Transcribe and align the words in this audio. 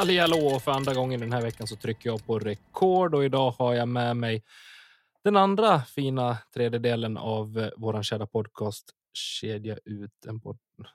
Halli 0.00 0.18
hallå! 0.18 0.60
För 0.60 0.72
andra 0.72 0.94
gången 0.94 1.20
den 1.20 1.32
här 1.32 1.42
veckan 1.42 1.66
så 1.66 1.76
trycker 1.76 2.10
jag 2.10 2.26
på 2.26 2.38
rekord 2.38 3.14
och 3.14 3.24
idag 3.24 3.50
har 3.50 3.74
jag 3.74 3.88
med 3.88 4.16
mig 4.16 4.44
den 5.24 5.36
andra 5.36 5.82
fina 5.82 6.38
tredjedelen 6.54 7.16
av 7.16 7.58
eh, 7.58 7.70
våran 7.76 8.04
kära 8.04 8.26
podcast 8.26 8.90
Kedja 9.12 9.78
ut 9.84 10.26
en 10.26 10.40
podd. 10.40 10.58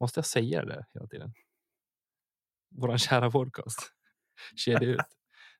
Måste 0.00 0.18
jag 0.18 0.26
säga 0.26 0.64
det 0.64 0.86
hela 0.94 1.06
tiden? 1.06 1.32
Våran 2.70 2.98
kära 2.98 3.30
podcast 3.30 3.78
Kedja 4.56 4.88
ut. 4.88 5.00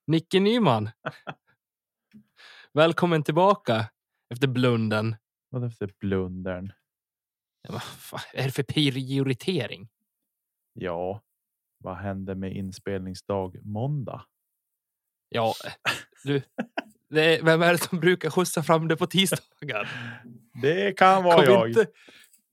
Nicke 0.07 0.39
Nyman. 0.39 0.89
Välkommen 2.73 3.23
tillbaka 3.23 3.89
efter 4.29 4.47
blunden. 4.47 5.15
Vad 5.49 5.65
efter 5.65 5.93
blundern? 5.99 6.73
Ja, 7.61 7.71
vad 7.71 7.83
fan 7.83 8.19
är 8.33 8.43
det 8.43 8.51
för 8.51 8.63
prioritering? 8.63 9.89
Ja, 10.73 11.21
vad 11.85 11.97
hände 11.97 12.35
med 12.35 12.53
inspelningsdag 12.55 13.57
måndag? 13.63 14.25
Ja, 15.29 15.53
du. 16.23 16.35
Är, 17.15 17.43
vem 17.43 17.61
är 17.61 17.71
det 17.71 17.77
som 17.77 17.99
brukar 17.99 18.29
skjutsa 18.29 18.63
fram 18.63 18.87
det 18.87 18.95
på 18.95 19.07
tisdagar? 19.07 19.89
Det 20.61 20.97
kan 20.97 21.23
vara 21.23 21.35
Kom 21.35 21.53
jag. 21.53 21.69
inte, 21.69 21.85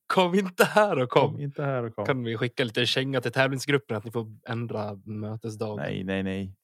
kom 0.07 0.35
inte 0.35 0.65
här 0.65 0.99
och 0.99 1.11
kom. 1.11 1.33
Kom 1.33 1.41
inte 1.41 1.63
här 1.63 1.83
och 1.83 1.95
kom. 1.95 2.07
Kan 2.07 2.25
vi 2.25 2.37
skicka 2.37 2.65
lite 2.65 2.87
känga 2.87 3.21
till 3.21 3.33
tävlingsgruppen 3.33 3.97
att 3.97 4.05
ni 4.05 4.11
får 4.11 4.27
ändra 4.49 4.95
mötesdag? 5.05 5.77
Nej, 5.77 6.05
nej, 6.05 6.23
nej. 6.23 6.57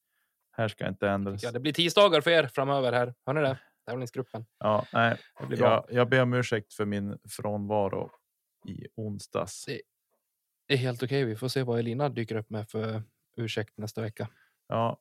Här 0.52 0.68
ska 0.68 0.88
inte 0.88 1.08
ändras. 1.08 1.42
Ja, 1.42 1.52
det 1.52 1.60
blir 1.60 1.72
tisdagar 1.72 2.20
för 2.20 2.30
er 2.30 2.46
framöver 2.46 2.92
här. 2.92 3.14
Hör 3.26 3.34
ni 3.34 3.40
det? 3.40 3.58
Tävlingsgruppen. 3.86 4.46
Ja, 4.58 4.86
nej. 4.92 5.16
Det 5.40 5.46
blir 5.46 5.58
bra. 5.58 5.84
Jag, 5.88 6.00
jag 6.00 6.08
ber 6.08 6.22
om 6.22 6.34
ursäkt 6.34 6.74
för 6.74 6.84
min 6.84 7.18
frånvaro 7.28 8.10
i 8.68 8.86
onsdags. 8.96 9.64
Det 9.64 9.80
är 10.74 10.76
helt 10.76 11.02
okej. 11.02 11.24
Vi 11.24 11.36
får 11.36 11.48
se 11.48 11.62
vad 11.62 11.78
Elina 11.78 12.08
dyker 12.08 12.36
upp 12.36 12.50
med 12.50 12.68
för 12.70 13.02
ursäkt 13.36 13.78
nästa 13.78 14.02
vecka. 14.02 14.28
Ja, 14.68 15.00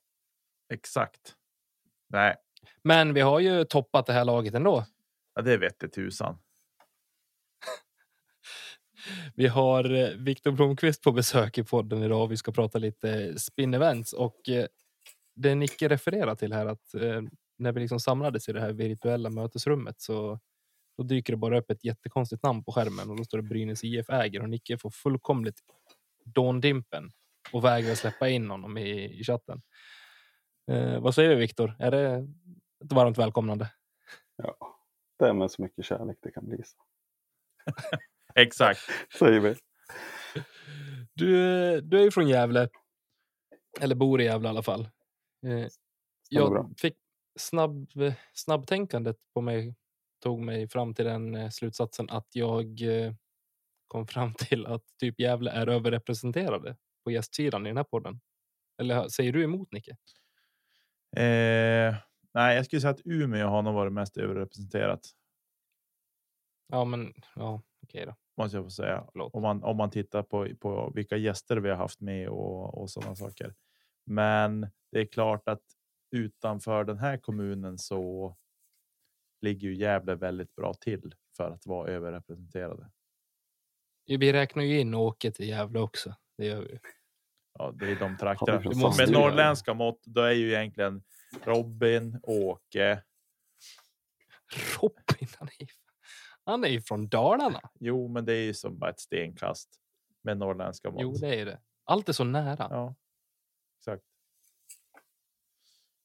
exakt. 0.73 1.35
Nej, 2.09 2.35
Men 2.83 3.13
vi 3.13 3.21
har 3.21 3.39
ju 3.39 3.63
toppat 3.63 4.05
det 4.05 4.13
här 4.13 4.25
laget 4.25 4.53
ändå. 4.53 4.85
ja, 5.35 5.41
det 5.41 5.57
vette 5.57 5.89
tusan. 5.89 6.37
Vi 9.35 9.47
har 9.47 9.93
eh, 9.93 10.09
Viktor 10.09 10.51
Blomqvist 10.51 11.03
på 11.03 11.11
besök 11.11 11.57
i 11.57 11.63
podden 11.63 12.03
idag. 12.03 12.27
Vi 12.27 12.37
ska 12.37 12.52
prata 12.52 12.79
lite 12.79 13.39
spin 13.39 13.73
events 13.73 14.13
och 14.13 14.49
eh, 14.49 14.65
det 15.35 15.55
Nicke 15.55 15.87
refererar 15.89 16.35
till 16.35 16.53
här 16.53 16.65
att 16.65 16.93
eh, 16.93 17.21
när 17.58 17.71
vi 17.71 17.80
liksom 17.80 17.99
samlades 17.99 18.49
i 18.49 18.53
det 18.53 18.61
här 18.61 18.73
virtuella 18.73 19.30
mötesrummet 19.30 20.02
så 20.02 20.39
då 20.97 21.03
dyker 21.03 21.33
det 21.33 21.37
bara 21.37 21.59
upp 21.59 21.71
ett 21.71 21.83
jättekonstigt 21.83 22.43
namn 22.43 22.63
på 22.63 22.71
skärmen 22.71 23.09
och 23.09 23.17
då 23.17 23.23
står 23.23 23.37
det 23.37 23.43
Brynäs 23.43 23.83
IF 23.83 24.09
äger 24.09 24.41
och 24.41 24.49
Nicke 24.49 24.77
får 24.77 24.89
fullkomligt 24.89 25.59
dåndimpen 26.25 27.11
och 27.53 27.63
vägrar 27.63 27.95
släppa 27.95 28.30
in 28.30 28.49
honom 28.49 28.77
i, 28.77 29.19
i 29.19 29.23
chatten. 29.23 29.61
Eh, 30.71 30.99
vad 30.99 31.15
säger 31.15 31.30
du 31.30 31.36
Viktor? 31.36 31.75
Är 31.80 31.91
det 31.91 32.27
ett 32.86 32.93
varmt 32.93 33.17
välkomnande? 33.17 33.71
Ja, 34.36 34.57
det 35.19 35.25
är 35.25 35.33
med 35.33 35.52
så 35.52 35.61
mycket 35.61 35.86
kärlek 35.86 36.17
det 36.21 36.31
kan 36.31 36.45
bli. 36.45 36.63
Så. 36.63 36.77
Exakt. 38.36 38.80
Säger 39.19 39.39
vi. 39.39 39.55
Du, 41.13 41.81
du 41.81 41.99
är 41.99 42.03
ju 42.03 42.11
från 42.11 42.27
Gävle. 42.27 42.69
Eller 43.81 43.95
bor 43.95 44.21
i 44.21 44.23
Gävle 44.23 44.47
i 44.47 44.49
alla 44.49 44.63
fall. 44.63 44.89
Eh, 45.45 45.67
jag 46.30 46.73
fick 46.77 46.97
snabb, 47.39 47.87
snabbtänkandet 48.33 49.17
på 49.33 49.41
mig 49.41 49.75
tog 50.27 50.39
mig 50.39 50.67
fram 50.67 50.93
till 50.93 51.05
den 51.05 51.36
eh, 51.36 51.49
slutsatsen 51.49 52.10
att 52.10 52.27
jag 52.32 52.82
eh, 52.82 53.14
kom 53.88 54.08
fram 54.08 54.33
till 54.38 54.65
att 54.65 54.83
typ 54.99 55.20
Gävle 55.20 55.52
är 55.52 55.67
överrepresenterade 55.70 56.76
på 57.04 57.11
gästsidan 57.11 57.65
i 57.65 57.70
den 57.70 57.77
här 57.77 57.83
podden. 57.83 58.20
Eller 58.82 59.08
säger 59.08 59.33
du 59.33 59.43
emot 59.43 59.71
Nicke? 59.71 59.92
Eh, 61.16 61.95
nej, 62.33 62.55
jag 62.55 62.66
skulle 62.66 62.82
säga 62.82 62.92
att 62.92 63.05
Umeå 63.05 63.48
har 63.48 63.61
nog 63.61 63.73
varit 63.73 63.93
mest 63.93 64.17
överrepresenterat. 64.17 65.02
Ja, 66.67 66.86
men 66.86 67.14
ja, 67.36 67.61
okej 67.83 68.05
då. 68.05 68.16
Måste 68.37 68.58
jag 68.58 68.66
få 68.66 68.70
säga. 68.71 69.08
Förlåt. 69.11 69.33
Om 69.36 69.42
man, 69.42 69.64
om 69.64 69.77
man 69.77 69.89
tittar 69.89 70.23
på, 70.23 70.48
på 70.60 70.92
vilka 70.95 71.17
gäster 71.17 71.58
vi 71.58 71.70
har 71.70 71.77
haft 71.77 72.02
med 72.02 72.30
och, 72.30 72.82
och 72.82 72.89
sådana 72.89 73.16
saker. 73.16 73.55
Men 74.05 74.67
det 74.92 74.99
är 74.99 75.05
klart 75.05 75.48
att 75.48 75.64
utanför 76.11 76.83
den 76.83 76.98
här 76.98 77.17
kommunen 77.17 77.77
så 77.77 78.36
ligger 79.42 79.67
ju 79.67 79.75
Gävle 79.75 80.15
väldigt 80.15 80.55
bra 80.55 80.73
till 80.73 81.15
för 81.37 81.52
att 81.52 81.65
vara 81.65 81.92
överrepresenterade. 81.92 82.92
Vi 84.05 84.33
räknar 84.33 84.64
ju 84.64 84.80
in 84.80 84.93
Åke 84.93 85.31
till 85.31 85.48
Gävle 85.48 85.80
också. 85.80 86.15
Det 86.37 86.45
gör 86.45 86.61
vi. 86.61 86.80
Ja, 87.53 87.71
det 87.71 87.92
är 87.92 87.95
de 87.95 88.11
Ja, 88.11 88.17
trakterna. 88.17 88.71
måste 88.75 89.03
Med 89.05 89.11
norrländska 89.11 89.73
mått, 89.73 90.03
då 90.05 90.21
är 90.21 90.31
ju 90.31 90.53
egentligen 90.53 91.03
Robin, 91.43 92.20
Åke. 92.23 93.03
Robin, 94.81 95.27
han 95.39 95.48
är, 95.59 95.67
han 96.43 96.64
är 96.64 96.67
ju 96.67 96.81
från 96.81 97.08
Dalarna. 97.08 97.61
Jo, 97.80 98.08
men 98.08 98.25
det 98.25 98.33
är 98.33 98.43
ju 98.43 98.54
som 98.54 98.80
bara 98.80 98.89
ett 98.89 98.99
stenkast 98.99 99.80
med 100.21 100.37
norrländska 100.37 100.92
mått. 100.92 101.02
Jo, 101.02 101.11
det 101.11 101.39
är 101.42 101.45
det. 101.45 101.59
Allt 101.83 102.09
är 102.09 102.14
så 102.14 102.23
nära. 102.23 102.67
Ja, 102.69 102.95
exakt. 103.80 104.04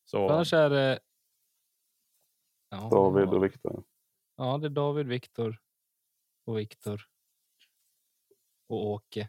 Så 0.05 0.29
Annars 0.29 0.53
är 0.53 0.71
det... 0.71 1.01
Ja, 2.73 2.89
David 2.91 3.29
och 3.29 3.45
Viktor. 3.45 3.85
Ja, 4.37 4.59
det 4.59 4.67
är 4.67 4.71
David, 4.71 5.07
Viktor 5.07 5.59
och 6.45 6.59
Viktor. 6.59 7.03
Och 8.69 8.87
Åke. 8.87 9.29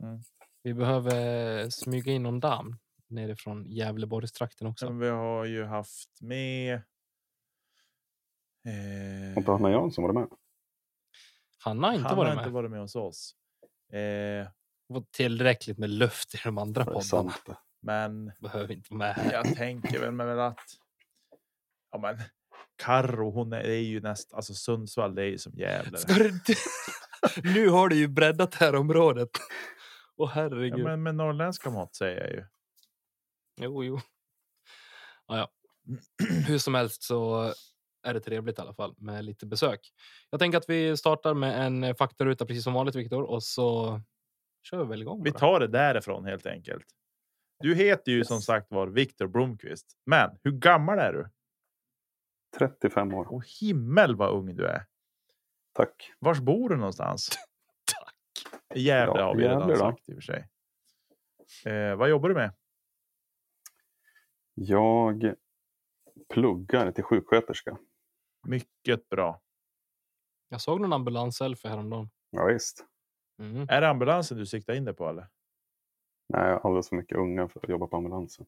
Mm. 0.00 0.18
Vi 0.62 0.74
behöver 0.74 1.70
smyga 1.70 2.12
in 2.12 2.22
någon 2.22 2.40
damm 2.40 2.76
nerifrån 3.06 3.64
Gävleborgstrakten 3.66 4.66
också. 4.66 4.86
som 4.86 4.98
vi 4.98 5.08
har 5.08 5.44
ju 5.44 5.64
haft 5.64 6.20
med. 6.20 6.74
Eh, 8.66 9.38
inte 9.38 9.50
Hanna 9.50 9.70
Jansson 9.70 10.04
varit 10.04 10.14
med? 10.14 10.28
Han 11.58 11.82
har 11.84 11.92
inte 11.92 12.08
han 12.08 12.16
varit 12.16 12.28
har 12.28 12.36
med. 12.36 12.42
inte 12.42 12.52
varit 12.54 12.70
med 12.70 12.80
hos 12.80 12.96
oss. 12.96 13.34
Eh, 13.92 14.48
Fått 14.92 15.12
tillräckligt 15.12 15.78
med 15.78 15.90
luft 15.90 16.34
i 16.34 16.38
de 16.44 16.58
andra 16.58 16.84
Det 16.84 16.90
poddarna. 16.92 17.34
det. 17.46 17.56
men 17.80 18.32
Behöver 18.40 18.74
inte 18.74 18.88
vara 18.94 18.98
med 18.98 19.14
här. 19.14 19.32
jag 19.32 19.56
tänker 19.56 20.00
väl 20.00 20.12
med 20.12 20.38
att. 20.38 20.60
Ja, 21.94 22.00
men 22.00 22.18
Karro, 22.76 23.30
hon 23.30 23.52
är, 23.52 23.60
är 23.60 23.78
ju 23.78 24.00
näst, 24.00 24.34
alltså 24.34 24.54
Sundsvall, 24.54 25.14
det 25.14 25.22
är 25.22 25.26
ju 25.26 25.38
som 25.38 25.52
Gävle. 25.52 25.98
Ska 25.98 26.14
du... 26.14 26.40
nu 27.54 27.68
har 27.68 27.88
du 27.88 27.96
ju 27.96 28.08
breddat 28.08 28.52
det 28.52 28.64
här 28.64 28.74
området. 28.74 29.28
Åh 30.16 30.32
Ja, 30.34 30.42
herregud. 30.42 30.84
men 30.84 31.02
med 31.02 31.14
norrländska 31.14 31.70
mått 31.70 31.94
säger 31.94 32.20
jag 32.20 32.30
ju. 32.30 32.44
Jo, 33.60 33.84
jo. 33.84 34.00
Ja, 35.26 35.38
ja. 35.38 35.50
Hur 36.46 36.58
som 36.58 36.74
helst 36.74 37.02
så 37.02 37.52
är 38.02 38.14
det 38.14 38.20
trevligt 38.20 38.58
i 38.58 38.62
alla 38.62 38.74
fall 38.74 38.94
med 38.98 39.24
lite 39.24 39.46
besök. 39.46 39.92
Jag 40.30 40.40
tänker 40.40 40.58
att 40.58 40.68
vi 40.68 40.96
startar 40.96 41.34
med 41.34 41.66
en 41.66 41.94
faktaruta 41.94 42.46
precis 42.46 42.64
som 42.64 42.72
vanligt 42.72 42.94
Viktor 42.94 43.22
och 43.22 43.42
så 43.42 44.00
kör 44.62 44.78
vi 44.78 44.84
väl 44.84 45.02
igång. 45.02 45.22
Vi 45.24 45.30
bara. 45.30 45.38
tar 45.38 45.60
det 45.60 45.68
därifrån 45.68 46.24
helt 46.24 46.46
enkelt. 46.46 46.86
Du 47.58 47.74
heter 47.74 48.12
ju 48.12 48.24
som 48.24 48.40
sagt 48.40 48.70
var 48.70 48.86
Viktor 48.86 49.26
Blomqvist, 49.26 49.86
men 50.06 50.38
hur 50.42 50.52
gammal 50.52 50.98
är 50.98 51.12
du? 51.12 51.30
35 52.58 53.14
år. 53.14 53.32
Och 53.32 53.44
himmel 53.60 54.16
vad 54.16 54.30
ung 54.30 54.56
du 54.56 54.66
är. 54.66 54.86
Tack. 55.72 56.12
Vars 56.18 56.40
bor 56.40 56.68
du 56.68 56.76
någonstans? 56.76 57.28
Tack. 57.84 58.14
I 58.74 58.80
Gävle 58.82 59.20
Ja, 59.20 59.26
har 59.26 59.34
vi 59.36 59.42
redan 59.42 59.58
Gävle 59.60 59.74
då. 59.74 59.80
sagt 59.80 60.08
i 60.08 60.12
och 60.12 60.16
för 60.16 60.20
sig. 60.22 60.48
Eh, 61.72 61.96
vad 61.96 62.10
jobbar 62.10 62.28
du 62.28 62.34
med? 62.34 62.52
Jag 64.54 65.34
pluggar 66.28 66.92
till 66.92 67.04
sjuksköterska. 67.04 67.78
Mycket 68.46 69.08
bra. 69.08 69.40
Jag 70.48 70.60
såg 70.60 70.80
någon 70.80 70.92
ambulans-selfie 70.92 71.70
häromdagen. 71.70 72.10
Ja, 72.30 72.44
visst. 72.44 72.84
Mm. 73.38 73.66
Är 73.68 73.80
det 73.80 73.88
ambulansen 73.88 74.38
du 74.38 74.46
siktar 74.46 74.74
in 74.74 74.84
dig 74.84 74.94
på 74.94 75.08
eller? 75.08 75.28
Nej, 76.28 76.46
jag 76.48 76.60
har 76.60 76.68
alldeles 76.70 76.88
för 76.88 76.96
mycket 76.96 77.18
unga 77.18 77.48
för 77.48 77.60
att 77.62 77.68
jobba 77.68 77.86
på 77.86 77.96
ambulansen. 77.96 78.46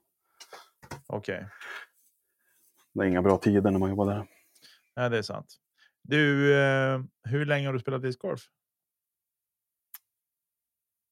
Okej, 1.06 1.48
Det 2.96 3.04
är 3.04 3.08
inga 3.08 3.22
bra 3.22 3.38
tider 3.38 3.70
när 3.70 3.78
man 3.78 3.90
jobbar 3.90 4.06
där. 4.06 4.26
ja, 4.94 5.08
det 5.08 5.18
är 5.18 5.22
sant. 5.22 5.56
Du, 6.02 6.54
eh, 6.54 7.00
hur 7.24 7.46
länge 7.46 7.66
har 7.68 7.72
du 7.72 7.78
spelat 7.78 8.02
discgolf? 8.02 8.40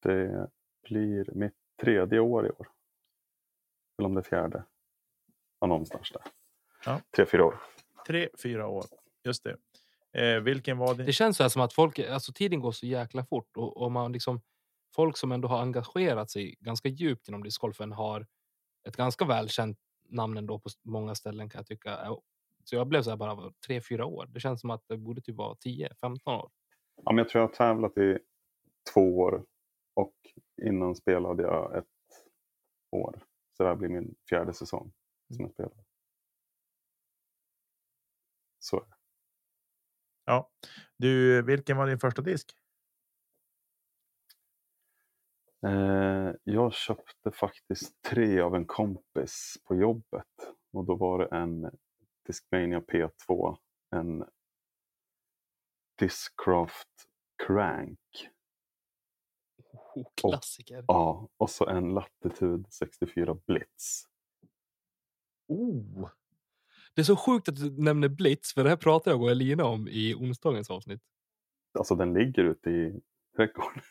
Det 0.02 0.48
blir 0.88 1.34
mitt 1.34 1.54
tredje 1.82 2.18
år 2.20 2.46
i 2.46 2.50
år. 2.50 2.68
Eller 3.98 4.06
om 4.06 4.14
det 4.14 4.20
är 4.20 4.22
fjärde. 4.22 4.64
Ja, 5.60 5.66
någonstans 5.66 6.10
där. 6.12 6.22
Ja. 6.84 7.00
Tre, 7.16 7.26
fyra 7.26 7.44
år. 7.44 7.60
Tre, 8.06 8.28
fyra 8.42 8.66
år. 8.66 8.84
Just 9.24 9.44
det. 9.44 9.56
Eh, 10.20 10.40
vilken 10.40 10.78
var 10.78 10.94
din? 10.94 11.06
Det 11.06 11.12
känns 11.12 11.36
så 11.36 11.42
här 11.42 11.50
som 11.50 11.62
att 11.62 11.72
folk, 11.72 11.98
alltså 11.98 12.32
tiden 12.32 12.60
går 12.60 12.72
så 12.72 12.86
jäkla 12.86 13.24
fort 13.24 13.56
och, 13.56 13.76
och 13.76 13.92
man 13.92 14.12
liksom 14.12 14.40
folk 14.94 15.16
som 15.16 15.32
ändå 15.32 15.48
har 15.48 15.62
engagerat 15.62 16.30
sig 16.30 16.56
ganska 16.60 16.88
djupt 16.88 17.28
inom 17.28 17.42
discgolfen 17.42 17.92
har 17.92 18.26
ett 18.88 18.96
ganska 18.96 19.24
välkänt 19.24 19.78
namn 20.14 20.36
ändå 20.36 20.58
på 20.58 20.70
många 20.82 21.14
ställen 21.14 21.48
kan 21.48 21.58
jag 21.58 21.66
tycka. 21.66 22.16
Så 22.64 22.76
jag 22.76 22.86
blev 22.86 23.02
så 23.02 23.10
här 23.10 23.16
bara 23.16 23.52
tre, 23.66 23.80
fyra 23.80 24.06
år. 24.06 24.26
Det 24.26 24.40
känns 24.40 24.60
som 24.60 24.70
att 24.70 24.84
det 24.88 24.96
borde 24.96 25.20
typ 25.20 25.36
vara 25.36 25.56
10, 25.56 25.94
15 26.00 26.34
år. 26.34 26.50
Ja, 26.96 27.12
men 27.12 27.18
jag 27.18 27.28
tror 27.28 27.42
jag 27.42 27.48
har 27.48 27.54
tävlat 27.54 27.98
i 27.98 28.18
två 28.94 29.18
år 29.18 29.44
och 29.94 30.14
innan 30.62 30.94
spelade 30.94 31.42
jag 31.42 31.78
ett 31.78 31.86
år. 32.90 33.24
Så 33.56 33.62
det 33.62 33.68
här 33.68 33.76
blir 33.76 33.88
min 33.88 34.14
fjärde 34.28 34.52
säsong 34.52 34.92
som 35.34 35.44
jag 35.44 35.52
spelar. 35.52 35.84
Så. 38.58 38.86
Ja. 40.24 40.50
Du, 40.96 41.42
vilken 41.42 41.76
var 41.76 41.86
din 41.86 41.98
första 41.98 42.22
disk? 42.22 42.56
Eh, 45.46 45.52
jag 46.44 46.74
köpte 46.74 47.30
faktiskt 47.30 48.02
tre 48.02 48.40
av 48.40 48.54
en 48.54 48.66
kompis 48.66 49.56
på 49.64 49.76
jobbet. 49.76 50.56
Och 50.72 50.84
då 50.84 50.96
var 50.96 51.18
det 51.18 51.36
en 51.36 51.70
Discmania 52.26 52.80
P2, 52.80 53.56
en 53.90 54.24
Discraft 55.98 56.88
Crank 57.46 57.98
Oh, 59.94 60.06
klassiker. 60.14 60.84
ja, 60.88 61.28
och 61.36 61.50
så 61.50 61.66
en 61.66 61.94
Latitude 61.94 62.64
64 62.70 63.34
Blitz. 63.46 64.04
Oh. 65.48 66.08
Det 66.94 67.00
är 67.00 67.04
så 67.04 67.16
sjukt 67.16 67.48
att 67.48 67.56
du 67.56 67.82
nämner 67.82 68.08
Blitz, 68.08 68.54
för 68.54 68.64
det 68.64 68.70
här 68.70 68.76
pratade 68.76 69.16
jag 69.16 69.22
och 69.22 69.30
Elina 69.30 69.64
om 69.64 69.88
i 69.88 70.14
onsdagens 70.14 70.70
avsnitt. 70.70 71.02
Alltså 71.78 71.94
den 71.94 72.14
ligger 72.14 72.44
ute 72.44 72.70
i 72.70 73.00
trädgården. 73.36 73.82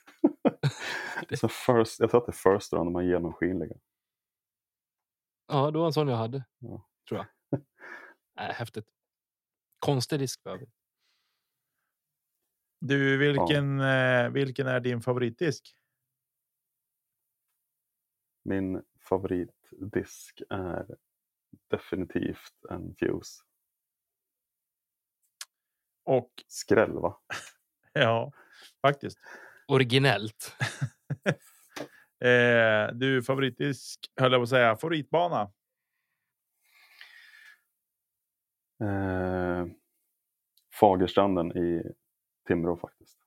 så 1.39 1.47
first, 1.47 1.99
jag 1.99 2.09
tror 2.09 2.21
att 2.21 2.25
det 2.25 2.29
är 2.31 2.57
First 2.57 2.73
Round, 2.73 2.87
de 2.87 2.95
här 2.95 3.03
genomskinliga. 3.03 3.75
Ja, 5.47 5.71
det 5.71 5.79
var 5.79 5.85
en 5.85 5.93
sån 5.93 6.07
jag 6.07 6.17
hade. 6.17 6.43
Ja. 6.59 6.87
Tror 7.09 7.19
jag. 7.19 7.61
Äh, 8.39 8.53
häftigt. 8.53 8.87
Konstig 9.79 10.19
disk 10.19 10.41
för 10.43 10.49
övrigt. 10.49 10.73
Du, 12.79 13.17
vilken, 13.17 13.79
eh, 13.79 14.29
vilken 14.29 14.67
är 14.67 14.79
din 14.79 15.01
favoritdisk? 15.01 15.75
Min 18.43 18.83
favoritdisk 19.09 20.41
är 20.49 20.97
definitivt 21.67 22.65
en 22.69 22.95
Fuse. 22.95 23.43
Och 26.03 26.31
Skräll 26.47 26.91
va? 26.91 27.21
ja, 27.93 28.31
faktiskt. 28.88 29.18
Originellt. 29.68 30.56
Eh, 32.24 32.94
du, 32.94 33.24
favoritdisk, 33.24 34.00
höll 34.19 34.31
jag 34.31 34.39
på 34.39 34.44
att 34.44 34.50
säga, 34.50 34.75
favoritbana? 34.75 35.41
Eh, 38.83 39.65
Fagerstranden 40.80 41.57
i 41.57 41.83
Timrå 42.47 42.77
faktiskt. 42.77 43.18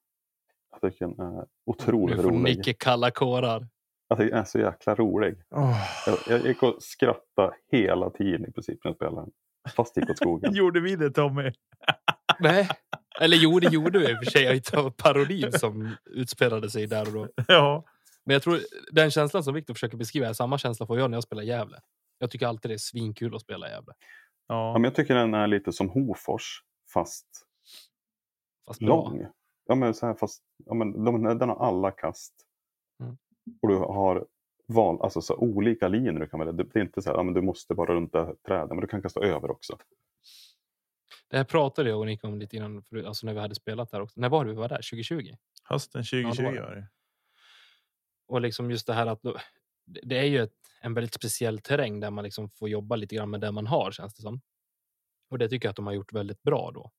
Jag 0.70 0.81
tycker 0.93 1.06
den 1.06 1.20
är 1.20 1.32
Nu 1.32 1.47
otroligt 1.67 2.17
får 2.17 2.23
rolig. 2.23 2.56
Nicke 2.59 2.73
kalla 2.73 3.11
kårar. 3.11 3.69
Jag 4.09 4.19
tycker 4.19 4.31
den 4.31 4.41
är 4.41 4.44
så 4.44 4.59
jäkla 4.59 4.94
rolig. 4.94 5.37
Jag, 5.50 6.19
jag 6.29 6.47
gick 6.47 6.62
och 6.62 6.76
skrattade 6.82 7.56
hela 7.73 8.11
tiden 8.11 8.47
i 8.49 8.52
princip 8.52 8.85
när 8.85 8.88
jag 8.88 8.97
spelade 8.97 9.20
den. 9.20 9.31
Fast 9.76 9.94
det 9.94 10.00
gick 10.00 10.11
åt 10.11 10.17
skogen. 10.17 10.55
Gjorde 10.55 10.81
vi 10.81 10.97
det 10.97 11.11
Tommy? 11.11 11.52
Nej. 12.41 12.69
Eller 13.20 13.36
jo, 13.36 13.60
det 13.60 13.72
gjorde 13.72 13.98
vi 13.98 14.10
i 14.10 14.14
och 14.14 14.18
för 14.24 14.30
sig. 14.30 14.42
Jag 14.44 14.64
tar 14.64 14.90
parodin 14.90 15.52
som 15.52 15.96
utspelade 16.04 16.70
sig 16.70 16.86
där 16.86 17.06
och 17.06 17.12
då. 17.12 17.28
ja. 17.48 17.84
Men 18.24 18.32
jag 18.34 18.42
tror 18.42 18.58
den 18.92 19.10
känslan 19.10 19.44
som 19.44 19.54
Viktor 19.54 19.74
försöker 19.74 19.96
beskriva 19.96 20.28
är 20.28 20.32
samma 20.32 20.58
känsla 20.58 20.86
får 20.86 20.98
jag 20.98 21.10
när 21.10 21.16
jag 21.16 21.24
spelar 21.24 21.42
Gävle. 21.42 21.80
Jag 22.18 22.30
tycker 22.30 22.46
alltid 22.46 22.70
det 22.70 22.74
är 22.74 22.78
svinkul 22.78 23.34
att 23.34 23.40
spela 23.42 23.68
Gävle. 23.68 23.92
Ja, 24.46 24.54
Ja. 24.54 24.72
men 24.72 24.84
jag 24.84 24.94
tycker 24.94 25.14
den 25.14 25.34
är 25.34 25.46
lite 25.46 25.72
som 25.72 25.88
Hofors 25.88 26.62
fast 26.92 27.26
Fast 28.68 28.80
bra. 28.80 28.88
lång. 28.88 29.26
Ja, 29.66 29.74
men 29.74 29.94
så 29.94 30.06
här, 30.06 30.14
fast, 30.14 30.42
ja, 30.66 30.74
men 30.74 31.04
de, 31.04 31.22
den 31.38 31.48
har 31.48 31.56
alla 31.66 31.90
kast. 31.90 32.34
Mm. 33.02 33.16
Och 33.62 33.68
du 33.68 33.76
har 33.76 34.26
val, 34.68 35.02
alltså, 35.02 35.20
så 35.20 35.36
olika 35.36 35.88
linjer 35.88 36.12
du 36.12 36.26
kan 36.28 36.38
välja. 36.40 36.52
Det 36.52 36.64
det 36.64 36.78
är 36.78 36.82
inte 36.84 37.02
så 37.02 37.10
här, 37.10 37.16
ja, 37.16 37.22
men 37.22 37.34
du 37.34 37.42
måste 37.42 37.74
bara 37.74 37.94
runt 37.94 38.12
det 38.12 38.24
här 38.24 38.34
trädet, 38.46 38.68
men 38.68 38.80
du 38.80 38.86
kan 38.86 39.02
kasta 39.02 39.20
över 39.20 39.50
också. 39.50 39.78
Det 41.28 41.37
här 41.37 41.44
pratade 41.44 41.88
jag 41.88 41.99
och 41.99 42.06
Nick 42.06 42.25
om 42.25 42.38
lite 42.38 42.56
innan, 42.56 42.84
alltså 43.06 43.26
när 43.26 43.34
vi 43.34 43.40
hade 43.40 43.55
spelat 43.55 43.90
där 43.90 44.00
också. 44.00 44.20
När 44.20 44.28
var 44.28 44.44
det 44.44 44.50
vi 44.50 44.56
var 44.56 44.69
där? 44.69 44.76
2020? 44.76 45.34
Hösten 45.64 46.02
2020 46.05 46.43
Ja, 46.43 46.67
var 46.67 46.75
det. 46.76 46.88
Och 48.26 48.40
liksom 48.40 48.70
just 48.70 48.87
det 48.87 48.94
här 48.94 49.06
att 49.06 49.23
då, 49.23 49.37
det 49.84 50.19
är 50.19 50.25
ju 50.25 50.43
ett, 50.43 50.55
en 50.81 50.94
väldigt 50.94 51.14
speciell 51.14 51.58
terräng 51.58 52.00
där 52.00 52.11
man 52.11 52.25
liksom 52.25 52.50
får 52.50 52.69
jobba 52.69 52.96
lite 52.96 53.14
grann 53.14 53.31
med 53.31 53.40
det 53.40 53.52
man 53.52 53.67
har 53.67 53.90
känns 53.90 54.14
det 54.14 54.23
som. 54.23 54.40
Och 55.31 55.38
det 55.38 55.49
tycker 55.49 55.67
jag 55.67 55.70
att 55.70 55.76
de 55.76 55.87
har 55.87 55.94
gjort 55.94 56.12
väldigt 56.12 56.43
bra 56.43 56.70
då. 56.75 56.90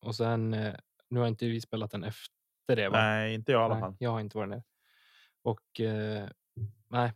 Och 0.00 0.16
sen, 0.16 0.54
eh, 0.54 0.74
nu 1.10 1.20
har 1.20 1.26
inte 1.26 1.46
vi 1.46 1.60
spelat 1.60 1.90
den 1.90 2.04
efter 2.04 2.76
det 2.76 2.88
va? 2.88 2.96
Nej, 2.96 3.34
inte 3.34 3.52
jag 3.52 3.60
i 3.60 3.64
alla 3.64 3.80
fall. 3.80 3.96
jag 3.98 4.10
har 4.10 4.20
inte 4.20 4.36
varit 4.38 4.50
där. 4.50 4.62
Och 5.42 5.80
eh, 5.80 6.28
nej, 6.88 7.12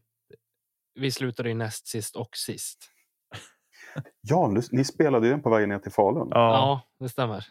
vi 0.94 1.11
slutade 1.11 1.49
ju 1.49 1.55
näst 1.55 1.87
sist 1.87 2.17
och 2.17 2.37
sist. 2.37 2.91
Ja, 4.20 4.55
ni, 4.73 4.85
spelade 4.85 5.26
ju 5.26 5.32
den 5.32 5.43
på 5.43 5.50
vägen 5.50 5.69
ner 5.69 5.79
till 5.79 5.93
Falun. 5.93 6.29
Ja. 6.31 6.38
Ja, 6.52 6.82
det 6.99 7.08
stämmer. 7.08 7.46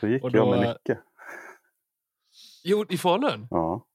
Då 0.00 0.06
gick 0.08 0.24
och 0.24 0.30
jag 0.30 0.46
då- 0.46 0.50
med 0.50 0.68
Nicke. 0.68 1.00
Jo, 2.64 2.84
i 2.88 2.98
Falun? 2.98 3.46
Ja, 3.50 3.86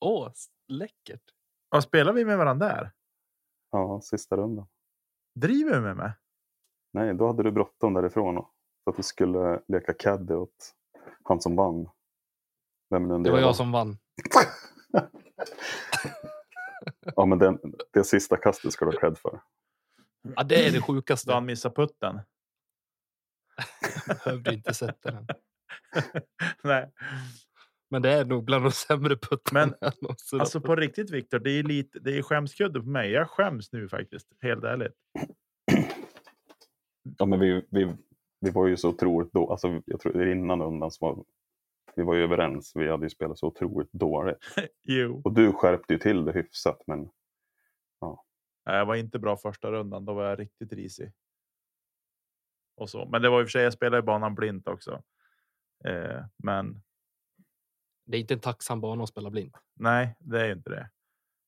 Åh, 0.00 0.30
läckert. 0.68 1.22
Vad 1.68 1.82
spelar 1.84 2.12
vi 2.12 2.24
med 2.24 2.38
varandra 2.38 2.66
där? 2.68 2.92
ja, 3.70 4.00
sista 4.00 4.36
rundan. 4.36 4.66
Driver 5.34 5.74
vi 5.74 5.80
med 5.80 5.96
mig? 5.96 6.12
Nej, 6.92 7.14
då 7.14 7.26
hade 7.26 7.42
du 7.42 7.50
bråttom 7.52 7.94
därifrån. 7.94 8.46
Så 8.84 8.90
att 8.90 8.96
du 8.96 9.02
skulle 9.02 9.60
leka 9.68 9.94
caddy 9.94 10.34
åt 10.34 10.74
han 11.24 11.40
som 11.40 11.56
vann. 11.56 11.88
Vem 12.90 13.08
nu 13.08 13.18
Det 13.18 13.30
var 13.30 13.38
jag 13.38 13.56
som 13.56 13.72
vann. 13.72 13.98
Ja, 17.16 17.24
men 17.26 17.38
den, 17.38 17.58
det 17.90 18.04
sista 18.04 18.36
kastet 18.36 18.72
ska 18.72 18.84
du 18.84 18.90
ha 18.90 19.00
cred 19.00 19.18
för. 19.18 19.40
Ja, 20.36 20.42
det 20.42 20.66
är 20.66 20.72
det 20.72 20.78
Då 20.78 20.82
sjukaste. 20.84 21.32
han 21.32 21.44
missade 21.46 21.74
putten. 21.74 22.20
Behövde 24.24 24.54
inte 24.54 24.74
sätta 24.74 25.10
den. 25.10 25.26
Nej, 26.64 26.92
Men 27.90 28.02
det 28.02 28.12
är 28.12 28.24
nog 28.24 28.44
bland 28.44 28.64
de 28.64 28.70
sämre 28.72 29.16
puttarna. 29.16 29.74
Men, 29.80 29.94
alltså 30.40 30.60
på 30.60 30.76
riktigt 30.76 31.10
Viktor, 31.10 31.38
det 31.38 31.50
är 31.50 31.62
lite. 31.62 31.98
Det 31.98 32.18
är 32.18 32.22
skämskudde 32.22 32.80
på 32.80 32.86
mig. 32.86 33.10
Jag 33.10 33.30
skäms 33.30 33.72
nu 33.72 33.88
faktiskt, 33.88 34.28
helt 34.40 34.64
ärligt. 34.64 34.92
Ja, 37.18 37.26
men 37.26 37.40
vi, 37.40 37.66
vi, 37.70 37.94
vi 38.40 38.50
var 38.50 38.66
ju 38.66 38.76
så 38.76 38.88
otroligt 38.88 39.32
då. 39.32 39.50
Alltså, 39.50 39.82
jag 39.86 40.00
tror 40.00 40.28
innan 40.28 40.62
undan 40.62 40.90
så 40.90 41.06
var 41.06 41.24
vi 41.96 42.02
var 42.02 42.14
ju 42.14 42.22
överens. 42.24 42.72
Vi 42.74 42.88
hade 42.88 43.06
ju 43.06 43.10
spelat 43.10 43.38
så 43.38 43.46
otroligt 43.46 43.92
dåligt. 43.92 44.38
Jo, 44.82 45.22
Och 45.24 45.32
du 45.32 45.52
skärpte 45.52 45.92
ju 45.92 45.98
till 45.98 46.24
det 46.24 46.32
hyfsat. 46.32 46.82
Men 46.86 47.08
jag 48.64 48.86
var 48.86 48.94
inte 48.94 49.18
bra 49.18 49.36
första 49.36 49.70
rundan. 49.72 50.04
Då 50.04 50.14
var 50.14 50.24
jag 50.24 50.38
riktigt 50.40 50.72
risig. 50.72 51.12
Och 52.76 52.90
så, 52.90 53.06
men 53.08 53.22
det 53.22 53.28
var 53.30 53.40
i 53.40 53.44
och 53.44 53.46
för 53.46 53.50
sig. 53.50 53.62
Jag 53.62 53.72
spelade 53.72 53.98
i 53.98 54.02
banan 54.02 54.34
blint 54.34 54.68
också. 54.68 55.02
Eh, 55.84 56.24
men 56.36 56.82
Det 58.06 58.16
är 58.16 58.20
inte 58.20 58.34
en 58.34 58.40
tacksam 58.40 58.80
bana 58.80 59.02
att 59.02 59.08
spela 59.08 59.30
blind. 59.30 59.54
nej, 59.74 60.16
det 60.18 60.40
är 60.40 60.46
ju 60.46 60.52
inte 60.52 60.70
det. 60.70 60.90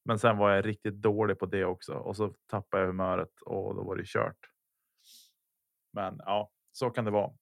Men 0.04 0.18
sen 0.18 0.36
var 0.36 0.50
jag 0.50 0.66
riktigt 0.66 0.94
dålig 0.94 1.38
på 1.38 1.46
det 1.46 1.64
också 1.64 1.94
och 1.94 2.16
så 2.16 2.34
tappade 2.46 2.82
jag 2.82 2.86
humöret 2.86 3.40
och 3.46 3.74
då 3.74 3.82
var 3.82 3.96
det 3.96 4.06
kört. 4.06 4.50
Men 5.92 6.20
ja, 6.24 6.50
så 6.72 6.90
kan 6.90 7.04
det 7.04 7.10
vara. 7.10 7.32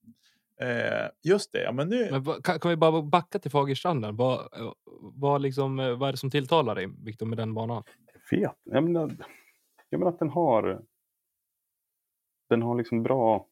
Eh, 0.61 1.11
just 1.23 1.53
det. 1.53 1.63
Ja, 1.63 1.73
men 1.73 1.89
nu. 1.89 2.11
Men 2.11 2.25
kan, 2.43 2.61
kan 2.61 2.69
vi 2.71 2.77
bara 2.77 3.03
backa 3.03 3.39
till 3.39 3.51
Fagerstranden? 3.51 4.17
Vad, 4.17 4.41
eh, 4.41 4.73
vad, 5.01 5.43
liksom, 5.43 5.81
eh, 5.81 5.99
vad 5.99 6.09
är 6.09 6.13
det 6.13 6.19
som 6.19 6.31
tilltalar 6.31 6.75
dig, 6.75 6.87
Viktor, 7.05 7.27
med 7.27 7.39
den 7.39 7.55
banan? 7.55 7.85
jag 8.31 8.39
vet 8.39 8.53
jag 8.65 8.85
menar, 8.85 9.11
jag 9.95 9.99
menar 9.99 10.13
att 10.13 10.19
den 10.19 10.31
har 10.31 10.83
den 12.49 12.63
har 12.63 12.75
liksom 12.75 13.03
bra 13.03 13.49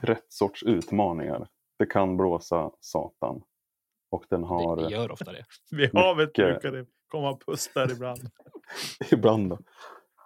rätt 0.00 0.32
sorts 0.32 0.62
utmaningar. 0.62 1.48
det 1.78 1.86
kan 1.86 2.16
blåsa 2.16 2.70
satan. 2.80 3.42
Och 4.10 4.26
den 4.30 4.44
har 4.44 4.76
Det 4.76 4.90
gör 4.90 5.10
ofta 5.10 5.32
det. 5.32 5.44
Vid 5.70 5.94
havet 5.94 6.28
Mycket. 6.28 6.62
brukar 6.62 6.72
det 6.72 6.86
komma 7.08 7.36
pustar 7.36 7.92
ibland. 7.92 8.30
ibland. 9.12 9.50
Då. 9.50 9.58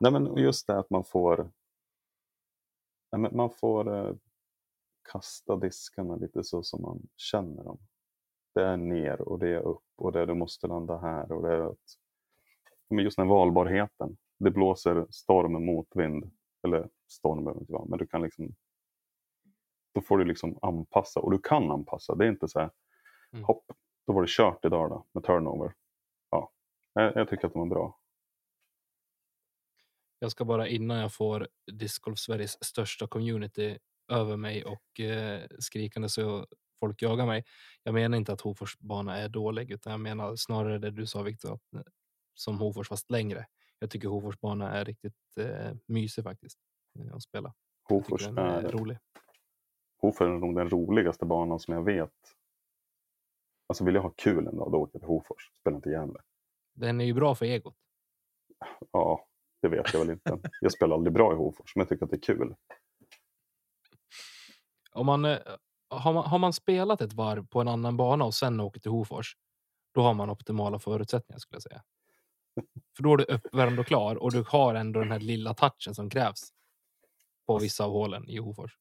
Nej, 0.00 0.12
men 0.12 0.36
just 0.36 0.66
det 0.66 0.78
att 0.78 0.90
man 0.90 1.04
får 1.04 1.36
nej, 3.12 3.20
men 3.20 3.36
man 3.36 3.50
får 3.50 3.96
eh, 3.96 4.14
kasta 5.12 5.56
diskarna 5.56 6.16
lite 6.16 6.44
så 6.44 6.62
som 6.62 6.82
man 6.82 7.08
känner 7.16 7.64
dem. 7.64 7.78
Det 8.54 8.62
är 8.62 8.76
ner 8.76 9.20
och 9.20 9.38
det 9.38 9.48
är 9.48 9.60
upp 9.60 9.84
och 9.96 10.12
det 10.12 10.20
är 10.20 10.26
du 10.26 10.34
måste 10.34 10.66
landa 10.66 10.98
här 10.98 11.32
och 11.32 11.42
det 11.42 11.54
är 11.54 11.70
att, 11.70 11.98
men 12.88 13.04
just 13.04 13.16
den 13.16 13.26
här 13.26 13.34
valbarheten. 13.34 14.16
Det 14.44 14.50
blåser 14.50 15.06
storm 15.10 15.64
mot 15.66 15.88
vind 15.94 16.30
eller 16.66 16.88
storm 17.08 17.44
behöver 17.44 17.60
inte 17.60 17.72
vara, 17.72 17.84
men 17.84 17.98
du 17.98 18.06
kan 18.06 18.22
liksom 18.22 18.54
då 19.94 20.00
får 20.00 20.18
du 20.18 20.24
liksom 20.24 20.58
anpassa 20.62 21.20
och 21.20 21.30
du 21.30 21.38
kan 21.38 21.70
anpassa. 21.70 22.14
Det 22.14 22.24
är 22.24 22.28
inte 22.28 22.48
så 22.48 22.60
här 22.60 22.70
Mm. 23.32 23.44
hopp, 23.44 23.64
då 24.06 24.12
var 24.12 24.22
det 24.22 24.28
kört 24.30 24.64
idag 24.64 24.90
då 24.90 25.06
med 25.12 25.24
turnover. 25.24 25.72
Ja, 26.30 26.52
jag, 26.94 27.16
jag 27.16 27.28
tycker 27.28 27.46
att 27.46 27.52
de 27.52 27.58
var 27.58 27.66
bra. 27.66 28.00
Jag 30.18 30.30
ska 30.30 30.44
bara 30.44 30.68
innan 30.68 30.98
jag 30.98 31.14
får 31.14 31.48
Discgolf 31.72 32.18
Sveriges 32.18 32.64
största 32.64 33.06
community 33.06 33.78
över 34.12 34.36
mig 34.36 34.64
och 34.64 35.00
eh, 35.00 35.42
skrikande 35.58 36.08
så 36.08 36.46
folk 36.80 37.02
jagar 37.02 37.26
mig. 37.26 37.44
Jag 37.82 37.94
menar 37.94 38.18
inte 38.18 38.32
att 38.32 38.40
Hofors 38.40 38.78
bana 38.78 39.16
är 39.18 39.28
dålig, 39.28 39.70
utan 39.70 39.90
jag 39.90 40.00
menar 40.00 40.36
snarare 40.36 40.78
det 40.78 40.90
du 40.90 41.06
sa 41.06 41.22
Viktor, 41.22 41.54
att, 41.54 41.74
eh, 41.74 41.80
som 42.34 42.58
Hofors 42.58 42.88
fast 42.88 43.10
längre. 43.10 43.46
Jag 43.84 43.90
tycker 43.90 44.08
Hofors 44.08 44.40
bana 44.40 44.72
är 44.72 44.84
riktigt 44.84 45.14
eh, 45.40 45.74
mysig 45.86 46.24
faktiskt 46.24 46.58
eh, 46.98 47.14
att 47.14 47.22
spela. 47.22 47.54
Hofors 47.88 48.26
den 48.26 48.38
är 48.38 48.62
är, 48.62 48.72
rolig. 48.72 48.98
Hofors 50.00 50.20
är 50.20 50.28
nog 50.28 50.54
den 50.56 50.70
roligaste 50.70 51.26
banan 51.26 51.60
som 51.60 51.74
jag 51.74 51.84
vet. 51.84 52.10
Alltså 53.66 53.84
vill 53.84 53.94
jag 53.94 54.02
ha 54.02 54.10
kul 54.16 54.46
en 54.46 54.56
dag, 54.56 54.72
då 54.72 54.78
åker 54.78 54.94
jag 54.94 55.02
till 55.02 55.08
Hofors. 55.08 55.50
Spelar 55.60 55.76
inte 55.76 55.90
Gävle. 55.90 56.20
Den 56.74 57.00
är 57.00 57.04
ju 57.04 57.14
bra 57.14 57.34
för 57.34 57.46
egot. 57.46 57.76
Ja, 58.90 59.26
det 59.62 59.68
vet 59.68 59.92
jag 59.92 60.00
väl 60.00 60.10
inte. 60.10 60.40
Jag 60.60 60.72
spelar 60.72 60.94
aldrig 60.94 61.14
bra 61.14 61.32
i 61.32 61.36
Hofors, 61.36 61.76
men 61.76 61.80
jag 61.80 61.88
tycker 61.88 62.04
att 62.04 62.10
det 62.10 62.16
är 62.16 62.34
kul. 62.34 62.54
Om 64.92 65.06
man, 65.06 65.24
eh, 65.24 65.38
har, 65.88 66.12
man, 66.12 66.24
har 66.24 66.38
man 66.38 66.52
spelat 66.52 67.00
ett 67.00 67.12
varv 67.12 67.46
på 67.46 67.60
en 67.60 67.68
annan 67.68 67.96
bana 67.96 68.24
och 68.24 68.34
sen 68.34 68.60
åker 68.60 68.80
till 68.80 68.90
Hofors, 68.90 69.36
då 69.94 70.02
har 70.02 70.14
man 70.14 70.30
optimala 70.30 70.78
förutsättningar 70.78 71.38
skulle 71.38 71.56
jag 71.56 71.62
säga. 71.62 71.82
För 72.96 73.02
då 73.02 73.12
är 73.12 73.16
du 73.16 73.24
uppvärmd 73.24 73.78
och 73.80 73.86
klar 73.86 74.16
och 74.16 74.32
du 74.32 74.44
har 74.48 74.74
ändå 74.74 75.00
den 75.00 75.10
här 75.12 75.20
lilla 75.20 75.54
touchen 75.54 75.94
som 75.94 76.10
krävs 76.10 76.40
på 77.46 77.58
vissa 77.58 77.84
av 77.84 77.90
hålen 77.90 78.28
i 78.28 78.38
Hofors. 78.38 78.78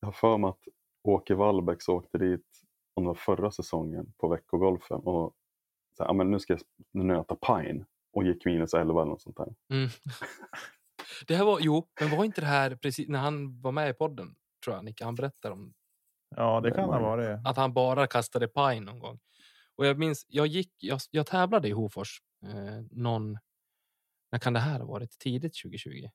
Jag 0.00 0.06
har 0.08 0.12
för 0.12 0.38
mig 0.38 0.48
att 0.50 0.60
Åke 1.08 1.34
Wallbäcks 1.34 1.88
åkte 1.88 2.18
dit, 2.18 2.46
om 2.94 3.02
det 3.04 3.08
var 3.08 3.14
förra 3.14 3.50
säsongen, 3.50 4.12
på 4.18 4.28
veckogolfen 4.28 5.00
och 5.00 5.34
här, 5.98 6.06
ja, 6.06 6.12
men 6.12 6.30
nu 6.30 6.38
ska 6.40 6.52
jag 6.52 6.62
nöta 7.04 7.36
pine 7.36 7.84
och 8.12 8.24
gick 8.24 8.44
minus 8.44 8.74
11 8.74 9.02
eller 9.02 9.10
något 9.10 9.22
sånt 9.22 9.36
där. 9.36 9.54
Mm. 9.72 9.88
Det 11.26 11.36
här 11.36 11.44
var, 11.44 11.58
jo, 11.60 11.88
men 12.00 12.10
var 12.10 12.24
inte 12.24 12.40
det 12.40 12.46
här 12.46 12.76
precis 12.76 13.08
när 13.08 13.18
han 13.18 13.60
var 13.60 13.72
med 13.72 13.90
i 13.90 13.92
podden, 13.92 14.34
tror 14.64 14.76
jag, 14.76 14.84
Nicke, 14.84 15.04
han 15.04 15.14
berättade 15.14 15.54
om 15.54 15.74
Ja, 16.36 16.60
det 16.60 16.70
kan 16.70 16.88
var 16.88 17.00
ha 17.00 17.16
det. 17.16 17.28
varit. 17.28 17.46
att 17.46 17.56
han 17.56 17.72
bara 17.74 18.06
kastade 18.06 18.48
pine 18.48 18.80
någon 18.80 18.98
gång. 18.98 19.18
Och 19.76 19.86
jag 19.86 19.98
minns, 19.98 20.26
jag 20.28 20.46
gick, 20.46 20.72
jag, 20.78 21.00
jag 21.10 21.26
tävlade 21.26 21.68
i 21.68 21.70
Hofors 21.72 22.18
Eh, 22.44 22.82
någon, 22.90 23.38
när 24.32 24.38
kan 24.38 24.52
det 24.52 24.60
här 24.60 24.80
ha 24.80 24.86
varit? 24.86 25.18
Tidigt 25.18 25.62
2020? 25.62 26.08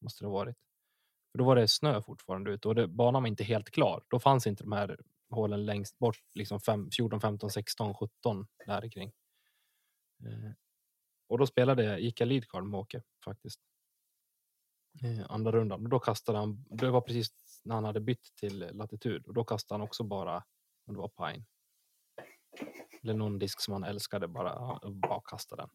Måste 0.00 0.24
det 0.24 0.28
ha 0.28 0.34
varit. 0.34 0.56
För 1.32 1.38
då 1.38 1.44
var 1.44 1.56
det 1.56 1.68
snö 1.68 2.02
fortfarande 2.02 2.50
ute 2.50 2.68
och 2.68 2.74
det, 2.74 2.88
banan 2.88 3.22
var 3.22 3.28
inte 3.28 3.44
helt 3.44 3.70
klar. 3.70 4.04
Då 4.08 4.20
fanns 4.20 4.46
inte 4.46 4.64
de 4.64 4.72
här 4.72 4.98
hålen 5.30 5.64
längst 5.64 5.98
bort, 5.98 6.22
liksom 6.34 6.60
fem, 6.60 6.90
14, 6.90 7.20
15, 7.20 7.50
16, 7.50 7.94
17 7.94 8.46
där 8.66 8.90
kring. 8.90 9.12
Eh, 10.24 10.52
och 11.28 11.38
då 11.38 11.46
spelade 11.46 11.84
jag, 11.84 12.00
gick 12.00 12.20
jag 12.20 12.28
med 12.64 12.80
Åke 12.80 13.02
faktiskt. 13.24 13.60
Eh, 15.02 15.26
andra 15.28 15.52
rundan. 15.52 15.82
Och 15.82 15.88
då 15.88 15.98
kastade 15.98 16.38
han, 16.38 16.64
det 16.70 16.90
var 16.90 17.00
precis 17.00 17.30
när 17.64 17.74
han 17.74 17.84
hade 17.84 18.00
bytt 18.00 18.34
till 18.34 18.58
latitud 18.72 19.26
och 19.26 19.34
då 19.34 19.44
kastade 19.44 19.78
han 19.78 19.84
också 19.86 20.04
bara, 20.04 20.44
om 20.86 20.94
det 20.94 21.00
var 21.00 21.08
pine. 21.08 21.44
Eller 23.02 23.14
någon 23.14 23.38
disk 23.38 23.60
som 23.60 23.72
han 23.72 23.84
älskade, 23.84 24.28
bara, 24.28 24.80
bara 24.90 25.20
kasta 25.20 25.56
den. 25.56 25.68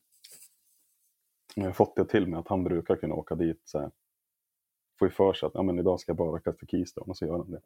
Jag 1.56 1.66
har 1.66 1.74
fått 1.74 1.96
det 1.96 2.06
till 2.06 2.28
mig 2.28 2.40
att 2.40 2.48
han 2.48 2.64
brukar 2.64 2.96
kunna 2.96 3.16
åka 3.16 3.36
dit 3.36 3.62
så 3.66 3.80
här. 3.80 3.92
Får 5.00 5.08
ju 5.08 5.12
för 5.12 5.34
sig 5.34 5.48
att 5.48 5.54
ja, 5.54 5.64
men 5.64 5.80
idag 5.80 6.00
ska 6.00 6.10
jag 6.10 6.18
bara 6.18 6.40
kasta 6.40 6.66
keystone 6.66 7.10
och 7.10 7.18
så 7.18 7.26
gör 7.26 7.38
han 7.38 7.52
det. 7.52 7.62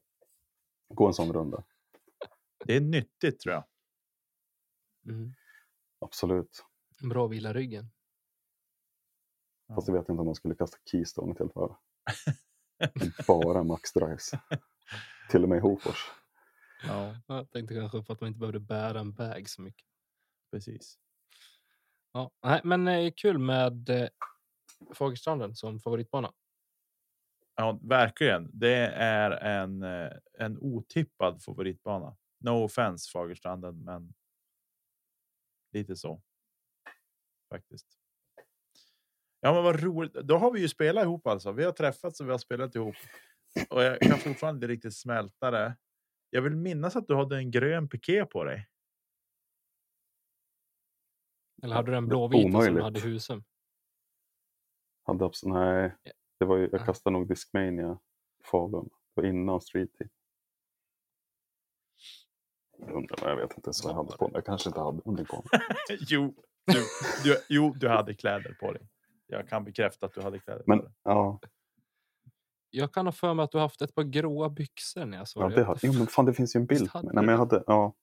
Gå 0.89 1.07
en 1.07 1.13
sån 1.13 1.33
runda. 1.33 1.63
Det 2.65 2.75
är 2.75 2.81
nyttigt 2.81 3.39
tror 3.39 3.53
jag. 3.53 3.63
Mm. 5.05 5.33
Absolut. 5.99 6.65
Bra 7.09 7.27
vila 7.27 7.53
ryggen. 7.53 7.85
Fast 9.75 9.87
jag 9.87 9.95
vet 9.95 10.09
inte 10.09 10.19
om 10.19 10.25
man 10.25 10.35
skulle 10.35 10.55
kasta 10.55 10.77
keystone 10.85 11.35
helt 11.39 11.55
varv. 11.55 11.75
Bara 13.27 13.63
max 13.63 13.93
drives. 13.93 14.31
Till 15.29 15.43
och 15.43 15.49
med 15.49 15.57
i 15.57 15.61
Hofors. 15.61 16.11
Ja, 16.87 17.15
Jag 17.27 17.51
tänkte 17.51 17.75
kanske 17.75 18.03
för 18.03 18.13
att 18.13 18.21
man 18.21 18.27
inte 18.27 18.39
behövde 18.39 18.59
bära 18.59 18.99
en 18.99 19.13
bag 19.13 19.49
så 19.49 19.61
mycket. 19.61 19.87
precis. 20.51 20.99
Ja, 22.13 22.31
nej, 22.43 22.61
men 22.63 22.87
eh, 22.87 23.13
kul 23.15 23.37
med 23.37 23.89
eh, 23.89 24.09
Fagerstranden 24.93 25.55
som 25.55 25.79
favoritbana. 25.79 26.33
Ja, 27.55 27.79
verkligen. 27.83 28.49
Det 28.53 28.85
är 28.95 29.31
en, 29.31 29.83
eh, 29.83 30.11
en 30.39 30.57
otippad 30.57 31.43
favoritbana. 31.43 32.17
No 32.39 32.49
offense 32.49 33.11
Fagerstranden, 33.11 33.83
men. 33.83 34.13
Lite 35.73 35.95
så. 35.95 36.21
Faktiskt. 37.49 37.87
Ja, 39.39 39.53
men 39.53 39.63
vad 39.63 39.79
roligt. 39.79 40.13
Då 40.13 40.37
har 40.37 40.51
vi 40.51 40.59
ju 40.59 40.69
spelat 40.69 41.03
ihop 41.03 41.27
alltså. 41.27 41.51
Vi 41.51 41.63
har 41.63 41.71
träffats 41.71 42.19
och 42.21 42.27
vi 42.27 42.31
har 42.31 42.37
spelat 42.37 42.75
ihop. 42.75 42.95
Och 43.69 43.83
jag 43.83 43.99
kan 43.99 44.17
fortfarande 44.17 44.57
inte 44.57 44.67
riktigt 44.67 44.95
smälta 44.95 45.51
det. 45.51 45.75
Jag 46.33 46.41
vill 46.41 46.55
minnas 46.55 46.95
att 46.95 47.07
du 47.07 47.15
hade 47.15 47.37
en 47.37 47.51
grön 47.51 47.89
piké 47.89 48.25
på 48.25 48.43
dig. 48.43 48.67
Eller 51.63 51.75
hade 51.75 51.87
du 51.87 51.95
den 51.95 52.07
blåvita 52.07 52.61
som 52.61 52.75
du 52.75 52.81
hade 52.81 52.99
i 52.99 53.01
Husum? 53.01 53.43
Hade 55.03 55.25
abs- 55.25 55.47
nej, 55.47 55.95
det 56.39 56.45
var 56.45 56.57
ju, 56.57 56.69
jag 56.71 56.81
Ja. 56.81 56.85
kastade 56.85 57.13
nog 57.13 57.27
Discmania 57.27 57.99
Falun. 58.43 58.89
Det 59.15 59.21
var 59.21 59.29
innan 59.29 59.61
Street 59.61 59.93
Team. 59.93 60.09
Jag 62.77 62.91
undrar 62.91 63.17
vad 63.21 63.31
jag 63.31 63.35
vet 63.35 63.57
inte 63.57 63.67
ens 63.67 63.83
vad 63.83 63.91
jag 63.93 63.97
hade 63.97 64.17
på 64.17 64.23
mig. 64.27 64.31
Jag 64.35 64.45
kanske 64.45 64.69
inte 64.69 64.79
hade 64.79 64.97
någonting 64.97 65.25
på 65.25 65.35
mig. 65.51 65.61
jo, 65.99 66.35
du, 66.65 66.83
du, 67.23 67.37
jo, 67.49 67.73
du 67.79 67.87
hade 67.89 68.13
kläder 68.13 68.57
på 68.59 68.71
dig. 68.73 68.87
Jag 69.27 69.49
kan 69.49 69.63
bekräfta 69.63 70.05
att 70.05 70.13
du 70.13 70.21
hade 70.21 70.39
kläder 70.39 70.63
på 70.63 70.69
Men 70.69 70.79
dig. 70.79 70.91
ja, 71.03 71.39
Jag 72.71 72.93
kan 72.93 73.07
ha 73.07 73.11
för 73.11 73.33
mig 73.33 73.43
att 73.43 73.51
du 73.51 73.57
har 73.57 73.61
haft 73.63 73.81
ett 73.81 73.95
par 73.95 74.03
gråa 74.03 74.49
byxor 74.49 75.05
när 75.05 75.17
jag 75.17 75.27
såg 75.27 75.43
ja 75.43 75.47
det. 75.55 75.63
hade, 75.63 75.79
jo, 75.83 75.93
men 75.93 76.07
fan 76.07 76.25
det 76.25 76.33
finns 76.33 76.55
ju 76.55 76.57
en 76.57 76.65
bild. 76.65 76.89
hade 76.89 77.13
Nej, 77.13 77.25
men 77.25 77.27
jag 77.27 77.37
hade, 77.37 77.63
ja, 77.67 77.95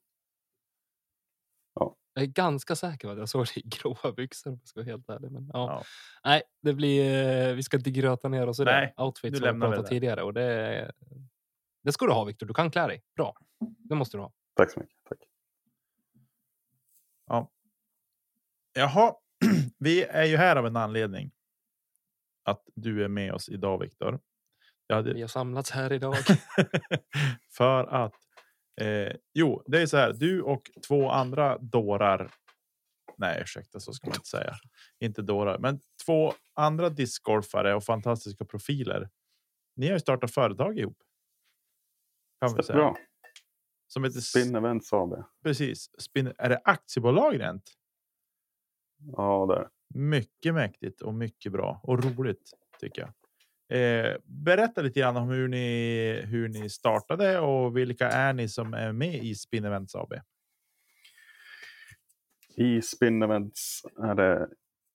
Jag 2.15 2.23
är 2.23 2.27
ganska 2.27 2.77
säker 2.77 3.09
på 3.09 3.13
att 3.13 3.19
jag 3.19 3.29
såg 3.29 3.47
dig 3.47 3.59
i 3.59 3.63
gråa 3.69 4.13
byxor 4.13 4.51
om 4.51 4.59
jag 4.61 4.69
ska 4.69 4.81
vara 4.81 4.91
helt 4.91 5.09
ärlig. 5.09 5.31
Men, 5.31 5.51
ja. 5.53 5.67
Ja. 5.67 5.83
Nej, 6.25 6.43
det 6.63 6.75
blir, 6.75 7.27
eh, 7.49 7.55
vi 7.55 7.63
ska 7.63 7.77
inte 7.77 7.91
gröta 7.91 8.29
ner 8.29 8.47
oss 8.47 8.61
i 8.61 8.65
Nej, 8.65 8.95
det. 8.97 9.03
Outfits 9.03 9.41
nu 9.41 9.47
som 9.47 9.61
vi 9.61 9.67
pratade 9.67 9.89
tidigare. 9.89 10.23
Och 10.23 10.35
det, 10.35 10.93
det 11.83 11.93
ska 11.93 12.07
du 12.07 12.13
ha 12.13 12.25
Viktor, 12.25 12.47
du 12.47 12.55
kan 12.55 12.71
klä 12.71 12.87
dig. 12.87 13.03
Bra, 13.17 13.37
det 13.61 13.95
måste 13.95 14.17
du 14.17 14.21
ha. 14.21 14.33
tack 14.57 14.71
så 14.71 14.81
mycket. 14.81 14.97
Tack. 15.09 15.19
Jaha, 18.79 19.15
vi 19.79 20.05
är 20.05 20.25
ju 20.25 20.37
här 20.37 20.57
av 20.57 20.67
en 20.67 20.77
anledning. 20.77 21.31
Att 22.45 22.63
du 22.75 23.05
är 23.05 23.09
med 23.09 23.33
oss 23.33 23.49
idag, 23.49 23.79
Viktor. 23.79 24.21
Jag 24.89 24.97
hade, 24.97 25.15
Vi 25.15 25.21
har 25.21 25.29
samlats 25.29 25.71
här 25.71 25.93
idag. 25.93 26.15
för 27.57 27.85
att. 27.85 28.15
Eh, 28.81 29.13
jo, 29.35 29.63
det 29.67 29.83
är 29.83 29.87
så 29.87 29.97
här. 29.97 30.13
Du 30.13 30.43
och 30.43 30.71
två 30.89 31.11
andra 31.11 31.59
dårar. 31.59 32.31
Nej, 33.17 33.41
ursäkta, 33.43 33.81
så 33.81 33.93
ska 33.93 34.07
man 34.07 34.17
inte 34.17 34.29
säga. 34.29 34.55
Inte 35.01 35.23
dårar, 35.23 35.59
men 35.59 35.81
två 36.07 36.33
andra 36.55 36.89
discgolfare 36.89 37.75
och 37.75 37.85
fantastiska 37.85 38.45
profiler. 38.45 39.11
Ni 39.77 39.87
har 39.87 39.93
ju 39.95 40.01
startat 40.01 40.35
företag 40.35 40.79
ihop. 40.79 40.99
Kan 42.41 42.57
vi 42.57 42.63
säga. 42.63 42.77
Bra. 42.77 42.97
Som 43.87 44.05
heter 44.05 44.21
Spin 44.21 44.57
Events 44.57 44.93
AB. 44.93 45.25
precis. 45.43 45.91
Spin, 46.01 46.33
är 46.39 46.49
det 46.49 46.61
aktiebolag 46.65 47.41
rent? 47.41 47.71
Ja, 49.17 49.47
där. 49.49 49.69
Mycket 49.95 50.55
mäktigt 50.55 51.01
och 51.01 51.15
mycket 51.15 51.53
bra 51.53 51.81
och 51.83 52.05
roligt 52.05 52.51
tycker 52.81 53.03
jag. 53.03 53.13
Eh, 53.69 54.17
berätta 54.25 54.83
lite 54.83 55.01
grann 55.01 55.17
om 55.17 55.29
hur 55.29 55.49
ni, 55.49 56.23
hur 56.25 56.49
ni 56.49 56.71
startade 56.71 57.41
och 57.41 57.77
vilka 57.77 58.09
är 58.09 58.33
ni 58.33 58.49
som 58.49 58.75
är 58.75 58.93
med 58.93 59.25
i 59.25 59.35
Spin 59.35 59.65
Events 59.65 59.95
AB? 59.95 60.13
I 62.57 62.83
Spin 62.83 63.23
Events 63.23 63.83
är 64.03 64.15
det, 64.15 64.49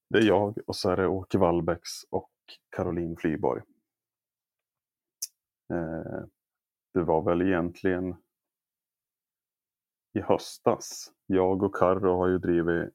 det 0.10 0.18
är 0.18 0.24
jag 0.24 0.58
och 0.68 0.76
så 0.76 0.90
är 0.90 0.98
det 0.98 1.08
Åke 1.08 1.38
Wallbäcks 1.38 2.04
och 2.10 2.32
Caroline 2.76 3.18
Flyborg. 3.18 3.62
Eh, 5.74 6.24
det 6.94 7.04
var 7.04 7.22
väl 7.22 7.42
egentligen 7.42 8.16
i 10.14 10.22
höstas. 10.22 11.12
Jag 11.26 11.64
och 11.64 11.76
Karro 11.76 12.18
har 12.18 12.28
ju 12.28 12.38
drivit 12.38 12.94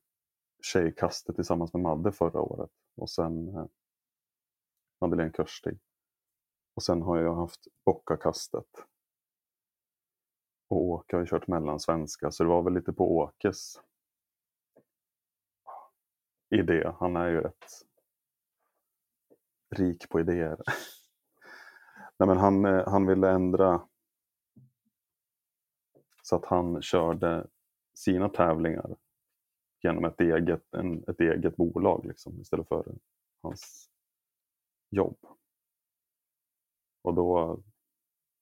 Tjejkastet 0.62 1.34
tillsammans 1.34 1.72
med 1.72 1.82
Madde 1.82 2.12
förra 2.12 2.40
året 2.40 2.70
och 2.96 3.10
sen 3.10 3.48
eh, 3.48 3.64
Madeleine 5.00 5.32
Körstig. 5.32 5.78
Och 6.74 6.82
sen 6.82 7.02
har 7.02 7.18
jag 7.18 7.34
haft 7.34 7.60
Bockakastet. 7.84 8.84
Och 10.68 10.82
Åke 10.82 11.16
har 11.16 11.20
ju 11.20 11.26
kört 11.26 11.46
mellansvenska 11.46 12.30
så 12.30 12.42
det 12.42 12.48
var 12.48 12.62
väl 12.62 12.74
lite 12.74 12.92
på 12.92 13.16
Åkes 13.16 13.74
idé. 16.50 16.92
Han 17.00 17.16
är 17.16 17.28
ju 17.28 17.40
rätt 17.40 17.64
rik 19.76 20.08
på 20.08 20.20
idéer. 20.20 20.56
Nej, 22.18 22.26
men 22.26 22.36
han, 22.36 22.64
eh, 22.64 22.88
han 22.88 23.06
ville 23.06 23.30
ändra 23.30 23.88
så 26.22 26.36
att 26.36 26.44
han 26.44 26.82
körde 26.82 27.46
sina 27.94 28.28
tävlingar 28.28 28.96
genom 29.82 30.04
ett 30.04 30.20
eget, 30.20 30.74
en, 30.74 31.04
ett 31.08 31.20
eget 31.20 31.56
bolag 31.56 32.04
liksom, 32.06 32.40
istället 32.40 32.68
för 32.68 32.94
hans 33.42 33.90
jobb. 34.90 35.18
Och 37.02 37.14
då 37.14 37.60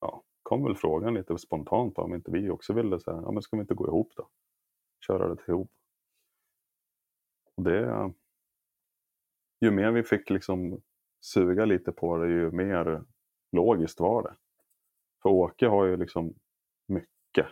ja, 0.01 0.23
kom 0.43 0.65
väl 0.65 0.77
frågan 0.77 1.15
lite 1.15 1.39
spontant 1.39 1.99
om 1.99 2.15
inte 2.15 2.31
vi 2.31 2.51
också 2.51 2.73
ville 2.73 3.01
säga, 3.01 3.23
ja 3.25 3.31
men 3.31 3.43
ska 3.43 3.57
vi 3.57 3.61
inte 3.61 3.75
gå 3.75 3.87
ihop 3.87 4.13
då? 4.17 4.29
Köra 5.07 5.35
det 5.35 5.49
ihop. 5.49 5.71
Och 7.57 7.63
det, 7.63 8.13
ju 9.61 9.71
mer 9.71 9.91
vi 9.91 10.03
fick 10.03 10.31
liksom 10.31 10.83
suga 11.21 11.65
lite 11.65 11.93
på 11.93 12.17
det, 12.17 12.29
ju 12.29 12.51
mer 12.51 13.05
logiskt 13.53 14.01
var 14.01 14.23
det. 14.23 14.37
För 15.23 15.29
Åke 15.29 15.67
har 15.67 15.85
ju 15.85 15.97
liksom 15.97 16.35
mycket. 16.87 17.47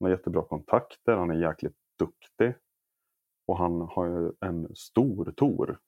Han 0.00 0.06
har 0.06 0.10
jättebra 0.10 0.42
kontakter, 0.42 1.16
han 1.16 1.30
är 1.30 1.48
jäkligt 1.48 1.76
duktig. 1.98 2.54
Och 3.46 3.58
han 3.58 3.80
har 3.80 4.06
ju 4.06 4.32
en 4.40 4.76
stor 4.76 5.32
tor. 5.36 5.80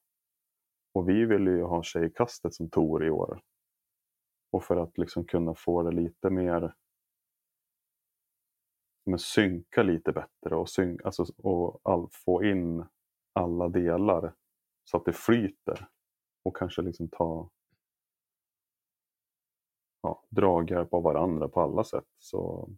Och 0.92 1.08
vi 1.08 1.24
vill 1.24 1.46
ju 1.46 1.62
ha 1.62 1.82
Tjejkastet 1.82 2.54
som 2.54 2.70
tor 2.70 3.06
i 3.06 3.10
år. 3.10 3.40
Och 4.52 4.64
för 4.64 4.76
att 4.76 4.98
liksom 4.98 5.24
kunna 5.24 5.54
få 5.54 5.82
det 5.82 5.90
lite 5.90 6.30
mer 6.30 6.74
men 9.06 9.18
synka 9.18 9.82
lite 9.82 10.12
bättre 10.12 10.56
och, 10.56 10.70
syn, 10.70 10.98
alltså, 11.04 11.24
och 11.36 11.80
all, 11.82 12.08
få 12.12 12.44
in 12.44 12.84
alla 13.32 13.68
delar 13.68 14.34
så 14.84 14.96
att 14.96 15.04
det 15.04 15.12
flyter. 15.12 15.88
Och 16.44 16.56
kanske 16.56 16.82
liksom 16.82 17.08
ta 17.08 17.50
ja, 20.02 20.24
draghjälp 20.28 20.94
av 20.94 21.02
varandra 21.02 21.48
på 21.48 21.60
alla 21.60 21.84
sätt. 21.84 22.08
Så 22.18 22.70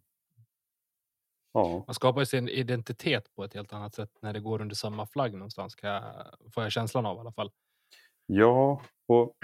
Ja. 1.53 1.83
Man 1.87 1.93
skapar 1.93 2.23
sin 2.23 2.49
identitet 2.49 3.35
på 3.35 3.43
ett 3.43 3.53
helt 3.53 3.73
annat 3.73 3.95
sätt 3.95 4.09
när 4.21 4.33
det 4.33 4.39
går 4.39 4.61
under 4.61 4.75
samma 4.75 5.05
flagg 5.05 5.33
någonstans. 5.33 5.75
Kan 5.75 5.89
jag, 5.89 6.03
får 6.53 6.63
jag 6.63 6.71
känslan 6.71 7.05
av 7.05 7.17
i 7.17 7.19
alla 7.19 7.31
fall. 7.31 7.51
Ja, 8.25 8.81
och 9.05 9.35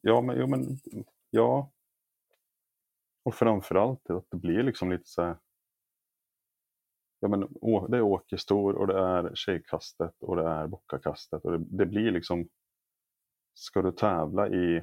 ja, 0.00 0.20
men, 0.20 0.38
jo, 0.38 0.46
men 0.46 0.78
ja. 1.30 1.70
Och 3.22 3.34
framförallt 3.34 4.10
att 4.10 4.30
det 4.30 4.36
blir 4.36 4.62
liksom 4.62 4.90
lite 4.90 5.08
så 5.08 5.22
här. 5.22 5.36
Ja, 7.20 7.28
men 7.28 7.40
det 7.90 7.96
är 7.96 8.02
åkerstor 8.02 8.74
och 8.74 8.86
det 8.86 8.98
är 8.98 9.34
tjejkastet 9.34 10.22
och 10.22 10.36
det 10.36 10.48
är 10.48 10.66
bockakastet 10.66 11.44
och 11.44 11.52
det, 11.52 11.64
det 11.70 11.86
blir 11.86 12.10
liksom. 12.10 12.48
Ska 13.54 13.82
du 13.82 13.92
tävla 13.92 14.48
i 14.48 14.82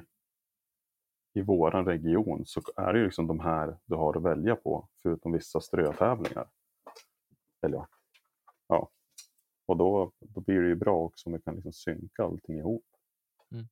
i 1.32 1.42
våran 1.42 1.84
region 1.84 2.46
så 2.46 2.60
är 2.76 2.92
det 2.92 2.98
ju 2.98 3.04
liksom 3.04 3.26
de 3.26 3.40
här 3.40 3.78
du 3.84 3.94
har 3.94 4.16
att 4.16 4.22
välja 4.22 4.56
på, 4.56 4.88
förutom 5.02 5.32
vissa 5.32 5.60
strötävlingar. 5.60 6.48
Eller 7.62 7.76
ja. 7.76 7.88
ja. 8.68 8.90
Och 9.70 9.76
då, 9.76 10.12
då 10.20 10.40
blir 10.40 10.60
det 10.60 10.68
ju 10.68 10.74
bra 10.74 10.96
också 10.96 11.28
om 11.28 11.32
vi 11.32 11.42
kan 11.42 11.54
liksom 11.54 11.72
synka 11.72 12.24
allting 12.24 12.58
ihop. 12.58 12.86
Mm. 13.52 13.68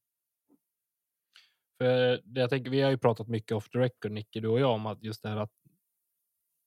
För 1.78 2.20
det 2.24 2.40
jag 2.40 2.50
tänker, 2.50 2.70
vi 2.70 2.80
har 2.80 2.90
ju 2.90 2.98
pratat 2.98 3.28
mycket 3.28 3.52
off 3.52 3.68
the 3.68 3.78
record, 3.78 4.12
Nicke, 4.12 4.40
du 4.40 4.48
och 4.48 4.60
jag, 4.60 4.74
om 4.74 4.86
att 4.86 5.02
just 5.02 5.22
det 5.22 5.28
här 5.28 5.36
att 5.36 5.52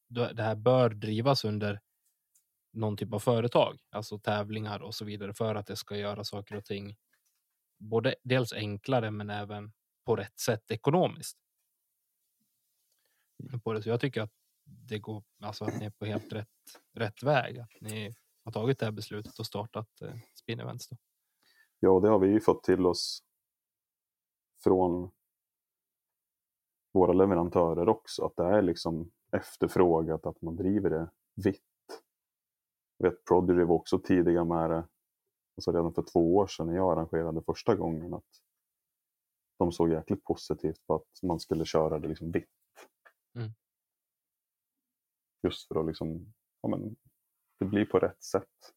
det 0.07 0.43
här 0.43 0.55
bör 0.55 0.89
drivas 0.89 1.45
under 1.45 1.81
någon 2.73 2.97
typ 2.97 3.13
av 3.13 3.19
företag, 3.19 3.79
alltså 3.89 4.19
tävlingar 4.19 4.79
och 4.79 4.95
så 4.95 5.05
vidare 5.05 5.33
för 5.33 5.55
att 5.55 5.67
det 5.67 5.75
ska 5.75 5.97
göra 5.97 6.23
saker 6.23 6.55
och 6.55 6.65
ting 6.65 6.95
både 7.77 8.15
dels 8.23 8.53
enklare 8.53 9.11
men 9.11 9.29
även 9.29 9.73
på 10.05 10.15
rätt 10.15 10.39
sätt 10.39 10.71
ekonomiskt. 10.71 11.37
På 13.63 13.73
det. 13.73 13.83
Så 13.83 13.89
jag 13.89 13.99
tycker 13.99 14.21
att 14.21 14.33
det 14.63 14.99
går, 14.99 15.23
alltså 15.39 15.65
att 15.65 15.79
ni 15.79 15.85
är 15.85 15.89
på 15.89 16.05
helt 16.05 16.33
rätt, 16.33 16.47
rätt 16.93 17.23
väg. 17.23 17.59
Att 17.59 17.81
ni 17.81 18.15
har 18.43 18.51
tagit 18.51 18.79
det 18.79 18.85
här 18.85 18.91
beslutet 18.91 19.39
och 19.39 19.45
startat 19.45 20.01
eh, 20.01 20.15
Spin 20.35 20.59
Events. 20.59 20.87
Då. 20.87 20.97
Ja, 21.79 21.99
det 21.99 22.09
har 22.09 22.19
vi 22.19 22.27
ju 22.27 22.41
fått 22.41 22.63
till 22.63 22.85
oss 22.85 23.23
från 24.63 25.11
våra 26.93 27.13
leverantörer 27.13 27.89
också, 27.89 28.25
att 28.25 28.35
det 28.35 28.43
är 28.43 28.61
liksom 28.61 29.11
efterfrågat 29.31 30.25
att 30.25 30.41
man 30.41 30.55
driver 30.55 30.89
det 30.89 31.09
vitt. 31.35 31.61
Jag 32.97 33.09
vet 33.09 33.25
Prodigy 33.25 33.63
var 33.63 33.75
också 33.75 33.99
tidiga 33.99 34.43
med 34.43 34.69
det, 34.69 34.87
alltså 35.57 35.71
redan 35.71 35.93
för 35.93 36.03
två 36.03 36.35
år 36.35 36.47
sedan 36.47 36.67
när 36.67 36.75
jag 36.75 36.91
arrangerade 36.91 37.41
första 37.41 37.75
gången, 37.75 38.13
att 38.13 38.41
de 39.57 39.71
såg 39.71 39.91
jäkligt 39.91 40.23
positivt 40.23 40.87
på 40.87 40.95
att 40.95 41.23
man 41.23 41.39
skulle 41.39 41.65
köra 41.65 41.99
det 41.99 42.07
liksom 42.07 42.31
vitt. 42.31 42.49
Mm. 43.35 43.51
Just 45.43 45.67
för 45.67 45.79
att 45.79 45.85
liksom, 45.85 46.33
ja, 46.61 46.69
men, 46.69 46.95
det 47.61 47.65
blir 47.65 47.85
på 47.85 47.99
rätt 47.99 48.23
sätt. 48.23 48.73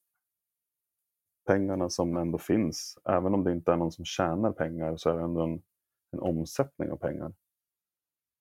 Pengarna 1.47 1.91
som 1.91 2.17
ändå 2.17 2.39
finns, 2.39 2.99
även 3.05 3.35
om 3.35 3.45
det 3.45 3.53
inte 3.53 3.73
är 3.73 3.77
någon 3.77 3.93
som 3.93 4.05
tjänar 4.05 4.53
pengar 4.53 4.97
så 4.97 5.11
är 5.11 5.15
det 5.15 5.23
ändå 5.23 5.43
en, 5.43 5.63
en 6.11 6.21
omsättning 6.21 6.91
av 6.91 6.97
pengar. 6.97 7.35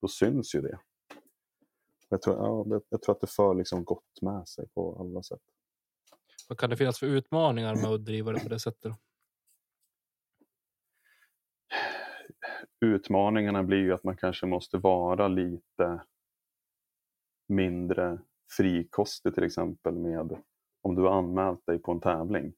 Då 0.01 0.07
syns 0.07 0.55
ju 0.55 0.61
det. 0.61 0.79
Jag 2.09 2.21
tror, 2.21 2.35
ja, 2.35 2.81
jag 2.89 3.01
tror 3.01 3.15
att 3.15 3.21
det 3.21 3.27
för 3.27 3.55
liksom 3.55 3.83
gott 3.83 4.21
med 4.21 4.47
sig 4.47 4.67
på 4.67 4.97
alla 4.99 5.23
sätt. 5.23 5.41
Vad 6.49 6.57
kan 6.57 6.69
det 6.69 6.77
finnas 6.77 6.99
för 6.99 7.07
utmaningar 7.07 7.75
med 7.75 7.85
att 7.85 8.05
driva 8.05 8.31
det 8.31 8.39
på 8.39 8.49
det 8.49 8.59
sättet? 8.59 8.93
utmaningarna 12.81 13.63
blir 13.63 13.77
ju 13.77 13.93
att 13.93 14.03
man 14.03 14.17
kanske 14.17 14.45
måste 14.45 14.77
vara 14.77 15.27
lite 15.27 16.01
mindre 17.47 18.19
frikostig 18.57 19.33
till 19.33 19.43
exempel 19.43 19.93
med 19.93 20.43
om 20.81 20.95
du 20.95 21.01
har 21.01 21.17
anmält 21.17 21.65
dig 21.65 21.79
på 21.79 21.91
en 21.91 22.01
tävling 22.01 22.53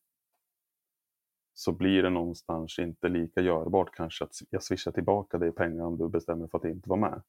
så 1.54 1.72
blir 1.72 2.04
det 2.04 2.10
någonstans 2.10 2.80
inte 2.80 3.10
lika 3.10 3.42
görbart 3.42 3.96
kanske 3.96 4.24
att 4.24 4.36
jag 4.50 4.64
swishar 4.64 4.92
tillbaka 4.92 5.38
dig 5.38 5.52
pengar 5.52 5.84
om 5.84 5.98
du 5.98 6.10
bestämmer 6.10 6.48
för 6.48 6.58
att 6.58 6.66
inte 6.66 6.90
vara 6.90 7.00
med. 7.00 7.24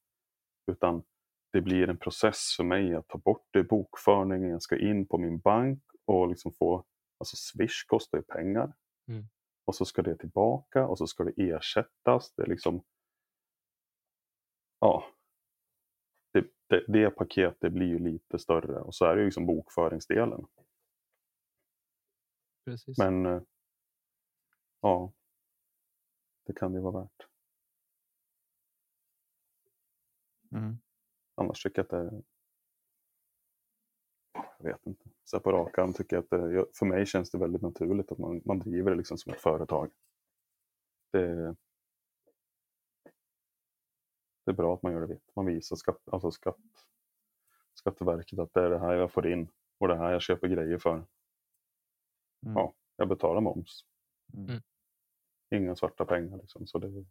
Utan 0.67 1.03
det 1.53 1.61
blir 1.61 1.89
en 1.89 1.99
process 1.99 2.55
för 2.57 2.65
mig 2.65 2.95
att 2.95 3.09
ta 3.09 3.19
bort 3.19 3.47
det 3.51 3.59
i 3.59 3.63
bokföringen, 3.63 4.51
jag 4.51 4.63
ska 4.63 4.79
in 4.79 5.07
på 5.07 5.19
min 5.19 5.39
bank 5.39 5.83
och 6.05 6.29
liksom 6.29 6.53
få, 6.53 6.85
alltså 7.19 7.37
swish 7.37 7.87
kostar 7.87 8.19
ju 8.19 8.25
pengar. 8.25 8.73
Mm 9.09 9.27
och 9.67 9.75
så 9.75 9.85
ska 9.85 10.03
det 10.03 10.17
tillbaka 10.17 10.87
och 10.87 10.99
så 10.99 11.07
ska 11.07 11.25
det 11.25 11.43
ersättas. 11.43 12.35
Det 12.37 12.43
är 12.43 12.47
liksom, 12.47 12.83
ja, 14.81 15.05
det, 16.67 16.85
det, 16.89 17.11
paketet 17.11 17.73
blir 17.73 17.87
ju 17.87 17.99
lite 17.99 18.39
större 18.39 18.81
och 18.81 18.95
så 18.95 19.05
är 19.05 19.15
det 19.15 19.21
ju 19.21 19.27
liksom 19.27 19.47
bokföringsdelen. 19.47 20.47
Precis. 22.65 22.99
Men 22.99 23.27
eh, 23.27 23.43
ja, 24.81 25.13
det 26.47 26.53
kan 26.53 26.73
det 26.73 26.81
vara 26.81 27.01
värt. 27.01 27.27
Mm. 30.53 30.79
Annars 31.35 31.63
tycker 31.63 31.79
jag 31.79 31.85
att 31.85 32.11
det 32.11 32.23
jag 34.59 34.65
vet 34.65 34.87
inte. 34.87 35.05
Så 35.25 35.41
på 35.41 35.53
rak 35.53 35.79
arm 35.79 35.93
tycker 35.93 36.17
jag 36.17 36.23
att 36.23 36.31
det, 36.31 36.67
för 36.75 36.87
mig 36.87 37.07
känns 37.07 37.31
det 37.31 37.39
väldigt 37.39 37.63
naturligt 37.63 38.13
att 38.13 38.19
man, 38.19 38.43
man 38.45 38.59
driver 38.59 38.91
det 38.91 38.97
liksom 38.97 39.19
som 39.19 39.33
ett 39.33 39.41
företag. 39.41 39.91
Det, 41.13 41.57
det 44.47 44.53
är 44.53 44.57
bra 44.57 44.75
att 44.75 44.83
man 44.83 44.93
gör 44.93 45.01
det 45.01 45.07
vitt. 45.07 45.31
Man 45.37 45.47
visar 45.47 45.77
skatt, 45.77 46.09
alltså 46.13 46.31
skatt, 46.31 46.57
Skatteverket 47.75 48.39
att 48.39 48.55
det 48.55 48.61
är 48.61 48.71
det 48.71 48.79
här 48.79 48.93
jag 48.93 49.13
får 49.13 49.33
in 49.33 49.49
och 49.79 49.89
det 49.89 49.97
här 49.97 50.13
jag 50.13 50.23
köper 50.23 50.49
grejer 50.49 50.79
för. 50.79 50.93
Mm. 50.93 51.07
Ja, 52.43 52.75
jag 52.97 53.09
betalar 53.09 53.41
moms. 53.41 53.85
Mm. 54.35 54.51
mm. 54.51 54.63
Inga 55.51 55.77
svarta 55.77 56.05
pengar. 56.05 56.37
Liksom. 56.37 56.67
Så 56.67 56.79
det, 56.79 57.05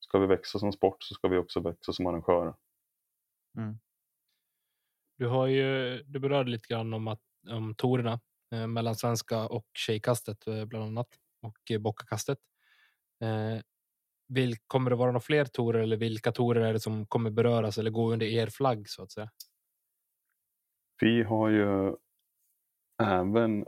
ska 0.00 0.18
vi 0.18 0.26
växa 0.26 0.58
som 0.58 0.72
sport 0.72 1.02
så 1.02 1.14
ska 1.14 1.28
vi 1.28 1.38
också 1.38 1.60
växa 1.60 1.92
som 1.92 2.06
arrangörer. 2.06 2.54
Mm. 3.58 3.78
Du 5.18 5.26
har 5.26 5.46
ju, 5.46 6.02
du 6.02 6.18
berörde 6.18 6.50
lite 6.50 6.68
grann 6.68 6.94
om 6.94 7.08
att 7.08 7.22
om 7.50 7.74
torerna 7.74 8.20
eh, 8.52 8.66
mellan 8.66 8.94
svenska 8.94 9.48
och 9.48 9.66
tjejkastet 9.72 10.46
eh, 10.46 10.64
bland 10.64 10.84
annat 10.84 11.08
och 11.42 11.70
eh, 11.70 11.78
bockakastet. 11.78 12.38
Eh, 13.20 13.60
Vil, 14.28 14.56
kommer 14.66 14.90
det 14.90 14.96
vara 14.96 15.10
några 15.10 15.20
fler 15.20 15.44
torer 15.44 15.80
eller 15.80 15.96
vilka 15.96 16.32
torer 16.32 16.60
är 16.60 16.72
det 16.72 16.80
som 16.80 17.06
kommer 17.06 17.30
beröras 17.30 17.78
eller 17.78 17.90
gå 17.90 18.12
under 18.12 18.26
er 18.26 18.46
flagg 18.46 18.88
så 18.88 19.02
att 19.02 19.12
säga? 19.12 19.30
Vi 21.00 21.22
har 21.22 21.48
ju 21.48 21.96
även 23.02 23.66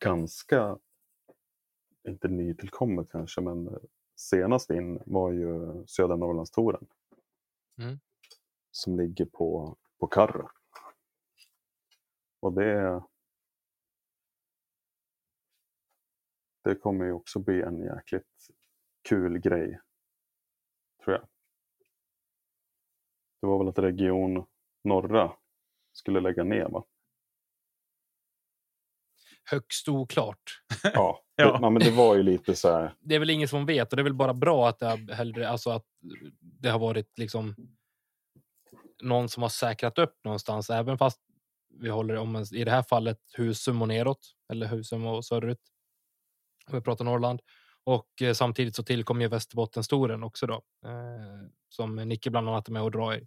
ganska, 0.00 0.78
inte 2.08 2.28
nytillkommet 2.28 3.08
kanske, 3.10 3.40
men 3.40 3.78
senast 4.16 4.70
in 4.70 5.02
var 5.06 5.32
ju 5.32 5.84
Södra 5.86 6.16
Norrlandstouren. 6.16 6.86
Mm. 7.78 7.98
Som 8.70 8.96
ligger 8.96 9.24
på, 9.24 9.76
på 10.00 10.06
Karra. 10.06 10.50
Och 12.40 12.52
det, 12.52 13.02
det 16.64 16.74
kommer 16.74 17.04
ju 17.04 17.12
också 17.12 17.38
bli 17.38 17.62
en 17.62 17.78
jäkligt 17.78 18.48
kul 19.08 19.38
grej, 19.38 19.80
tror 21.04 21.16
jag. 21.16 21.28
Det 23.40 23.46
var 23.46 23.58
väl 23.58 23.68
att 23.68 23.78
Region 23.78 24.46
Norra 24.84 25.32
skulle 25.92 26.20
lägga 26.20 26.44
ner 26.44 26.68
va? 26.68 26.84
Högst 29.44 29.88
oklart. 29.88 30.62
Ja. 30.82 31.22
Det, 31.36 31.42
ja 31.42 31.70
men 31.70 31.82
det 31.82 31.90
var 31.90 32.16
ju 32.16 32.22
lite 32.22 32.56
så 32.56 32.70
här. 32.72 32.94
Det 33.00 33.14
är 33.14 33.18
väl 33.18 33.30
ingen 33.30 33.48
som 33.48 33.66
vet 33.66 33.92
och 33.92 33.96
det 33.96 34.02
är 34.02 34.04
väl 34.04 34.14
bara 34.14 34.34
bra 34.34 34.68
att 34.68 34.78
det 34.78 34.86
har, 34.86 35.14
hellre, 35.14 35.48
alltså 35.48 35.70
att 35.70 35.84
det 36.40 36.68
har 36.68 36.78
varit 36.78 37.18
liksom 37.18 37.54
någon 39.02 39.28
som 39.28 39.42
har 39.42 39.50
säkrat 39.50 39.98
upp 39.98 40.24
någonstans, 40.24 40.70
även 40.70 40.98
fast 40.98 41.20
vi 41.68 41.88
håller 41.88 42.16
om 42.16 42.44
i 42.52 42.64
det 42.64 42.70
här 42.70 42.82
fallet 42.82 43.18
Husum 43.36 43.82
och 43.82 43.88
neråt 43.88 44.34
eller 44.52 44.66
Husum 44.66 45.06
och 45.06 45.24
söderut. 45.24 45.60
Om 46.66 46.74
vi 46.74 46.80
pratar 46.80 47.04
Norrland 47.04 47.40
och 47.86 48.22
eh, 48.22 48.34
samtidigt 48.34 48.76
så 48.76 48.82
tillkommer 48.82 49.22
ju 49.22 49.28
Västerbottenstouren 49.28 50.22
också 50.22 50.46
då 50.46 50.54
eh, 50.84 51.48
som 51.68 51.96
Nicke 51.96 52.30
bland 52.30 52.48
annat 52.48 52.68
är 52.68 52.72
med 52.72 52.82
och 52.82 52.90
drar 52.90 53.14
i. 53.14 53.26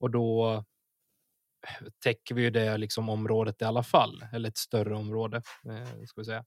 Och 0.00 0.10
då 0.10 0.52
eh, 0.52 1.86
täcker 1.98 2.34
vi 2.34 2.42
ju 2.42 2.50
det 2.50 2.76
liksom 2.76 3.08
området 3.08 3.62
i 3.62 3.64
alla 3.64 3.82
fall, 3.82 4.24
eller 4.32 4.48
ett 4.48 4.56
större 4.56 4.94
område 4.94 5.42
ska 6.06 6.20
vi 6.20 6.24
säga. 6.24 6.44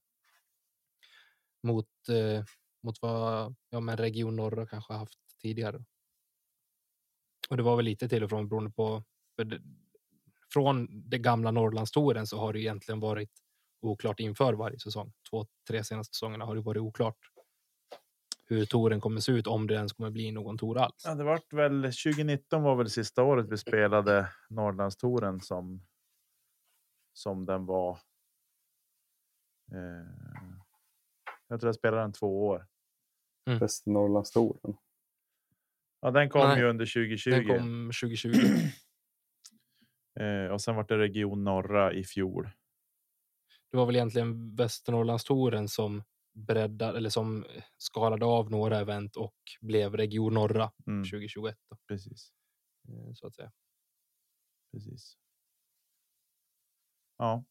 Mot 1.62 1.88
mot 2.82 3.02
vad 3.02 3.54
ja, 3.70 3.80
men 3.80 3.96
Region 3.96 4.36
Norra 4.36 4.66
kanske 4.66 4.92
haft 4.92 5.18
tidigare. 5.42 5.84
Och 7.50 7.56
det 7.56 7.62
var 7.62 7.76
väl 7.76 7.84
lite 7.84 8.08
till 8.08 8.24
och 8.24 8.30
från 8.30 8.48
beroende 8.48 8.70
på. 8.70 9.04
Det, 9.36 9.60
från 10.52 11.08
det 11.10 11.18
gamla 11.18 11.50
Norrlandstouren 11.50 12.26
så 12.26 12.38
har 12.38 12.52
det 12.52 12.60
egentligen 12.60 13.00
varit 13.00 13.30
oklart 13.80 14.20
inför 14.20 14.52
varje 14.52 14.78
säsong. 14.78 15.12
Två, 15.30 15.46
tre 15.68 15.84
senaste 15.84 16.14
säsongerna 16.14 16.44
har 16.44 16.54
det 16.54 16.60
varit 16.60 16.80
oklart 16.80 17.16
hur 18.50 18.64
touren 18.64 19.00
kommer 19.00 19.20
se 19.20 19.32
ut 19.32 19.46
om 19.46 19.66
det 19.66 19.74
ens 19.74 19.92
kommer 19.92 20.10
bli 20.10 20.32
någon 20.32 20.58
tour 20.58 20.78
alls. 20.78 21.02
Ja, 21.04 21.14
det 21.14 21.24
vart 21.24 21.52
väl 21.52 21.82
2019 21.82 22.62
var 22.62 22.76
väl 22.76 22.90
sista 22.90 23.22
året 23.22 23.46
vi 23.48 23.56
spelade 23.56 24.28
Norrlandstouren 24.48 25.40
som. 25.40 25.82
Som 27.12 27.46
den 27.46 27.66
var. 27.66 27.98
Eh, 29.72 30.38
jag 31.48 31.60
tror 31.60 31.68
jag 31.68 31.74
spelade 31.74 32.02
den 32.02 32.12
två 32.12 32.46
år. 32.46 32.66
Västernorrlandstouren. 33.46 34.76
Ja, 36.00 36.10
den 36.10 36.30
kom 36.30 36.48
Nej, 36.48 36.58
ju 36.58 36.68
under 36.68 36.86
2020 36.86 37.30
Den 37.30 37.46
kom 37.46 37.86
2020. 37.86 38.38
eh, 40.20 40.52
och 40.52 40.60
sen 40.60 40.76
vart 40.76 40.88
det 40.88 40.98
Region 40.98 41.44
Norra 41.44 41.92
i 41.92 42.04
fjol. 42.04 42.50
Det 43.70 43.76
var 43.76 43.86
väl 43.86 43.96
egentligen 43.96 44.56
Västernorrlandstouren 44.56 45.68
som 45.68 46.02
breddade 46.34 46.98
eller 46.98 47.10
som 47.10 47.46
skalade 47.78 48.26
av 48.26 48.50
några 48.50 48.78
event 48.78 49.16
och 49.16 49.34
blev 49.60 49.96
Region 49.96 50.34
Norra 50.34 50.72
Mm, 50.86 51.04
2021. 51.04 51.56
Då, 51.70 51.76
precis, 51.88 52.32
eh, 52.88 53.12
så 53.14 53.26
att 53.26 53.34
säga. 53.34 53.52
precis. 54.72 55.16
Ja, 57.18 57.44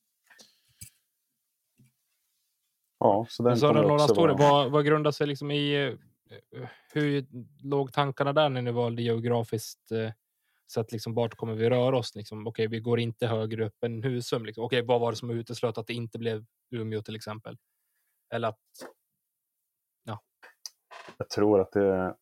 Ja, 2.99 3.25
så 3.29 3.43
den 3.43 3.59
kommer 3.59 3.73
också 3.79 3.87
Norrlandstouren, 3.87 4.37
vara... 4.37 4.51
vad, 4.63 4.71
vad 4.71 4.85
grundar 4.85 5.11
sig 5.11 5.27
liksom 5.27 5.51
i? 5.51 5.75
eh, 5.85 6.69
Hur 6.93 7.25
låg 7.67 7.93
tankarna 7.93 8.33
där 8.33 8.49
när 8.49 8.61
ni 8.61 8.71
valde 8.71 9.01
geografiskt 9.01 9.91
eh, 10.67 10.81
sett? 10.81 10.91
Liksom, 10.91 11.13
vart 11.13 11.35
kommer 11.35 11.55
vi 11.55 11.69
röra 11.69 11.97
oss? 11.97 12.15
Liksom? 12.15 12.47
Okej, 12.47 12.67
vi 12.67 12.79
går 12.79 12.99
inte 12.99 13.27
högre 13.27 13.65
upp 13.65 13.83
än 13.83 14.03
Husum. 14.03 14.45
Liksom. 14.45 14.63
Okej, 14.63 14.85
vad 14.85 15.01
var 15.01 15.11
det 15.11 15.17
som 15.17 15.29
uteslöt 15.29 15.77
att 15.77 15.87
det 15.87 15.93
inte 15.93 16.19
blev 16.19 16.45
Umeå 16.71 17.01
till 17.01 17.15
exempel? 17.15 17.57
Eller 18.33 18.47
att 18.47 18.59
Jag 21.17 21.29
tror 21.29 21.61
att 21.61 21.71
det 21.71 22.15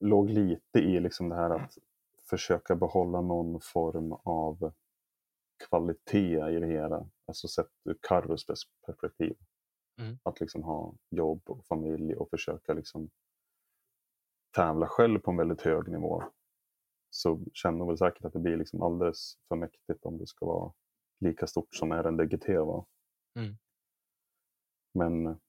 låg 0.00 0.30
lite 0.30 0.78
i 0.78 1.00
liksom 1.00 1.28
det 1.28 1.34
här 1.34 1.50
att 1.50 1.78
försöka 2.30 2.76
behålla 2.76 3.20
någon 3.20 3.60
form 3.60 4.12
av 4.12 4.72
kvalitet 5.68 6.50
i 6.50 6.60
det 6.60 6.66
hela. 6.66 7.08
Alltså 7.26 7.48
sett 7.48 7.70
ur 7.84 7.98
Carros 8.02 8.46
pers- 8.48 8.68
perspektiv. 8.86 9.36
Mm. 10.00 10.18
Att 10.22 10.40
liksom 10.40 10.62
ha 10.62 10.94
jobb 11.10 11.42
och 11.46 11.66
familj 11.66 12.14
och 12.14 12.30
försöka 12.30 12.72
liksom 12.72 13.10
tävla 14.56 14.86
själv 14.86 15.18
på 15.18 15.30
en 15.30 15.36
väldigt 15.36 15.60
hög 15.60 15.88
nivå. 15.88 16.22
Så 17.16 17.40
känner 17.52 17.84
väl 17.86 17.98
säkert 17.98 18.24
att 18.24 18.32
det 18.32 18.38
blir 18.38 18.56
liksom 18.56 18.82
alldeles 18.82 19.38
för 19.48 19.56
mäktigt 19.56 20.04
om 20.04 20.18
det 20.18 20.26
ska 20.26 20.46
vara 20.46 20.72
lika 21.20 21.46
stort 21.46 21.74
som 21.74 21.92
RNDGT 21.92 22.48
var. 22.48 22.86
Mm. 23.34 23.56
Men 24.94 25.26
att 25.26 25.40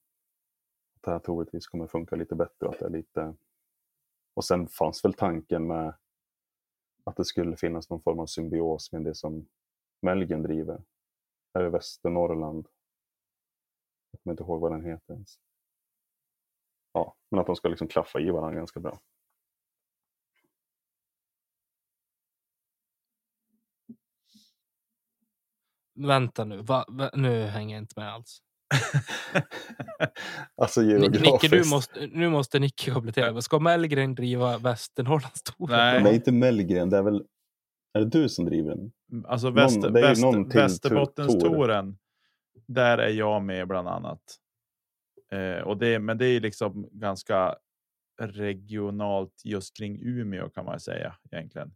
det 1.01 1.11
här 1.11 1.19
troligtvis 1.19 1.67
kommer 1.67 1.87
funka 1.87 2.15
lite 2.15 2.35
bättre. 2.35 2.69
Att 2.69 2.79
det 2.79 2.85
är 2.85 2.89
lite... 2.89 3.35
Och 4.33 4.45
sen 4.45 4.67
fanns 4.67 5.05
väl 5.05 5.13
tanken 5.13 5.67
med 5.67 5.95
att 7.03 7.15
det 7.15 7.25
skulle 7.25 7.57
finnas 7.57 7.89
någon 7.89 8.01
form 8.01 8.19
av 8.19 8.25
symbios 8.25 8.91
med 8.91 9.03
det 9.03 9.15
som 9.15 9.47
Melgen 10.01 10.43
driver. 10.43 10.83
Här 11.53 11.65
i 11.65 11.69
Västernorrland. 11.69 12.67
Jag 14.11 14.21
kommer 14.21 14.33
inte 14.33 14.43
ihåg 14.43 14.61
vad 14.61 14.71
den 14.71 14.85
heter 14.85 15.13
ens. 15.13 15.39
Ja, 16.93 17.15
men 17.29 17.39
att 17.39 17.45
de 17.45 17.55
ska 17.55 17.69
liksom 17.69 17.87
klaffa 17.87 18.19
i 18.19 18.31
varandra 18.31 18.57
ganska 18.57 18.79
bra. 18.79 18.99
Vänta 25.97 26.45
nu, 26.45 26.61
va, 26.61 26.85
va, 26.87 27.09
nu 27.13 27.43
hänger 27.43 27.75
jag 27.75 27.81
inte 27.81 27.99
med 27.99 28.13
alls. 28.13 28.41
alltså 30.61 30.83
geografiskt. 30.83 31.43
Nicke, 31.43 31.47
du 31.47 31.69
måste, 31.69 32.07
nu 32.07 32.29
måste 32.29 32.59
Nicke 32.59 32.91
komplettera. 32.91 33.41
Ska 33.41 33.59
Mellgren 33.59 34.15
driva 34.15 34.57
Västernorrlandstouren? 34.57 35.77
Nej. 35.77 36.03
Nej, 36.03 36.15
inte 36.15 36.31
Mellgren. 36.31 36.89
Det 36.89 36.97
är 36.97 37.03
väl... 37.03 37.23
Är 37.93 37.99
det 37.99 38.09
du 38.09 38.29
som 38.29 38.45
driver 38.45 38.75
den? 38.75 38.91
alltså 39.27 39.49
väster, 39.49 39.89
väster, 39.89 40.25
någon 40.25 40.49
till 40.49 40.59
Västerbottenstouren. 40.59 41.97
Där 42.67 42.97
är 42.97 43.09
jag 43.09 43.43
med 43.43 43.67
bland 43.67 43.87
annat. 43.87 44.21
Eh, 45.31 45.63
och 45.63 45.77
det, 45.77 45.99
men 45.99 46.17
det 46.17 46.25
är 46.25 46.39
liksom 46.39 46.89
ganska 46.91 47.55
regionalt 48.21 49.41
just 49.43 49.77
kring 49.77 49.99
Umeå 50.01 50.49
kan 50.49 50.65
man 50.65 50.79
säga 50.79 51.15
egentligen. 51.31 51.71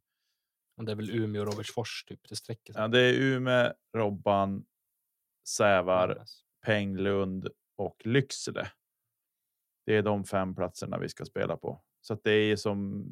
Det 0.76 0.92
är 0.92 0.96
väl 0.96 1.10
Umeå 1.10 1.42
och 1.42 1.48
Robertsfors 1.48 2.04
typ. 2.04 2.30
Det 2.30 2.36
sträcker 2.36 2.74
sig. 2.74 2.82
Ja, 2.82 2.88
det 2.88 3.00
är 3.00 3.14
Umeå, 3.14 3.74
Robban, 3.98 4.66
Sävar, 5.48 6.08
Vännäs. 6.08 6.44
Penglund 6.66 7.48
och 7.76 8.02
Lycksele. 8.06 8.72
Det 9.86 9.96
är 9.96 10.02
de 10.02 10.24
fem 10.24 10.56
platserna 10.56 10.98
vi 10.98 11.10
ska 11.10 11.26
spela 11.26 11.58
på. 11.58 11.82
Så 12.02 12.14
att 12.14 12.24
det 12.24 12.32
är 12.32 12.56
som. 12.56 13.06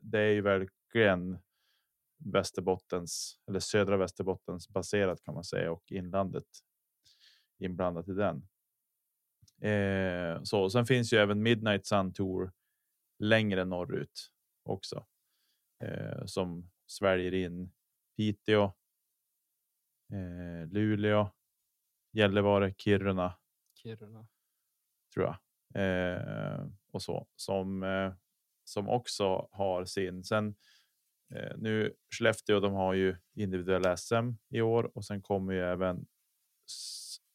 Det 0.00 0.18
är 0.18 0.32
ju 0.32 0.40
verkligen 0.40 1.38
Västerbottens 2.18 3.38
eller 3.48 3.60
södra 3.60 3.96
Västerbottens 3.96 4.68
baserat 4.68 5.22
kan 5.22 5.34
man 5.34 5.44
säga 5.44 5.72
och 5.72 5.92
inlandet 5.92 6.46
inblandat 7.58 8.08
i 8.08 8.12
den. 8.12 8.48
Eh, 9.60 10.42
så 10.42 10.70
sen 10.70 10.86
finns 10.86 11.12
ju 11.12 11.18
även 11.18 11.42
Midnight 11.42 11.86
Sun 11.86 12.12
Tour 12.12 12.52
längre 13.18 13.64
norrut 13.64 14.30
också 14.62 15.06
eh, 15.84 16.24
som 16.24 16.70
sväljer 16.86 17.34
in 17.34 17.72
Piteå, 18.16 18.64
eh, 20.12 20.68
Luleå, 20.70 21.30
Gällivare, 22.12 22.74
Kiruna 22.74 23.38
Kiruna. 23.82 24.26
tror 25.14 25.26
jag. 25.26 25.36
Eh, 25.74 26.66
och 26.92 27.02
så 27.02 27.26
som 27.36 27.82
eh, 27.82 28.14
som 28.68 28.88
också 28.88 29.48
har 29.52 29.84
sin. 29.84 30.24
Sen 30.24 30.56
eh, 31.34 31.56
nu 31.56 31.94
Skellefteå, 32.10 32.60
de 32.60 32.72
har 32.72 32.94
ju 32.94 33.16
individuella 33.34 33.96
SM 33.96 34.32
i 34.50 34.60
år 34.60 34.96
och 34.96 35.04
sen 35.04 35.22
kommer 35.22 35.52
ju 35.52 35.60
även 35.60 36.06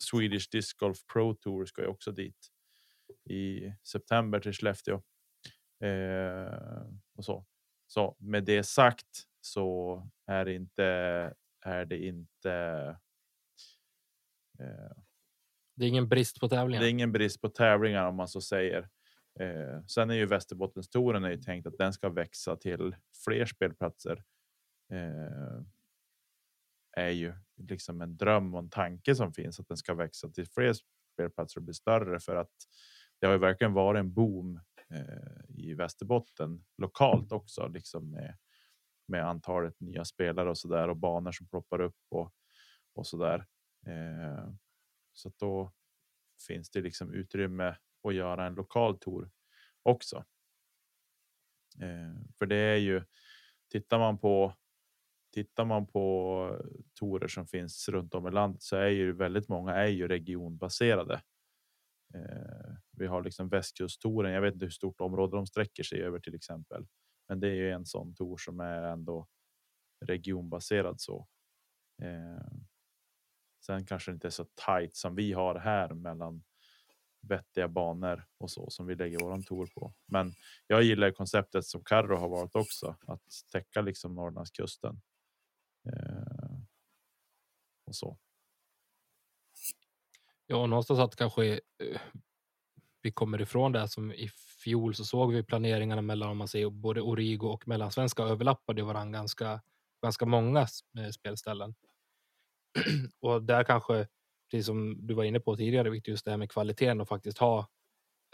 Swedish 0.03 0.49
Disc 0.51 0.73
Golf 0.73 0.97
Pro 1.13 1.33
Tour 1.33 1.65
ska 1.65 1.81
ju 1.81 1.87
också 1.87 2.11
dit 2.11 2.51
i 3.29 3.73
september 3.83 4.39
till 4.39 4.53
Skellefteå. 4.53 5.01
Eh, 5.83 6.87
och 7.15 7.25
så. 7.25 7.45
Så 7.87 8.15
med 8.19 8.43
det 8.43 8.63
sagt 8.63 9.27
så 9.41 10.09
är 10.27 10.45
det 10.45 10.53
inte 10.53 10.83
är 11.65 11.85
det 11.85 12.05
inte. 12.05 12.51
Eh, 14.59 14.97
Det 15.75 15.85
är 15.85 15.89
ingen 15.89 16.09
brist 16.09 16.39
på 16.39 16.49
tävlingar. 16.49 16.81
det 16.81 16.87
är 16.87 16.91
ingen 16.91 17.11
brist 17.11 17.41
på 17.41 17.49
tävlingar 17.49 18.05
om 18.05 18.15
man 18.15 18.27
så 18.27 18.41
säger. 18.41 18.89
Eh, 19.39 19.85
sen 19.87 20.09
är 20.09 20.13
ju 20.15 20.25
Västerbottenstouren 20.25 21.23
är 21.23 21.31
ju 21.31 21.37
tänkt 21.37 21.67
att 21.67 21.77
den 21.77 21.93
ska 21.93 22.09
växa 22.09 22.55
till 22.55 22.95
fler 23.25 23.45
spelplatser. 23.45 24.23
Eh, 24.91 25.61
är 26.97 27.09
ju 27.09 27.33
liksom 27.57 28.01
en 28.01 28.17
dröm 28.17 28.53
och 28.53 28.59
en 28.59 28.69
tanke 28.69 29.15
som 29.15 29.33
finns 29.33 29.59
att 29.59 29.67
den 29.67 29.77
ska 29.77 29.93
växa 29.93 30.29
till 30.29 30.47
fler 30.47 30.73
spelplatser 31.13 31.59
och 31.59 31.63
bli 31.63 31.73
större 31.73 32.19
för 32.19 32.35
att 32.35 32.51
det 33.19 33.25
har 33.25 33.33
ju 33.33 33.39
verkligen 33.39 33.73
varit 33.73 33.99
en 33.99 34.13
boom 34.13 34.59
eh, 34.89 35.49
i 35.49 35.73
Västerbotten 35.73 36.65
lokalt 36.77 37.31
också, 37.31 37.67
liksom 37.67 38.11
med, 38.11 38.37
med 39.11 39.27
antalet 39.27 39.79
nya 39.79 40.05
spelare 40.05 40.49
och 40.49 40.57
så 40.57 40.67
där 40.67 40.89
och 40.89 40.97
banor 40.97 41.31
som 41.31 41.47
ploppar 41.47 41.81
upp 41.81 41.97
och, 42.09 42.33
och 42.93 43.07
så 43.07 43.17
där. 43.17 43.45
Eh, 43.87 44.49
så 45.13 45.27
att 45.27 45.37
då 45.37 45.71
finns 46.47 46.69
det 46.69 46.81
liksom 46.81 47.13
utrymme 47.13 47.75
att 48.03 48.15
göra 48.15 48.45
en 48.45 48.55
lokal 48.55 48.99
tour 48.99 49.31
också. 49.83 50.25
Eh, 51.81 52.15
för 52.37 52.45
det 52.45 52.55
är 52.55 52.77
ju 52.77 53.03
tittar 53.71 53.99
man 53.99 54.17
på 54.17 54.55
tittar 55.33 55.65
man 55.65 55.87
på 55.87 56.65
torer 56.99 57.27
som 57.27 57.47
finns 57.47 57.89
runt 57.89 58.15
om 58.15 58.27
i 58.27 58.31
landet 58.31 58.61
så 58.61 58.75
är 58.75 58.89
ju 58.89 59.13
väldigt 59.13 59.49
många 59.49 59.73
är 59.75 59.87
ju 59.87 60.07
regionbaserade. 60.07 61.21
Eh, 62.13 62.75
vi 62.91 63.07
har 63.07 63.23
liksom 63.23 63.49
västkusttouren. 63.49 64.33
Jag 64.33 64.41
vet 64.41 64.53
inte 64.53 64.65
hur 64.65 64.71
stort 64.71 65.01
område 65.01 65.37
de 65.37 65.47
sträcker 65.47 65.83
sig 65.83 66.01
över 66.01 66.19
till 66.19 66.35
exempel, 66.35 66.85
men 67.27 67.39
det 67.39 67.47
är 67.47 67.55
ju 67.55 67.71
en 67.71 67.85
sån 67.85 68.15
tour 68.15 68.37
som 68.37 68.59
är 68.59 68.81
ändå 68.81 69.27
regionbaserad 70.05 71.01
så. 71.01 71.27
Eh, 72.01 72.57
sen 73.65 73.85
kanske 73.85 74.11
det 74.11 74.13
inte 74.13 74.27
är 74.27 74.31
så 74.31 74.45
tajt 74.55 74.95
som 74.95 75.15
vi 75.15 75.33
har 75.33 75.55
här 75.55 75.93
mellan 75.93 76.43
vettiga 77.21 77.67
banor 77.67 78.27
och 78.37 78.51
så 78.51 78.69
som 78.69 78.85
vi 78.85 78.95
lägger 78.95 79.19
våran 79.19 79.43
tour 79.43 79.65
på. 79.65 79.93
Men 80.05 80.33
jag 80.67 80.83
gillar 80.83 81.11
konceptet 81.11 81.65
som 81.65 81.83
Carro 81.83 82.15
har 82.15 82.29
valt 82.29 82.55
också 82.55 82.97
att 83.07 83.23
täcka 83.51 83.81
liksom 83.81 84.15
Norrlandskusten. 84.15 85.01
Eh, 85.87 86.59
och 87.85 87.95
så. 87.95 88.17
Ja, 90.45 90.65
någonstans 90.65 90.99
att 90.99 91.15
kanske 91.15 91.53
eh, 91.53 92.01
vi 93.01 93.11
kommer 93.11 93.41
ifrån 93.41 93.71
det 93.71 93.87
som 93.87 94.11
i 94.11 94.29
fjol 94.63 94.95
så 94.95 95.05
såg 95.05 95.33
vi 95.33 95.43
planeringarna 95.43 96.01
mellan 96.01 96.29
om 96.29 96.37
man 96.37 96.47
säger 96.47 96.69
både 96.69 97.01
Origo 97.01 97.47
och 97.47 97.67
mellansvenska 97.67 98.23
överlappade 98.23 98.83
varandra 98.83 99.19
ganska, 99.19 99.61
ganska 100.03 100.25
många 100.25 100.59
eh, 100.99 101.09
spelställen. 101.11 101.75
och 103.21 103.43
där 103.43 103.63
kanske, 103.63 104.07
precis 104.51 104.65
som 104.65 105.07
du 105.07 105.13
var 105.13 105.23
inne 105.23 105.39
på 105.39 105.55
tidigare, 105.55 105.89
viktigt 105.89 106.11
just 106.11 106.25
det 106.25 106.31
här 106.31 106.37
med 106.37 106.51
kvaliteten 106.51 107.01
och 107.01 107.07
faktiskt 107.07 107.37
ha 107.37 107.67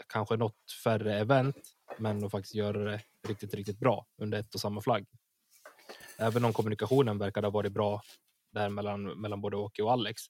kanske 0.08 0.36
något 0.36 0.72
färre 0.84 1.18
event, 1.18 1.56
men 1.98 2.24
att 2.24 2.30
faktiskt 2.30 2.54
göra 2.54 2.84
det 2.84 3.00
riktigt, 3.28 3.54
riktigt 3.54 3.78
bra 3.78 4.06
under 4.22 4.38
ett 4.38 4.54
och 4.54 4.60
samma 4.60 4.80
flagg. 4.80 5.06
Även 6.18 6.44
om 6.44 6.52
kommunikationen 6.52 7.18
verkar 7.18 7.42
ha 7.42 7.50
varit 7.50 7.72
bra 7.72 8.02
där 8.52 8.68
mellan, 8.68 9.20
mellan 9.20 9.40
både 9.40 9.56
Åke 9.56 9.82
och 9.82 9.92
Alex 9.92 10.22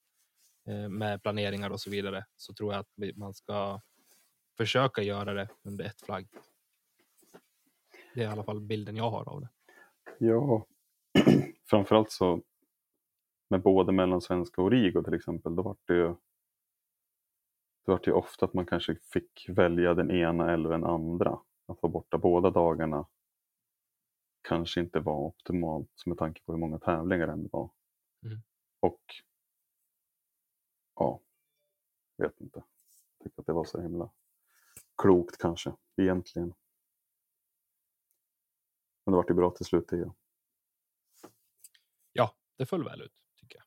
eh, 0.68 0.88
med 0.88 1.22
planeringar 1.22 1.70
och 1.70 1.80
så 1.80 1.90
vidare, 1.90 2.24
så 2.36 2.54
tror 2.54 2.72
jag 2.72 2.80
att 2.80 3.16
man 3.16 3.34
ska 3.34 3.80
försöka 4.58 5.02
göra 5.02 5.34
det 5.34 5.48
under 5.62 5.84
ett 5.84 6.00
flagg. 6.00 6.28
Det 8.14 8.20
är 8.20 8.24
i 8.24 8.32
alla 8.32 8.44
fall 8.44 8.60
bilden 8.60 8.96
jag 8.96 9.10
har 9.10 9.28
av 9.28 9.40
det. 9.40 9.48
Ja, 10.18 10.66
framförallt 11.70 12.10
så 12.10 12.42
med 13.50 13.62
både 13.62 13.92
mellansvenska 13.92 14.62
och 14.62 14.70
Rigo 14.70 15.02
till 15.02 15.14
exempel, 15.14 15.56
då 15.56 15.62
var 15.62 15.76
det 15.86 15.94
ju 15.94 16.14
det 17.84 17.92
var 17.92 18.00
ju 18.06 18.12
ofta 18.12 18.44
att 18.44 18.54
man 18.54 18.66
kanske 18.66 18.96
fick 18.96 19.48
välja 19.48 19.94
den 19.94 20.10
ena 20.10 20.52
eller 20.52 20.70
den 20.70 20.84
andra. 20.84 21.40
Att 21.66 21.82
vara 21.82 21.92
borta 21.92 22.18
båda 22.18 22.50
dagarna 22.50 23.06
kanske 24.48 24.80
inte 24.80 25.00
var 25.00 25.18
optimalt 25.18 26.06
med 26.06 26.18
tanke 26.18 26.42
på 26.44 26.52
hur 26.52 26.58
många 26.58 26.78
tävlingar 26.78 27.26
det 27.26 27.48
var. 27.52 27.70
Mm. 28.22 28.38
Och 28.80 29.00
ja, 30.94 31.20
vet 32.16 32.40
inte. 32.40 32.64
Jag 33.18 33.24
tycker 33.24 33.42
att 33.42 33.46
det 33.46 33.52
var 33.52 33.64
så 33.64 33.80
himla 33.80 34.10
klokt 34.98 35.38
kanske 35.38 35.72
egentligen. 35.96 36.54
Men 39.04 39.12
det 39.12 39.16
vart 39.16 39.30
ju 39.30 39.34
bra 39.34 39.50
till 39.50 39.66
slut 39.66 39.88
det 39.88 39.96
ja. 39.96 40.14
Ja, 42.12 42.34
det 42.56 42.66
föll 42.66 42.84
väl 42.84 43.02
ut 43.02 43.12
tycker 43.36 43.58
jag. 43.58 43.64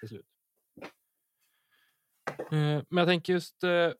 Till 0.00 0.08
slut. 0.08 0.26
Eh, 2.38 2.82
Men 2.88 2.96
jag 2.98 3.06
tänker 3.06 3.32
just. 3.32 3.62
eh, 3.64 3.92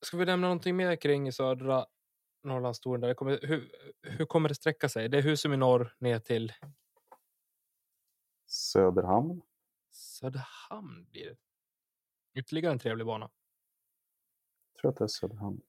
Ska 0.00 0.16
vi 0.16 0.24
nämna 0.24 0.46
någonting 0.46 0.76
mer 0.76 0.96
kring 0.96 1.32
södra 1.32 1.86
Norrlandstouren? 2.42 3.00
Där 3.00 3.08
det 3.08 3.14
kommer, 3.14 3.38
hur, 3.42 3.72
hur 4.02 4.26
kommer 4.26 4.48
det 4.48 4.54
sträcka 4.54 4.88
sig? 4.88 5.08
Det 5.08 5.18
är 5.18 5.22
Husum 5.22 5.52
i 5.52 5.56
norr 5.56 5.94
ner 5.98 6.18
till 6.18 6.52
Söderhamn. 8.46 9.42
Söderhamn 9.90 11.06
blir 11.10 11.24
det. 11.30 11.36
Ytterligare 12.40 12.72
en 12.72 12.78
trevlig 12.78 13.06
bana. 13.06 13.30
Jag 14.74 14.80
tror 14.80 14.90
att 14.90 14.96
det 14.96 15.04
är 15.04 15.08
Söderhamn. 15.08 15.60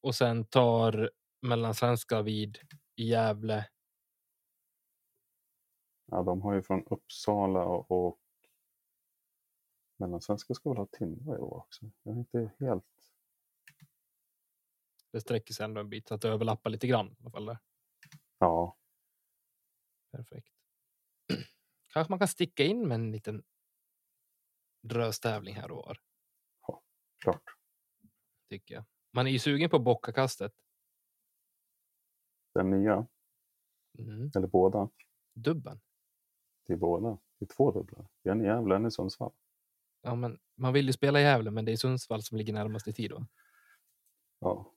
Och 0.00 0.14
sen 0.14 0.44
tar 0.44 1.10
Mellansvenska 1.40 2.22
vid 2.22 2.58
i 2.96 3.08
Gävle. 3.08 3.68
Ja, 6.06 6.22
de 6.22 6.42
har 6.42 6.54
ju 6.54 6.62
från 6.62 6.84
Uppsala 6.86 7.64
och, 7.64 7.90
och 7.90 8.20
Mellansvenska 9.96 10.54
ska 10.54 10.70
väl 10.70 10.78
ha 10.78 10.86
Timrå 10.86 11.34
i 11.34 11.38
år 11.38 11.56
också. 11.56 11.90
Jag 12.02 12.14
är 12.14 12.18
inte 12.18 12.50
helt... 12.58 12.84
Det 15.10 15.20
sträcker 15.20 15.54
sig 15.54 15.64
ändå 15.64 15.80
en 15.80 15.90
bit 15.90 16.08
så 16.08 16.14
att 16.14 16.20
det 16.20 16.28
överlappar 16.28 16.70
lite 16.70 16.86
grann. 16.86 17.06
I 17.06 17.16
alla 17.20 17.30
fall 17.30 17.46
där. 17.46 17.58
Ja, 18.38 18.78
Perfekt. 20.10 20.54
Kanske 21.92 22.12
man 22.12 22.18
kan 22.18 22.28
sticka 22.28 22.64
in 22.64 22.88
med 22.88 22.94
en 22.94 23.12
liten 23.12 23.42
dröstävling 24.82 25.54
här 25.54 25.70
och 25.70 25.76
var. 25.76 26.00
Klart. 27.18 27.42
Tycker 28.50 28.74
jag. 28.74 28.84
Man 29.12 29.26
är 29.26 29.30
ju 29.30 29.38
sugen 29.38 29.70
på 29.70 29.78
bockakastet. 29.78 30.52
Den 32.54 32.70
nya, 32.70 33.06
Mm. 33.98 34.30
eller 34.36 34.46
båda. 34.46 34.90
Dubben. 35.34 35.80
Det 36.66 36.72
är 36.72 36.76
båda. 36.76 37.18
Det 37.38 37.44
är 37.44 37.46
två 37.46 37.70
dubblar. 37.72 38.08
En 38.22 38.40
i 38.40 38.44
Gävle, 38.44 38.76
en 38.76 38.86
i 38.86 38.90
Sundsvall. 38.90 39.32
Ja, 40.02 40.14
men 40.14 40.38
man 40.54 40.72
vill 40.72 40.86
ju 40.86 40.92
spela 40.92 41.20
i 41.20 41.22
Gävle, 41.22 41.50
men 41.50 41.64
det 41.64 41.72
är 41.72 41.76
Sundsvall 41.76 42.22
som 42.22 42.38
ligger 42.38 42.52
närmast 42.52 42.88
i 42.88 42.92
tid. 42.92 43.10
Då. 43.10 43.26
Ja. 44.38 44.74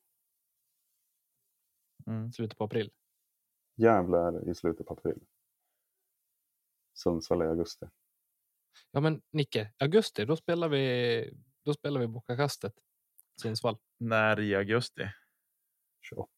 Mm. 2.07 2.31
Slutet 2.31 2.57
på 2.57 2.63
april. 2.63 2.91
Gävle 3.75 4.17
är 4.17 4.49
i 4.49 4.55
slutet 4.55 4.87
på 4.87 4.93
april. 4.93 5.19
Sundsvall 6.93 7.41
är 7.41 7.45
i 7.45 7.49
augusti. 7.49 7.85
Ja, 8.91 8.99
men 8.99 9.21
Nicke, 9.31 9.73
augusti, 9.79 10.25
då 10.25 10.35
spelar 10.35 10.69
vi. 10.69 11.33
Då 11.63 11.73
spelar 11.73 11.99
vi 11.99 12.07
bockakastet. 12.07 12.73
Sundsvall. 13.41 13.77
När 13.97 14.39
i 14.39 14.55
augusti? 14.55 15.09
28. 16.01 16.31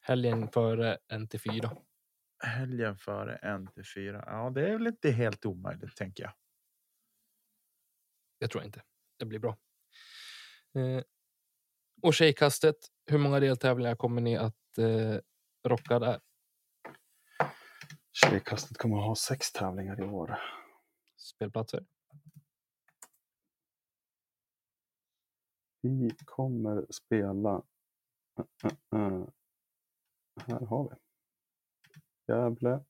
Helgen 0.00 0.48
före 0.48 0.98
en 1.08 1.28
till 1.28 1.40
fyra. 1.40 1.76
Helgen 2.44 2.96
före 2.98 3.36
en 3.36 3.66
till 3.66 3.84
fyra. 3.94 4.24
Ja, 4.26 4.50
det 4.50 4.68
är 4.68 4.72
väl 4.72 4.86
inte 4.86 5.10
helt 5.10 5.46
omöjligt 5.46 5.96
tänker 5.96 6.22
jag. 6.22 6.32
Jag 8.38 8.50
tror 8.50 8.64
inte. 8.64 8.82
Det 9.18 9.24
blir 9.24 9.38
bra. 9.38 9.58
Eh, 10.74 11.02
och 12.02 12.14
tjejkastet. 12.14 12.76
Hur 13.06 13.18
många 13.18 13.40
deltävlingar 13.40 13.96
kommer 13.96 14.20
ni 14.20 14.36
att 14.36 14.78
eh, 14.78 15.18
rocka 15.68 15.98
där? 15.98 16.20
Tjejkastet 18.12 18.78
kommer 18.78 18.98
att 18.98 19.04
ha 19.04 19.16
sex 19.16 19.52
tävlingar 19.52 20.00
i 20.00 20.04
år. 20.04 20.38
Spelplatser? 21.20 21.86
Vi 25.80 26.10
kommer 26.24 26.86
spela... 26.90 27.62
Uh, 28.38 28.46
uh, 28.94 29.00
uh. 29.00 29.28
Här 30.36 30.60
har 30.60 30.90
vi. 30.90 30.96
Gävle, 32.26 32.84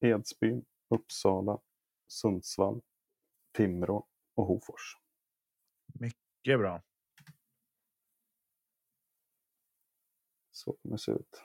Edsbyn, 0.00 0.64
Uppsala, 0.88 1.60
Sundsvall, 2.06 2.82
Timrå 3.52 4.08
och 4.34 4.46
Hofors. 4.46 4.98
Mycket 6.00 6.58
bra. 6.58 6.82
Så 10.50 10.72
kommer 10.72 10.94
det 10.94 11.02
se 11.02 11.12
ut. 11.12 11.42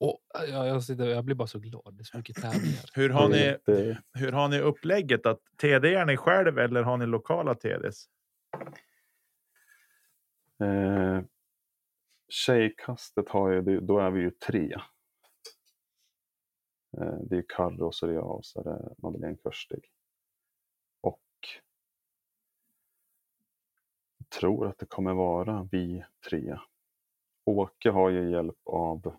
Och, 0.00 0.18
ja, 0.34 0.66
jag, 0.66 0.82
sitter, 0.84 1.04
jag 1.06 1.24
blir 1.24 1.34
bara 1.34 1.48
så 1.48 1.58
glad. 1.58 1.94
Det 1.96 2.02
är 2.02 2.04
så 2.04 2.16
mycket 2.16 2.36
tävlingar. 2.36 2.84
Hur 2.94 3.10
har 3.10 3.28
ni? 3.28 3.36
Hur 4.12 4.32
har 4.32 4.48
ni 4.48 4.60
upplägget? 4.60 5.26
Att 5.26 5.40
TD 5.56 5.94
är 5.94 6.06
ni 6.06 6.16
själv 6.16 6.58
eller 6.58 6.82
har 6.82 6.96
ni 6.96 7.06
lokala 7.06 7.54
TDs? 7.54 8.04
Eh, 10.60 11.20
tjejkastet 12.28 13.28
har 13.28 13.50
ju, 13.50 13.60
det- 13.62 13.80
då 13.80 13.98
är 13.98 14.10
vi 14.10 14.20
ju 14.20 14.30
tre. 14.30 14.72
Eh, 16.98 17.14
det 17.30 17.36
är 17.36 17.44
Karro 17.48 17.86
och 17.86 17.94
så 17.94 18.06
är 18.06 18.10
det 18.10 18.14
jag 18.14 18.36
och 18.36 18.46
så 18.46 18.60
är 18.60 18.64
det 18.64 18.94
Madeleine 18.98 19.36
Körstig. 19.44 19.84
Och 21.00 21.22
jag 24.18 24.28
tror 24.28 24.66
att 24.66 24.78
det 24.78 24.86
kommer 24.86 25.14
vara 25.14 25.68
vi 25.72 26.04
tre. 26.30 26.58
Åke 27.44 27.90
har 27.90 28.10
ju 28.10 28.30
hjälp 28.30 28.58
av 28.64 29.16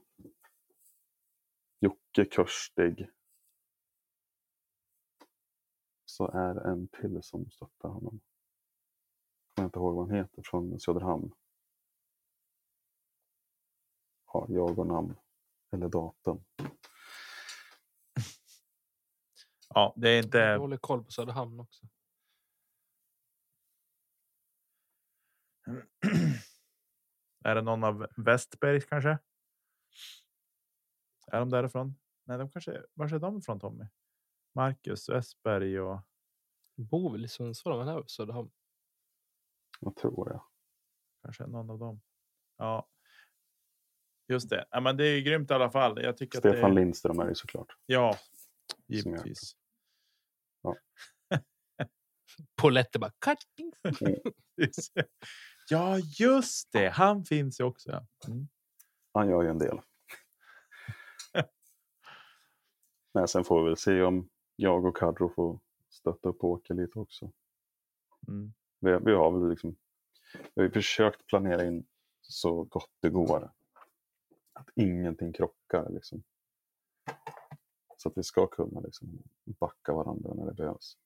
Jocke 1.79 2.25
Körstig. 2.35 3.09
Så 6.05 6.27
är 6.27 6.53
det 6.53 6.61
en 6.61 6.87
till 6.87 7.23
som 7.23 7.49
stöttar 7.51 7.89
honom. 7.89 8.21
Jag 9.47 9.55
kommer 9.55 9.65
inte 9.67 9.79
ihåg 9.79 9.95
vad 9.95 10.07
han 10.07 10.17
heter 10.17 10.41
från 10.45 10.79
Söderhamn. 10.79 11.31
Har 14.25 14.45
jag 14.49 14.79
och 14.79 14.87
namn 14.87 15.15
eller 15.71 15.89
datum. 15.89 16.43
Ja, 19.73 19.93
det 19.97 20.09
är 20.09 20.15
Jag 20.15 20.25
inte. 20.25 20.55
håller 20.59 20.77
koll 20.77 21.03
på 21.03 21.11
Söderhamn 21.11 21.59
också. 21.59 21.87
är 27.45 27.55
det 27.55 27.61
någon 27.61 27.83
av 27.83 28.07
Westbergs 28.17 28.85
kanske? 28.85 29.19
Är 31.31 31.39
de 31.39 31.49
därifrån? 31.49 31.95
Nej, 32.23 32.37
de 32.37 32.49
kanske. 32.49 32.83
Var 32.93 33.13
är 33.13 33.19
de 33.19 33.37
ifrån 33.37 33.59
Tommy? 33.59 33.85
Marcus 34.55 35.09
Westberg 35.09 35.79
och 35.79 36.01
Bor 36.75 37.11
väl 37.11 37.25
i 37.25 37.27
Sundsvall, 37.27 37.77
men 37.77 37.87
här 37.87 37.97
är 37.99 38.03
Söderhamn. 38.07 38.51
Jag 39.79 39.95
tror 39.95 40.29
det. 40.29 40.41
kanske 41.23 41.47
någon 41.47 41.69
av 41.69 41.79
dem. 41.79 42.01
Ja. 42.57 42.89
Just 44.27 44.49
det. 44.49 44.65
Ja, 44.69 44.79
men 44.79 44.97
det 44.97 45.07
är 45.07 45.15
ju 45.15 45.21
grymt 45.21 45.51
i 45.51 45.53
alla 45.53 45.71
fall. 45.71 46.01
Jag 46.03 46.17
tycker 46.17 46.39
Stefan 46.39 46.65
att 46.65 46.75
det, 46.75 46.81
Lindström 46.81 47.19
är 47.19 47.25
det 47.27 47.35
såklart. 47.35 47.77
Ja, 47.85 48.17
jag- 48.85 48.97
givetvis. 48.97 49.55
Polette 52.61 52.99
bara 52.99 53.11
cutting. 53.25 53.73
ja, 55.69 55.97
just 56.19 56.71
det. 56.71 56.89
Han 56.89 57.25
finns 57.25 57.59
ju 57.59 57.63
också. 57.63 57.91
Ja. 57.91 58.05
Mm. 58.27 58.47
Han 59.13 59.29
gör 59.29 59.43
ju 59.43 59.49
en 59.49 59.59
del. 59.59 59.81
Men 63.13 63.27
sen 63.27 63.43
får 63.43 63.63
vi 63.63 63.69
väl 63.69 63.77
se 63.77 64.01
om 64.01 64.29
jag 64.55 64.85
och 64.85 64.97
Kadro 64.97 65.29
får 65.29 65.59
stötta 65.89 66.29
upp 66.29 66.43
Åke 66.43 66.73
lite 66.73 66.99
också. 66.99 67.31
Mm. 68.27 68.53
Vi, 68.79 68.97
vi 69.05 69.11
har 69.13 69.31
väl 69.31 69.49
liksom, 69.49 69.75
vi 70.33 70.61
har 70.61 70.63
ju 70.63 70.71
försökt 70.71 71.25
planera 71.25 71.65
in 71.65 71.85
så 72.21 72.63
gott 72.63 72.91
det 73.01 73.09
går. 73.09 73.51
Att 74.53 74.69
ingenting 74.75 75.33
krockar 75.33 75.89
liksom. 75.89 76.23
Så 77.97 78.09
att 78.09 78.17
vi 78.17 78.23
ska 78.23 78.47
kunna 78.47 78.79
liksom 78.79 79.23
backa 79.45 79.93
varandra 79.93 80.33
när 80.33 80.45
det 80.45 80.53
behövs. 80.53 80.97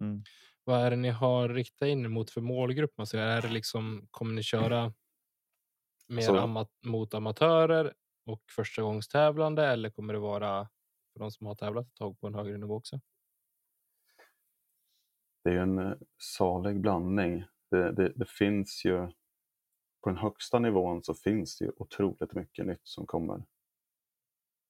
Mm. 0.00 0.22
Vad 0.64 0.80
är 0.80 0.90
det 0.90 0.96
ni 0.96 1.10
har 1.10 1.48
riktat 1.48 1.86
in 1.86 2.10
mot 2.10 2.30
för 2.30 2.40
målgrupp? 2.40 2.92
Säger, 3.08 3.26
är 3.26 3.42
det 3.42 3.48
liksom, 3.48 4.08
kommer 4.10 4.34
ni 4.34 4.42
köra 4.42 4.92
mer 6.08 6.22
Så- 6.22 6.36
ama 6.36 6.66
mot 6.86 7.14
amatörer 7.14 7.94
och 8.26 8.42
förstagångstävlande 8.50 9.66
eller 9.66 9.90
kommer 9.90 10.12
det 10.14 10.20
vara 10.20 10.68
för 11.18 11.24
de 11.24 11.30
som 11.30 11.46
har 11.46 11.54
tävlat 11.54 11.86
ett 11.86 11.94
tag 11.94 12.20
på 12.20 12.26
en 12.26 12.34
högre 12.34 12.58
nivå 12.58 12.74
också? 12.74 13.00
Det 15.44 15.50
är 15.50 15.58
en 15.58 15.78
eh, 15.78 15.96
salig 16.18 16.80
blandning. 16.80 17.44
Det, 17.70 17.92
det, 17.92 18.12
det 18.16 18.28
finns 18.28 18.84
ju 18.84 19.06
på 20.00 20.10
den 20.10 20.16
högsta 20.16 20.58
nivån 20.58 21.04
så 21.04 21.14
finns 21.14 21.58
det 21.58 21.64
ju 21.64 21.72
otroligt 21.76 22.34
mycket 22.34 22.66
nytt 22.66 22.86
som 22.86 23.06
kommer. 23.06 23.44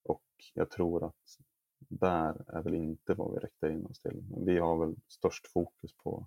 Och 0.03 0.25
jag 0.55 0.71
tror 0.71 1.05
att 1.05 1.39
där 1.79 2.45
är 2.57 2.63
väl 2.63 2.75
inte 2.75 3.15
vad 3.15 3.33
vi 3.33 3.39
riktar 3.39 3.71
in 3.71 3.87
oss 3.87 4.01
till. 4.01 4.23
Men 4.31 4.45
vi 4.45 4.59
har 4.59 4.87
väl 4.87 4.97
störst 5.09 5.47
fokus 5.47 5.97
på 5.97 6.27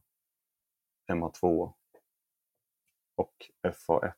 MA2 1.11 1.73
och 3.15 3.35
FA1 3.67 4.13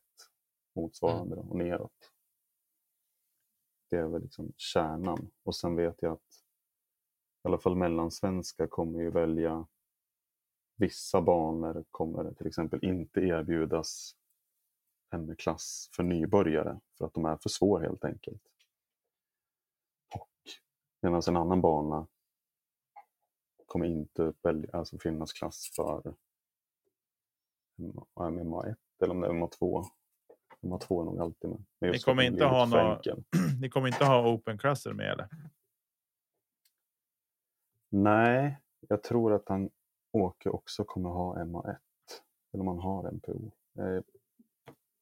motsvarande 0.75 1.35
då, 1.35 1.41
och 1.41 1.57
neråt. 1.57 2.12
Det 3.93 3.99
är 3.99 4.07
väl 4.07 4.21
liksom 4.21 4.53
kärnan. 4.57 5.31
Och 5.43 5.55
sen 5.55 5.75
vet 5.75 6.01
jag 6.01 6.11
att 6.11 6.43
i 7.43 7.47
alla 7.47 7.57
fall 7.57 7.75
mellansvenska 7.75 8.67
kommer 8.67 8.99
ju 8.99 9.11
välja 9.11 9.67
Vissa 10.75 11.21
banor 11.21 11.85
kommer 11.91 12.33
till 12.33 12.47
exempel 12.47 12.79
inte 12.85 13.19
erbjudas 13.19 14.15
en 15.09 15.35
klass 15.35 15.89
för 15.95 16.03
nybörjare 16.03 16.79
för 16.97 17.05
att 17.05 17.13
de 17.13 17.25
är 17.25 17.37
för 17.37 17.49
svåra 17.49 17.83
helt 17.83 18.05
enkelt. 18.05 18.41
Och 20.15 20.31
medan 21.01 21.21
en 21.27 21.37
annan 21.37 21.61
bana 21.61 22.07
kommer 23.65 23.85
inte 23.85 24.33
välja, 24.41 24.69
alltså 24.73 24.97
finnas 24.99 25.33
klass 25.33 25.71
för 25.75 26.15
MA1 28.15 28.75
eller 29.03 29.13
om 29.13 29.21
det 29.21 29.27
är 29.27 29.33
MA2. 30.63 30.77
MA2 30.79 31.01
är 31.01 31.05
nog 31.05 31.19
alltid 31.21 31.49
med. 31.49 31.63
Men 31.79 31.91
Ni 31.91 31.99
kommer 31.99 32.23
inte 32.23 32.45
ha 32.45 32.65
lite 32.65 32.77
för 32.77 32.83
nå- 32.83 32.93
enkel. 32.95 33.23
Ni 33.61 33.69
kommer 33.69 33.87
inte 33.87 34.05
ha 34.05 34.29
open 34.33 34.57
klasser 34.57 34.93
med 34.93 35.11
eller? 35.11 35.27
Nej, 37.89 38.59
jag 38.87 39.03
tror 39.03 39.33
att 39.33 39.49
han 39.49 39.69
Åke 40.11 40.49
också 40.49 40.83
kommer 40.83 41.09
ha 41.09 41.35
MA1. 41.43 41.75
Eller 42.53 42.61
om 42.61 42.67
han 42.67 42.79
har 42.79 43.11
MPO. 43.11 43.51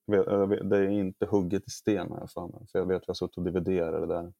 Vet- 0.08 0.70
Det 0.70 0.78
är 0.78 0.88
inte 0.90 1.26
hugget 1.26 1.68
i 1.68 1.70
sten 1.70 2.12
har 2.12 2.20
jag 2.20 2.32
för 2.32 2.48
mig. 2.48 2.68
För 2.72 2.80
jag 2.80 2.86
vet 2.86 2.96
att 2.98 3.04
jag 3.08 3.10
har 3.10 3.16
suttit 3.16 3.38
och 3.38 3.44
dividerat 3.44 4.02
det 4.02 4.08
där. 4.16 4.34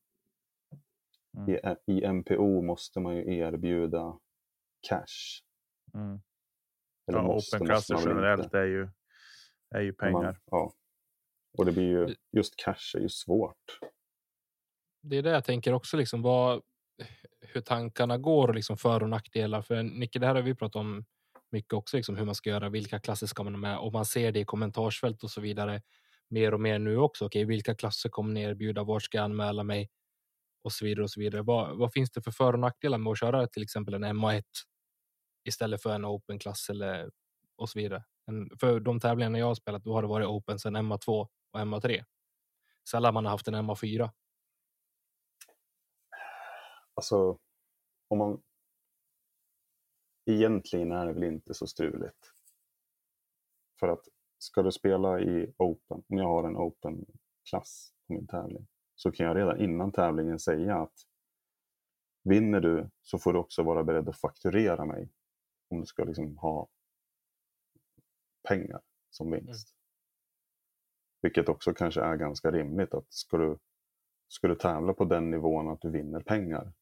Mm. 1.38 1.50
I, 1.88 1.92
I 1.94 2.06
MPO 2.06 2.62
måste 2.62 3.00
man 3.00 3.16
ju 3.16 3.38
erbjuda 3.38 4.20
cash. 4.88 5.42
Mm. 5.94 6.22
Eller 7.08 7.20
Ja, 7.20 7.24
måste, 7.24 7.58
open 7.58 7.68
måste 7.68 7.96
generellt 8.00 8.54
är 8.54 8.64
ju, 8.66 8.90
är 9.76 9.82
ju 9.82 9.96
Men 10.00 10.12
man- 10.12 10.22
pengar. 10.22 10.40
ja. 10.46 10.74
Och 11.58 11.66
det 11.66 11.72
blir 11.72 11.84
ju, 11.84 12.16
just 12.32 12.56
cash 12.56 12.96
är 12.96 13.00
ju 13.00 13.10
svårt. 13.10 13.80
Det 15.04 15.18
är 15.18 15.24
det 15.24 15.30
jag 15.30 15.46
tänker 15.46 15.74
också, 15.74 15.98
liksom, 15.98 16.22
vad, 16.22 16.62
hur 17.42 17.62
tankarna 17.62 18.18
går 18.18 18.48
och 18.48 18.56
liksom 18.56 18.78
för 18.78 19.04
och 19.04 19.10
nackdelar. 19.10 19.62
För 19.62 19.84
Nicke, 19.84 20.20
det 20.20 20.28
här 20.28 20.36
har 20.36 20.42
vi 20.42 20.56
pratat 20.56 20.76
om 20.76 21.06
mycket 21.52 21.74
också, 21.74 21.98
liksom, 21.98 22.16
hur 22.18 22.26
man 22.26 22.36
ska 22.36 22.50
göra, 22.50 22.70
vilka 22.70 23.00
klasser 23.00 23.28
ska 23.28 23.44
man 23.44 23.54
ha 23.54 23.60
med 23.60 23.78
och 23.78 23.94
man 23.94 24.06
ser 24.06 24.32
det 24.32 24.40
i 24.40 24.46
kommentarsfält 24.46 25.24
och 25.24 25.32
så 25.32 25.42
vidare 25.42 25.82
mer 26.30 26.54
och 26.54 26.62
mer 26.62 26.80
nu 26.80 26.98
också. 26.98 27.26
Okej, 27.26 27.46
vilka 27.46 27.76
klasser 27.76 28.10
kommer 28.10 28.34
ni 28.34 28.42
erbjuda? 28.42 28.84
Var 28.84 29.00
ska 29.00 29.18
jag 29.18 29.26
anmäla 29.26 29.64
mig? 29.64 29.90
Och 30.64 30.72
så 30.72 30.86
vidare 30.86 31.04
och 31.04 31.12
så 31.12 31.20
vidare. 31.20 31.42
Vad, 31.42 31.78
vad 31.78 31.94
finns 31.94 32.12
det 32.12 32.22
för 32.22 32.32
för 32.32 32.54
och 32.54 32.60
nackdelar 32.60 32.98
med 32.98 33.12
att 33.12 33.20
köra 33.20 33.48
till 33.48 33.64
exempel 33.64 33.94
en 33.94 34.04
MA1 34.04 34.44
istället 35.48 35.82
för 35.82 35.96
en 35.96 36.06
open 36.06 36.40
klass 36.40 36.70
eller 36.70 37.12
och 37.56 37.70
så 37.70 37.80
vidare? 37.80 38.04
En, 38.28 38.50
för 38.60 38.80
de 38.80 39.00
tävlingarna 39.00 39.40
jag 39.40 39.46
har 39.46 39.56
spelat, 39.56 39.84
då 39.84 39.94
har 39.94 40.02
det 40.02 40.08
varit 40.08 40.28
open 40.28 40.60
sen 40.60 40.78
MA2 40.78 41.28
och 41.52 41.60
MA3. 41.60 42.04
Sällan 42.90 43.14
man 43.14 43.26
har 43.26 43.32
haft 43.32 43.48
en 43.48 43.56
MA4. 43.56 44.10
Alltså, 46.94 47.40
om 48.08 48.18
man... 48.18 48.44
Egentligen 50.26 50.92
är 50.92 51.06
det 51.06 51.14
väl 51.14 51.24
inte 51.24 51.54
så 51.54 51.68
struligt. 51.68 52.32
För 53.80 53.88
att 53.88 54.08
ska 54.38 54.62
du 54.62 54.72
spela 54.72 55.20
i 55.20 55.54
Open, 55.58 56.04
om 56.08 56.18
jag 56.18 56.28
har 56.28 56.44
en 56.44 56.58
Open-klass 56.58 57.94
på 58.08 58.14
min 58.14 58.28
tävling, 58.28 58.68
så 58.96 59.12
kan 59.12 59.26
jag 59.26 59.38
redan 59.38 59.60
innan 59.62 59.92
tävlingen 59.92 60.40
säga 60.40 60.78
att 60.78 60.94
vinner 62.24 62.60
du 62.60 62.90
så 63.02 63.20
får 63.20 63.34
du 63.34 63.40
också 63.40 63.64
vara 63.64 63.84
beredd 63.84 64.10
att 64.10 64.20
fakturera 64.20 64.86
mig 64.86 65.10
om 65.70 65.80
du 65.80 65.86
ska 65.86 66.04
liksom 66.04 66.38
ha 66.38 66.68
pengar 68.48 68.82
som 69.10 69.32
vinst. 69.32 69.76
Vilket 71.22 71.50
också 71.50 71.74
kanske 71.74 72.02
är 72.02 72.16
ganska 72.16 72.52
rimligt 72.52 72.94
att 72.94 73.14
ska 73.14 73.38
du, 73.38 73.58
ska 74.28 74.48
du 74.48 74.56
tävla 74.56 74.94
på 74.94 75.06
den 75.06 75.32
nivån 75.32 75.70
att 75.70 75.82
du 75.82 75.90
vinner 75.90 76.20
pengar, 76.20 76.74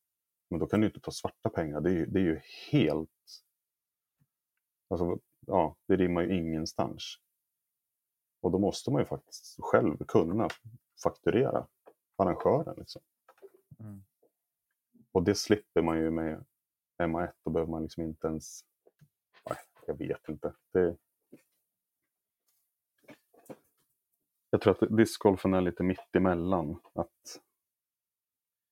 men 0.50 0.60
då 0.60 0.68
kan 0.68 0.82
du 0.82 0.88
inte 0.88 1.00
ta 1.00 1.12
svarta 1.12 1.50
pengar. 1.50 1.82
Det 1.82 1.90
är 1.90 1.94
ju, 1.94 2.06
det 2.06 2.20
är 2.20 2.24
ju 2.24 2.42
helt... 2.72 3.10
Alltså, 4.90 5.20
ja, 5.48 5.76
det 5.88 5.96
rimmar 5.96 6.22
ju 6.22 6.38
ingenstans. 6.38 7.16
Och 8.42 8.52
då 8.52 8.60
måste 8.60 8.92
man 8.92 9.02
ju 9.02 9.06
faktiskt 9.06 9.58
själv 9.60 9.98
kunna 10.08 10.48
fakturera 11.04 11.68
arrangören. 12.16 12.76
Liksom. 12.78 13.02
Mm. 13.80 14.04
Och 15.12 15.24
det 15.24 15.36
slipper 15.36 15.82
man 15.82 15.98
ju 16.00 16.12
med 16.12 16.46
MA1. 17.04 17.32
Då 17.44 17.52
behöver 17.52 17.72
man 17.72 17.84
liksom 17.84 18.04
inte 18.04 18.28
ens... 18.28 18.62
Nej, 19.50 19.58
jag 19.88 19.98
vet 19.98 20.30
inte. 20.30 20.54
Det... 20.72 20.98
Jag 24.50 24.62
tror 24.62 24.84
att 24.84 24.98
discgolfen 24.98 25.54
är 25.54 25.62
lite 25.62 25.84
mitt 25.84 26.16
emellan. 26.16 26.80
Att 26.94 27.42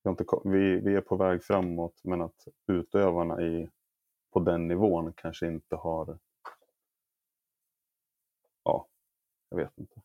vi, 0.02 0.10
inte, 0.10 0.24
vi, 0.44 0.80
vi 0.80 0.94
är 0.94 1.00
på 1.00 1.16
väg 1.16 1.44
framåt 1.44 2.00
men 2.04 2.22
att 2.22 2.48
utövarna 2.66 3.42
i, 3.42 3.68
på 4.32 4.40
den 4.40 4.68
nivån 4.68 5.12
kanske 5.16 5.46
inte 5.46 5.76
har... 5.76 6.18
Ja, 8.62 8.88
jag 9.48 9.56
vet 9.56 9.78
inte. 9.78 10.02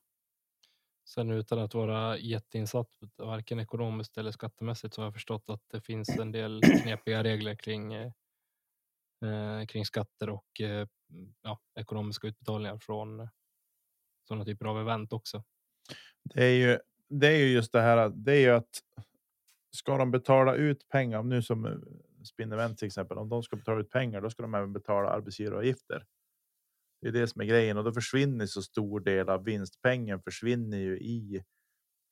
Sen 1.05 1.29
utan 1.29 1.59
att 1.59 1.73
vara 1.73 2.17
jätteinsatt, 2.17 2.89
varken 3.17 3.59
ekonomiskt 3.59 4.17
eller 4.17 4.31
skattemässigt, 4.31 4.93
så 4.93 5.01
har 5.01 5.05
jag 5.05 5.13
förstått 5.13 5.49
att 5.49 5.69
det 5.69 5.81
finns 5.81 6.09
en 6.09 6.31
del 6.31 6.61
knepiga 6.83 7.23
regler 7.23 7.55
kring, 7.55 7.93
eh 7.93 8.11
kring 9.67 9.85
skatter 9.85 10.29
och 10.29 10.61
eh, 10.61 10.87
ja, 11.41 11.59
ekonomiska 11.75 12.27
utbetalningar 12.27 12.77
från 12.77 13.29
sådana 14.27 14.45
typer 14.45 14.65
av 14.65 14.79
event 14.79 15.13
också. 15.13 15.43
Det 16.23 16.43
är 16.43 16.55
ju, 16.55 16.79
det 17.09 17.27
är 17.27 17.37
ju 17.37 17.53
just 17.53 17.71
det 17.71 17.81
här. 17.81 18.09
Det 18.15 18.31
är 18.33 18.39
ju 18.39 18.49
att 18.49 18.81
ska 19.71 19.97
de 19.97 20.11
betala 20.11 20.55
ut 20.55 20.87
pengar 20.87 21.23
nu 21.23 21.41
som 21.41 21.65
eh, 21.65 21.77
Spin 22.23 22.51
Event 22.51 22.77
till 22.77 22.85
exempel, 22.85 23.17
om 23.17 23.29
de 23.29 23.43
ska 23.43 23.55
betala 23.55 23.81
ut 23.81 23.89
pengar, 23.89 24.21
då 24.21 24.29
ska 24.29 24.41
de 24.41 24.53
även 24.53 24.73
betala 24.73 25.09
arbetsgivaravgifter. 25.09 26.05
Det 27.01 27.07
är 27.07 27.11
det 27.11 27.27
som 27.27 27.41
är 27.41 27.45
grejen 27.45 27.77
och 27.77 27.83
då 27.83 27.93
försvinner 27.93 28.45
så 28.45 28.61
stor 28.61 28.99
del 28.99 29.29
av 29.29 29.43
vinstpengen 29.43 30.21
försvinner 30.21 30.77
ju 30.77 30.99
i 30.99 31.43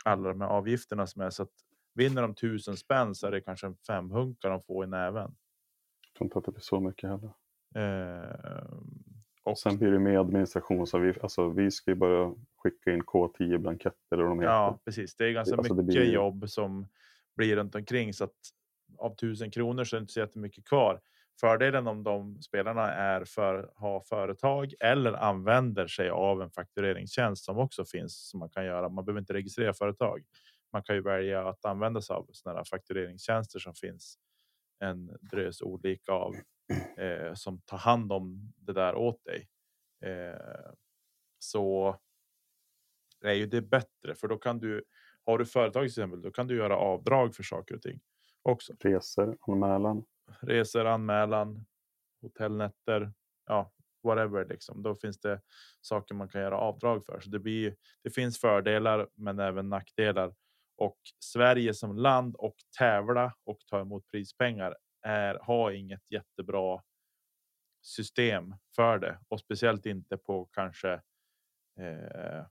alla 0.05 0.29
de 0.29 0.41
här 0.41 0.47
avgifterna 0.47 1.07
som 1.07 1.21
är 1.21 1.29
så 1.29 1.43
att 1.43 1.53
vinner 1.93 2.21
de 2.21 2.35
tusen 2.35 2.77
spänn 2.77 3.15
så 3.15 3.27
är 3.27 3.31
det 3.31 3.41
kanske 3.41 3.67
en 3.67 3.75
femhunka 3.75 4.49
de 4.49 4.61
får 4.61 4.83
i 4.83 4.87
näven. 4.87 5.35
Jag 6.07 6.17
tror 6.17 6.25
inte 6.25 6.39
att 6.39 6.45
det 6.45 6.51
blir 6.51 6.61
så 6.61 6.79
mycket 6.79 7.09
heller. 7.09 7.33
Eh, 7.75 8.71
och 9.43 9.59
sen 9.59 9.77
blir 9.77 9.91
det 9.91 9.99
med 9.99 10.19
administrationsavgift. 10.19 11.23
Alltså 11.23 11.49
vi 11.49 11.71
ska 11.71 11.91
ju 11.91 11.95
bara 11.95 12.35
skicka 12.57 12.91
in 12.91 13.03
K10 13.03 13.57
blanketter 13.57 14.19
och 14.19 14.29
de 14.29 14.39
heter. 14.39 14.53
Ja, 14.53 14.79
precis. 14.85 15.15
Det 15.15 15.25
är 15.25 15.31
ganska 15.31 15.55
alltså, 15.55 15.73
mycket 15.73 15.85
blir... 15.85 16.13
jobb 16.13 16.49
som 16.49 16.87
blir 17.35 17.55
runt 17.55 17.75
omkring 17.75 18.13
så 18.13 18.23
att 18.23 18.35
av 18.97 19.15
tusen 19.15 19.51
kronor 19.51 19.83
så 19.83 19.95
är 19.95 19.99
det 19.99 20.03
inte 20.03 20.13
så 20.13 20.19
jättemycket 20.19 20.65
kvar. 20.65 21.01
Fördelen 21.39 21.87
om 21.87 22.03
de 22.03 22.41
spelarna 22.41 22.93
är 22.93 23.25
för 23.25 23.71
ha 23.75 24.01
företag 24.01 24.73
eller 24.79 25.13
använder 25.13 25.87
sig 25.87 26.09
av 26.09 26.41
en 26.41 26.51
faktureringstjänst 26.51 27.45
som 27.45 27.57
också 27.57 27.85
finns 27.85 28.29
som 28.29 28.39
man 28.39 28.49
kan 28.49 28.65
göra. 28.65 28.89
Man 28.89 29.05
behöver 29.05 29.19
inte 29.19 29.33
registrera 29.33 29.73
företag. 29.73 30.23
Man 30.73 30.83
kan 30.83 30.95
ju 30.95 31.01
välja 31.01 31.47
att 31.47 31.65
använda 31.65 32.01
sig 32.01 32.15
av 32.15 32.29
sådana 32.31 32.63
faktureringstjänster 32.65 33.59
som 33.59 33.73
finns 33.73 34.17
en 34.79 35.17
drös 35.21 35.61
olika 35.61 36.11
av 36.11 36.35
eh, 36.97 37.33
som 37.33 37.61
tar 37.61 37.77
hand 37.77 38.11
om 38.11 38.53
det 38.55 38.73
där 38.73 38.95
åt 38.95 39.23
dig. 39.25 39.49
Eh, 40.05 40.71
så 41.39 41.97
är 43.21 43.33
ju 43.33 43.45
det 43.45 43.61
bättre 43.61 44.15
för 44.15 44.27
då 44.27 44.37
kan 44.37 44.59
du 44.59 44.83
har 45.25 45.37
du 45.37 45.45
företag 45.45 45.81
till 45.81 45.87
exempel, 45.87 46.21
då 46.21 46.31
kan 46.31 46.47
du 46.47 46.55
göra 46.55 46.77
avdrag 46.77 47.35
för 47.35 47.43
saker 47.43 47.75
och 47.75 47.81
ting 47.81 47.99
också. 48.41 48.73
Resor, 48.79 49.37
anmälan. 49.47 50.03
Resor, 50.41 50.85
anmälan, 50.85 51.65
hotellnätter, 52.21 53.13
ja, 53.45 53.71
whatever 54.03 54.45
liksom. 54.45 54.83
Då 54.83 54.95
finns 54.95 55.19
det 55.19 55.41
saker 55.81 56.15
man 56.15 56.29
kan 56.29 56.41
göra 56.41 56.57
avdrag 56.57 57.05
för. 57.05 57.19
Så 57.19 57.29
det 57.29 57.39
blir. 57.39 57.75
Det 58.03 58.09
finns 58.09 58.39
fördelar, 58.39 59.09
men 59.15 59.39
även 59.39 59.69
nackdelar 59.69 60.33
och 60.77 60.97
Sverige 61.19 61.73
som 61.73 61.95
land 61.95 62.35
och 62.35 62.55
tävla 62.77 63.33
och 63.43 63.59
ta 63.67 63.81
emot 63.81 64.07
prispengar 64.07 64.75
är 65.01 65.39
har 65.41 65.71
inget 65.71 66.11
jättebra 66.11 66.83
system 67.81 68.55
för 68.75 68.99
det 68.99 69.19
och 69.27 69.39
speciellt 69.39 69.85
inte 69.85 70.17
på 70.17 70.45
kanske 70.45 70.93
eh, 71.79 72.45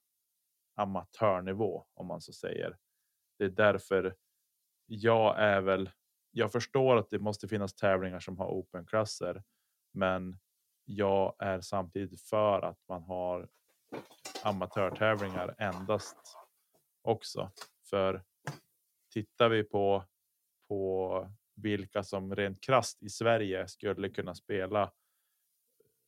amatörnivå 0.74 1.86
om 1.94 2.06
man 2.06 2.20
så 2.20 2.32
säger. 2.32 2.78
Det 3.38 3.44
är 3.44 3.48
därför 3.48 4.16
jag 4.86 5.40
är 5.40 5.60
väl. 5.60 5.90
Jag 6.30 6.52
förstår 6.52 6.96
att 6.96 7.10
det 7.10 7.18
måste 7.18 7.48
finnas 7.48 7.74
tävlingar 7.74 8.20
som 8.20 8.38
har 8.38 8.46
open 8.46 8.86
klasser, 8.86 9.42
men 9.92 10.38
jag 10.84 11.34
är 11.38 11.60
samtidigt 11.60 12.22
för 12.22 12.62
att 12.62 12.78
man 12.88 13.02
har 13.02 13.48
amatörtävlingar 14.44 15.54
endast 15.58 16.16
också. 17.02 17.50
För 17.90 18.24
tittar 19.12 19.48
vi 19.48 19.64
på 19.64 20.04
på 20.68 21.32
vilka 21.62 22.02
som 22.02 22.36
rent 22.36 22.60
krast 22.60 23.02
i 23.02 23.08
Sverige 23.08 23.68
skulle 23.68 24.08
kunna 24.08 24.34
spela 24.34 24.92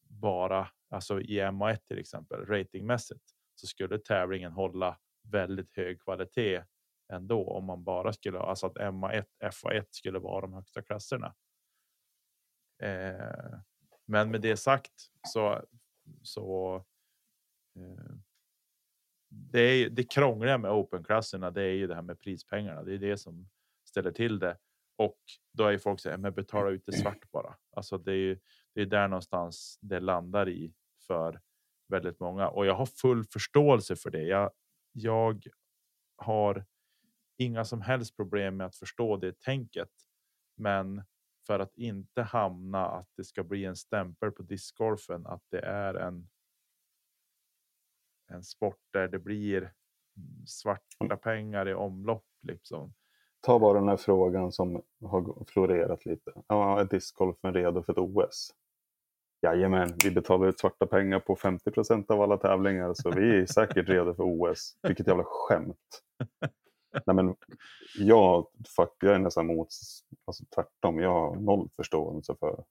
bara 0.09 0.69
alltså 0.91 1.21
i 1.21 1.41
MA1 1.41 1.77
till 1.77 1.99
exempel 1.99 2.47
ratingmässigt 2.47 3.25
så 3.55 3.67
skulle 3.67 3.99
tävlingen 3.99 4.53
hålla 4.53 4.99
väldigt 5.23 5.77
hög 5.77 6.03
kvalitet 6.03 6.65
ändå 7.13 7.49
om 7.49 7.65
man 7.65 7.85
bara 7.85 8.13
skulle 8.13 8.39
ha 8.39 8.47
alltså 8.47 8.67
att 8.67 8.77
MA1 8.77 9.25
FA1 9.45 9.87
skulle 9.91 10.19
vara 10.19 10.41
de 10.41 10.53
högsta 10.53 10.83
klasserna. 10.83 11.35
Eh, 12.83 13.59
men 14.05 14.31
med 14.31 14.41
det 14.41 14.57
sagt 14.57 14.93
så 15.29 15.65
så. 16.23 16.77
Eh, 17.77 18.15
det 19.29 19.61
är 19.61 19.91
det 19.91 20.13
krångliga 20.13 20.59
med 20.59 20.71
open 20.71 21.05
klasserna. 21.05 21.51
Det 21.51 21.63
är 21.63 21.73
ju 21.73 21.87
det 21.87 21.95
här 21.95 22.03
med 22.03 22.21
prispengarna. 22.21 22.83
Det 22.83 22.95
är 22.95 22.99
det 22.99 23.19
som 23.19 23.49
ställer 23.85 24.13
till 24.13 24.39
det 24.39 24.59
och 25.05 25.19
då 25.53 25.65
är 25.65 25.79
folk 25.79 26.01
säger 26.01 26.17
men 26.19 26.35
betala 26.35 26.71
ut 26.71 26.87
det 26.87 26.93
svart 26.93 27.31
bara. 27.31 27.57
Alltså 27.77 27.99
det 27.99 28.13
är 28.13 28.17
ju 28.17 28.41
det 28.75 28.83
är 28.83 28.87
där 28.87 29.09
någonstans 29.09 29.79
det 29.83 30.01
landar 30.01 30.49
i 30.49 30.75
för 31.07 31.41
väldigt 31.89 32.21
många 32.21 32.49
och 32.49 32.67
jag 32.67 32.75
har 32.75 32.87
full 32.87 33.25
förståelse 33.25 33.97
för 33.97 34.11
det. 34.11 34.23
Jag, 34.23 34.51
jag 34.93 35.47
har 36.17 36.65
inga 37.39 37.65
som 37.65 37.81
helst 37.81 38.17
problem 38.17 38.57
med 38.57 38.67
att 38.67 38.77
förstå 38.77 39.17
det 39.17 39.41
tänket. 39.41 39.91
Men 40.57 41.03
för 41.47 41.59
att 41.61 41.77
inte 41.77 42.23
hamna 42.23 42.87
att 42.87 43.09
det 43.17 43.25
ska 43.25 43.45
bli 43.45 43.65
en 43.65 43.77
stämpel 43.77 44.31
på 44.31 44.43
discgolfen 44.43 45.27
att 45.27 45.43
det 45.51 45.61
är 45.61 45.95
en. 45.95 46.29
En 48.27 48.43
sport 48.43 48.81
där 48.91 49.09
det 49.09 49.19
blir 49.19 49.73
svarta 50.47 51.17
pengar 51.17 51.69
i 51.69 51.75
omlopp 51.75 52.27
liksom 52.43 52.95
ta 53.43 53.59
bara 53.59 53.79
den 53.79 53.89
här 53.89 53.97
frågan 53.97 54.53
som 54.53 54.83
har 55.05 55.45
florerat 55.47 56.07
lite. 56.07 56.33
Ja, 56.49 56.81
är 56.81 56.85
discgolfen 56.85 57.55
redo 57.55 57.83
för 57.83 57.93
ett 57.93 57.99
OS? 57.99 58.55
Jajamän, 59.43 59.89
vi 60.05 60.11
betalar 60.11 60.49
ut 60.49 60.61
svarta 60.61 60.87
pengar 60.87 61.21
på 61.21 61.37
50 61.37 61.71
procent 61.71 62.11
av 62.11 62.23
alla 62.23 62.37
tävlingar 62.37 62.95
så 62.95 63.11
vi 63.11 63.41
är 63.41 63.47
säkert 63.53 63.89
redo 63.89 64.15
för 64.15 64.23
OS. 64.23 64.77
Vilket 64.83 65.07
jävla 65.07 65.25
skämt. 65.27 66.03
Nej, 67.07 67.17
men 67.17 67.37
jag, 67.99 68.47
fuck, 68.77 68.97
jag 69.01 69.15
är 69.15 69.19
nästan 69.19 69.47
mot, 69.47 69.69
alltså 70.25 70.45
tvärtom, 70.55 70.99
jag 70.99 71.11
har 71.11 71.37
noll 71.37 71.69
förståelse 71.77 72.35
för 72.41 72.65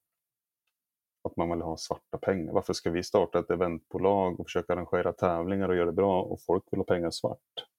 att 1.23 1.37
man 1.37 1.49
vill 1.49 1.61
ha 1.61 1.77
svarta 1.77 2.17
pengar. 2.17 2.53
Varför 2.53 2.73
ska 2.73 2.91
vi 2.91 3.03
starta 3.03 3.39
ett 3.39 3.49
eventbolag 3.49 4.39
och 4.39 4.45
försöka 4.45 4.73
arrangera 4.73 5.13
tävlingar 5.13 5.69
och 5.69 5.75
göra 5.75 5.85
det 5.85 5.91
bra 5.91 6.21
och 6.21 6.41
folk 6.41 6.63
vill 6.71 6.79
ha 6.79 6.85
pengar 6.85 7.11
svart? 7.11 7.70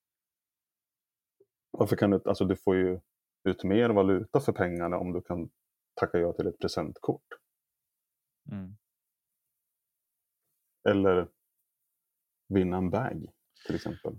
Varför 1.83 1.97
kan 1.97 2.11
du, 2.11 2.23
alltså 2.25 2.45
du 2.45 2.57
får 2.57 2.77
ju 2.77 3.01
ut 3.49 3.65
mer 3.65 3.91
valuta 3.91 4.41
för 4.41 4.53
pengarna 4.53 4.99
om 4.99 5.13
du 5.13 5.23
kan 5.23 5.51
tacka 6.01 6.19
ja 6.19 6.33
till 6.33 6.47
ett 6.47 6.59
presentkort. 6.59 7.27
Mm. 8.53 8.77
Eller 10.89 11.29
vinna 12.49 12.77
en 12.77 12.91
bag 12.91 13.27
till 13.67 13.75
exempel. 13.75 14.19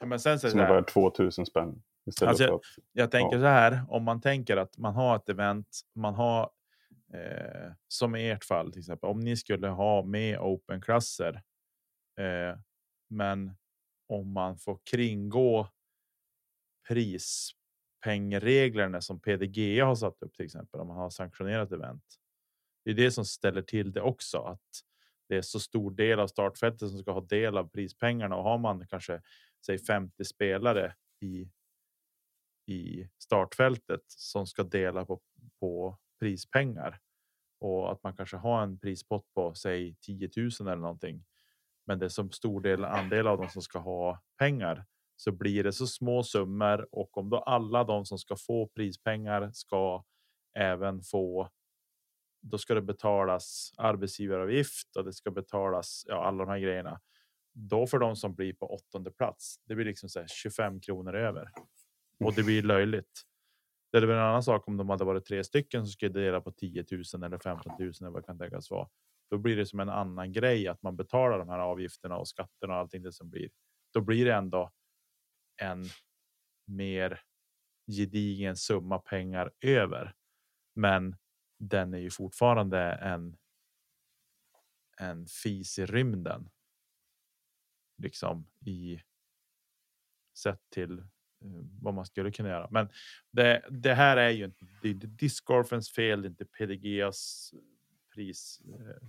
Men 0.00 0.20
sen 0.20 0.40
så 0.40 0.50
som 0.50 0.60
är 0.60 0.68
värd 0.68 0.88
2000 0.88 1.46
spänn. 1.46 1.82
Alltså 2.22 2.44
jag, 2.44 2.54
att, 2.54 2.60
jag 2.92 3.10
tänker 3.10 3.36
ja. 3.36 3.42
så 3.42 3.46
här 3.46 3.82
om 3.88 4.04
man 4.04 4.20
tänker 4.20 4.56
att 4.56 4.78
man 4.78 4.94
har 4.94 5.16
ett 5.16 5.28
event, 5.28 5.80
man 5.94 6.14
har 6.14 6.50
eh, 7.14 7.72
som 7.88 8.16
i 8.16 8.30
ert 8.30 8.44
fall 8.44 8.72
till 8.72 8.80
exempel 8.80 9.10
om 9.10 9.20
ni 9.20 9.36
skulle 9.36 9.68
ha 9.68 10.02
med 10.02 10.38
open 10.38 10.80
klasser. 10.80 11.42
Eh, 12.20 12.58
men 13.10 13.56
om 14.08 14.32
man 14.32 14.58
får 14.58 14.78
kringgå 14.90 15.68
prispengreglerna 16.88 19.00
som 19.00 19.20
PDG 19.20 19.80
har 19.80 19.94
satt 19.94 20.22
upp 20.22 20.34
till 20.34 20.44
exempel 20.44 20.80
om 20.80 20.88
man 20.88 20.96
har 20.96 21.10
sanktionerat 21.10 21.72
event. 21.72 22.04
Det 22.84 22.90
är 22.90 22.94
det 22.94 23.10
som 23.10 23.24
ställer 23.24 23.62
till 23.62 23.92
det 23.92 24.00
också 24.00 24.38
att 24.38 24.84
det 25.28 25.36
är 25.36 25.42
så 25.42 25.60
stor 25.60 25.90
del 25.90 26.20
av 26.20 26.26
startfältet 26.26 26.88
som 26.88 26.98
ska 26.98 27.12
ha 27.12 27.20
del 27.20 27.56
av 27.56 27.68
prispengarna 27.68 28.36
och 28.36 28.44
har 28.44 28.58
man 28.58 28.86
kanske 28.86 29.22
säg 29.66 29.78
50 29.78 30.24
spelare 30.24 30.94
i. 31.20 31.50
I 32.66 33.08
startfältet 33.18 34.02
som 34.06 34.46
ska 34.46 34.62
dela 34.62 35.04
på, 35.04 35.20
på 35.60 35.98
prispengar 36.20 37.00
och 37.60 37.92
att 37.92 38.02
man 38.02 38.16
kanske 38.16 38.36
har 38.36 38.62
en 38.62 38.78
prispott 38.78 39.26
på 39.34 39.54
säg 39.54 39.96
10 40.00 40.30
000 40.36 40.50
eller 40.60 40.76
någonting. 40.76 41.24
Men 41.86 41.98
det 41.98 42.04
är 42.04 42.08
som 42.08 42.30
stor 42.30 42.60
del 42.60 42.84
andel 42.84 43.26
av 43.26 43.38
dem 43.38 43.48
som 43.48 43.62
ska 43.62 43.78
ha 43.78 44.22
pengar 44.38 44.86
så 45.20 45.32
blir 45.32 45.64
det 45.64 45.72
så 45.72 45.86
små 45.86 46.22
summor 46.22 46.88
och 46.92 47.18
om 47.18 47.30
då 47.30 47.38
alla 47.38 47.84
de 47.84 48.04
som 48.04 48.18
ska 48.18 48.36
få 48.36 48.68
prispengar 48.68 49.50
ska 49.52 50.04
även 50.58 51.02
få. 51.02 51.48
Då 52.42 52.58
ska 52.58 52.74
det 52.74 52.82
betalas 52.82 53.72
arbetsgivaravgift 53.76 54.96
och 54.96 55.04
det 55.04 55.12
ska 55.12 55.30
betalas 55.30 56.04
ja, 56.06 56.24
alla 56.24 56.44
de 56.44 56.50
här 56.50 56.58
grejerna. 56.58 57.00
Då 57.52 57.86
för 57.86 57.98
de 57.98 58.16
som 58.16 58.34
blir 58.34 58.52
på 58.52 58.74
åttonde 58.74 59.10
plats. 59.10 59.60
Det 59.64 59.74
blir 59.74 59.84
liksom 59.84 60.08
så 60.08 60.26
25 60.26 60.80
kronor 60.80 61.14
över 61.14 61.50
och 62.24 62.34
det 62.34 62.42
blir 62.42 62.62
löjligt. 62.62 63.22
Det 63.92 63.98
är 63.98 64.02
väl 64.02 64.16
en 64.16 64.22
annan 64.22 64.42
sak 64.42 64.68
om 64.68 64.76
de 64.76 64.88
hade 64.88 65.04
varit 65.04 65.24
tre 65.24 65.44
stycken 65.44 65.86
som 65.86 65.92
skulle 65.92 66.20
dela 66.20 66.40
på 66.40 66.52
10 66.52 66.84
000 67.14 67.24
eller 67.24 67.38
15 67.38 67.72
000 67.78 67.92
eller 68.00 68.10
vad 68.10 68.26
kan 68.26 68.38
tänkas 68.38 68.70
vara. 68.70 68.88
Då 69.30 69.38
blir 69.38 69.56
det 69.56 69.66
som 69.66 69.80
en 69.80 69.88
annan 69.88 70.32
grej 70.32 70.68
att 70.68 70.82
man 70.82 70.96
betalar 70.96 71.38
de 71.38 71.48
här 71.48 71.58
avgifterna 71.58 72.16
och 72.16 72.28
skatterna 72.28 72.74
och 72.74 72.80
allting 72.80 73.02
det 73.02 73.12
som 73.12 73.30
blir 73.30 73.48
då 73.94 74.00
blir 74.00 74.24
det 74.24 74.34
ändå 74.34 74.72
en 75.58 75.84
mer 76.66 77.22
gedigen 77.86 78.56
summa 78.56 78.98
pengar 78.98 79.52
över. 79.60 80.14
Men 80.74 81.16
den 81.58 81.94
är 81.94 81.98
ju 81.98 82.10
fortfarande 82.10 82.80
en. 82.80 83.36
En 85.00 85.26
fis 85.26 85.78
i 85.78 85.86
rymden. 85.86 86.50
Liksom 88.02 88.46
i. 88.66 89.02
Sett 90.34 90.70
till 90.70 90.98
eh, 90.98 91.04
vad 91.80 91.94
man 91.94 92.06
skulle 92.06 92.30
kunna 92.30 92.48
göra. 92.48 92.68
Men 92.70 92.88
det, 93.30 93.64
det 93.70 93.94
här 93.94 94.16
är 94.16 94.30
ju 94.30 94.44
inte 94.44 94.66
det 94.82 94.88
är 94.88 94.94
discgolfens 94.94 95.90
fel, 95.90 96.22
det 96.22 96.26
är 96.26 96.30
inte 96.30 96.44
PDGs 96.44 97.52
eh, 97.52 97.60
pris. 98.14 98.60
Eh, 98.68 99.08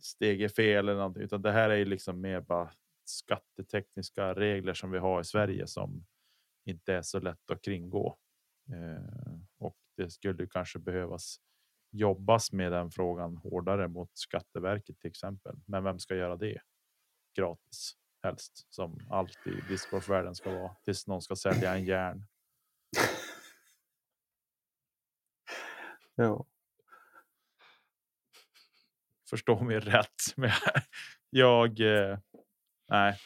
steg 0.00 0.54
fel 0.54 0.88
eller 0.88 0.94
någonting, 0.94 1.22
utan 1.22 1.42
det 1.42 1.52
här 1.52 1.70
är 1.70 1.76
ju 1.76 1.84
liksom 1.84 2.20
mer 2.20 2.40
bara 2.40 2.70
skattetekniska 3.08 4.34
regler 4.34 4.74
som 4.74 4.90
vi 4.90 4.98
har 4.98 5.20
i 5.20 5.24
Sverige 5.24 5.66
som 5.66 6.06
inte 6.64 6.94
är 6.94 7.02
så 7.02 7.20
lätt 7.20 7.50
att 7.50 7.62
kringgå. 7.62 8.18
Eh, 8.72 9.38
och 9.58 9.76
det 9.96 10.10
skulle 10.10 10.46
kanske 10.46 10.78
behövas 10.78 11.40
jobbas 11.90 12.52
med 12.52 12.72
den 12.72 12.90
frågan 12.90 13.36
hårdare 13.36 13.88
mot 13.88 14.10
Skatteverket 14.14 14.98
till 14.98 15.10
exempel. 15.10 15.56
Men 15.66 15.84
vem 15.84 15.98
ska 15.98 16.14
göra 16.16 16.36
det? 16.36 16.60
Gratis 17.36 17.96
helst 18.22 18.66
som 18.74 19.00
allt 19.10 19.46
i 19.46 19.60
discgolfvärlden 19.68 20.34
ska 20.34 20.50
vara 20.50 20.76
tills 20.84 21.06
någon 21.06 21.22
ska 21.22 21.36
sälja 21.36 21.74
en 21.74 21.84
järn. 21.84 22.26
Ja. 26.20 26.46
Förstå 29.30 29.62
mig 29.62 29.80
rätt. 29.80 30.36
Men 30.36 30.50
jag. 31.30 31.80
Eh, 31.80 32.18
nej, 32.88 33.18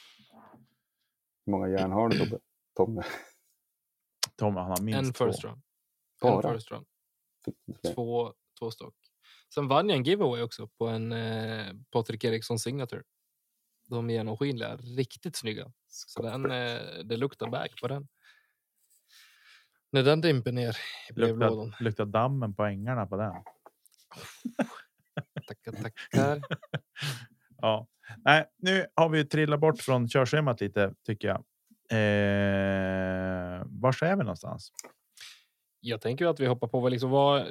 Hur 1.46 1.50
många 1.50 1.68
järn 1.68 1.92
har 1.92 2.08
du? 2.08 2.38
Tommy? 2.76 3.02
Tom, 4.36 4.56
han 4.56 4.66
har 4.70 4.80
minst 4.82 4.98
En 4.98 5.12
två. 5.12 5.26
first 5.26 5.44
round. 5.44 5.62
En 6.22 6.30
Bara? 6.30 6.54
first 6.54 6.70
round. 6.70 6.86
Fler? 7.82 7.94
Två, 7.94 8.34
två 8.58 8.70
stock. 8.70 8.94
Sen 9.54 9.68
vann 9.68 9.88
jag 9.88 9.98
en 9.98 10.04
giveaway 10.04 10.42
också 10.42 10.68
på 10.68 10.86
en 10.86 11.12
eh, 11.12 11.72
Patrik 11.90 12.24
Eriksson 12.24 12.58
signature. 12.58 13.02
De 13.88 14.10
är 14.10 14.14
genomskinliga, 14.14 14.76
riktigt 14.76 15.36
snygga. 15.36 15.72
Så 15.88 16.22
den, 16.22 16.50
eh, 16.50 16.80
det 17.04 17.16
luktar 17.16 17.50
back 17.50 17.80
på 17.80 17.88
den. 17.88 18.08
När 19.90 20.02
den 20.02 20.20
dimper 20.20 20.52
ner 20.52 20.76
i 21.10 21.12
brevlådan. 21.12 21.66
Luktar, 21.66 21.84
luktar 21.84 22.04
dammen 22.04 22.54
på 22.54 22.64
ängarna 22.64 23.06
på 23.06 23.16
den. 23.16 23.34
Tackar, 25.46 25.72
tackar. 25.72 26.40
Ja, 27.64 27.86
nej, 28.24 28.46
nu 28.58 28.86
har 28.94 29.08
vi 29.08 29.24
trillat 29.24 29.60
bort 29.60 29.80
från 29.80 30.08
körschemat 30.08 30.60
lite 30.60 30.94
tycker 31.06 31.28
jag. 31.28 31.44
Eh, 31.90 33.62
var 33.66 34.04
är 34.04 34.16
vi 34.16 34.24
någonstans? 34.24 34.72
Jag 35.80 36.00
tänker 36.00 36.26
att 36.26 36.40
vi 36.40 36.46
hoppar 36.46 36.68
på 36.68 36.80
vad 36.80 36.92
liksom 36.92 37.10
vad 37.10 37.46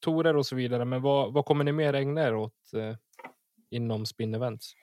torer 0.00 0.36
och 0.36 0.46
så 0.46 0.56
vidare. 0.56 0.84
Men 0.84 1.02
vad, 1.02 1.32
vad 1.32 1.44
kommer 1.44 1.64
ni 1.64 1.72
mer 1.72 1.94
ägna 1.94 2.22
er 2.22 2.34
åt 2.34 2.72
eh, 2.74 2.96
inom 3.70 4.06
spin 4.06 4.34
events? 4.34 4.74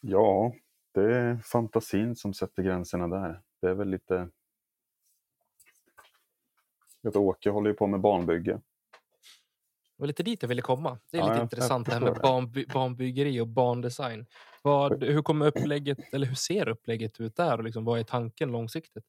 Ja, 0.00 0.52
det 0.94 1.16
är 1.16 1.36
fantasin 1.36 2.16
som 2.16 2.34
sätter 2.34 2.62
gränserna 2.62 3.08
där. 3.08 3.42
Det 3.60 3.68
är 3.68 3.74
väl 3.74 3.88
lite... 3.88 4.28
Jag 7.00 7.10
vet, 7.10 7.16
Åke 7.16 7.50
håller 7.50 7.70
ju 7.70 7.76
på 7.76 7.86
med 7.86 8.00
banbygge. 8.00 8.60
Det 9.96 10.02
var 10.02 10.06
lite 10.06 10.22
dit 10.22 10.42
jag 10.42 10.48
ville 10.48 10.62
komma. 10.62 10.98
Det 11.10 11.16
är 11.16 11.20
Ja, 11.20 11.26
lite 11.26 11.36
jag- 11.36 11.44
intressant 11.44 11.86
det 11.86 11.92
här 11.92 12.00
med 12.00 12.08
förstår 12.08 12.22
banby, 12.28 12.66
banbyggeri 12.66 13.40
och 13.40 13.48
bandesign. 13.48 14.26
Vad, 14.62 15.02
hur 15.04 15.22
kommer 15.22 15.46
upplägget 15.46 15.98
eller 16.12 16.26
hur 16.26 16.34
ser 16.34 16.68
upplägget 16.68 17.20
ut 17.20 17.36
där 17.36 17.58
och 17.58 17.64
liksom, 17.64 17.84
vad 17.84 17.98
är 17.98 18.04
tanken 18.04 18.52
långsiktigt? 18.52 19.04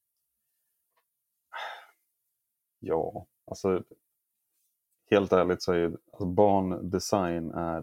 Ja, 2.80 3.28
alltså 3.46 3.84
helt 5.12 5.32
ärligt 5.34 5.62
så 5.64 5.72
är 5.72 5.78
ju 5.78 5.86
alltså, 6.12 6.26
bandesign 6.26 7.52
är 7.52 7.82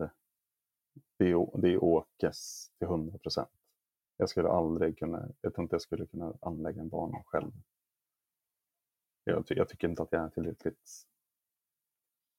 det, 1.18 1.30
är 1.30 1.60
det 1.60 1.68
är 1.72 1.84
Åkes 1.84 2.70
till 2.78 2.86
100 2.86 3.18
procent. 3.18 3.48
Jag 4.16 4.28
skulle 4.28 4.48
aldrig 4.48 4.98
kunna, 4.98 5.28
jag 5.40 5.54
tror 5.54 5.62
inte 5.62 5.74
jag 5.74 5.82
skulle 5.82 6.06
kunna 6.06 6.34
anlägga 6.40 6.80
en 6.80 6.88
bana 6.88 7.22
själv. 7.26 7.52
Jag, 9.24 9.44
jag 9.48 9.68
tycker 9.68 9.88
inte 9.88 10.02
att 10.02 10.12
jag 10.12 10.24
är 10.24 10.28
tillräckligt 10.28 10.90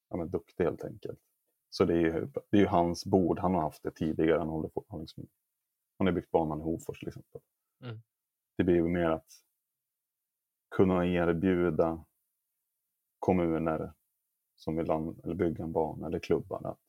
ja, 0.09 0.17
men 0.17 0.29
duktig 0.29 0.63
helt 0.63 0.83
enkelt. 0.83 1.19
Så 1.69 1.85
det 1.85 1.93
är, 1.93 1.99
ju, 1.99 2.27
det 2.49 2.57
är 2.57 2.61
ju 2.61 2.67
hans 2.67 3.05
bord, 3.05 3.39
han 3.39 3.53
har 3.53 3.61
haft 3.61 3.83
det 3.83 3.91
tidigare. 3.91 4.39
Han, 4.39 4.47
håller 4.47 4.69
på, 4.69 4.85
han, 4.87 4.99
liksom, 4.99 5.27
han 5.97 6.07
har 6.07 6.13
byggt 6.13 6.31
banan 6.31 6.59
i 6.59 6.63
Hofors 6.63 6.99
till 6.99 7.07
exempel. 7.07 7.41
Mm. 7.83 8.01
Det 8.57 8.63
blir 8.63 8.75
ju 8.75 8.87
mer 8.87 9.09
att 9.09 9.31
kunna 10.75 11.05
erbjuda 11.05 12.05
kommuner 13.19 13.93
som 14.55 14.75
vill 14.75 14.91
an, 14.91 15.21
eller 15.23 15.35
bygga 15.35 15.63
en 15.63 15.71
bana 15.71 16.07
eller 16.07 16.19
klubbar 16.19 16.67
att 16.67 16.79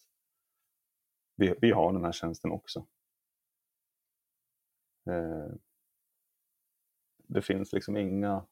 vi, 1.37 1.55
vi 1.61 1.71
har 1.71 1.93
den 1.93 2.05
här 2.05 2.13
tjänsten 2.13 2.51
också. 2.51 2.87
Eh, 5.11 5.55
det 7.17 7.43
finns 7.43 7.73
liksom 7.73 7.97
inga, 7.97 8.47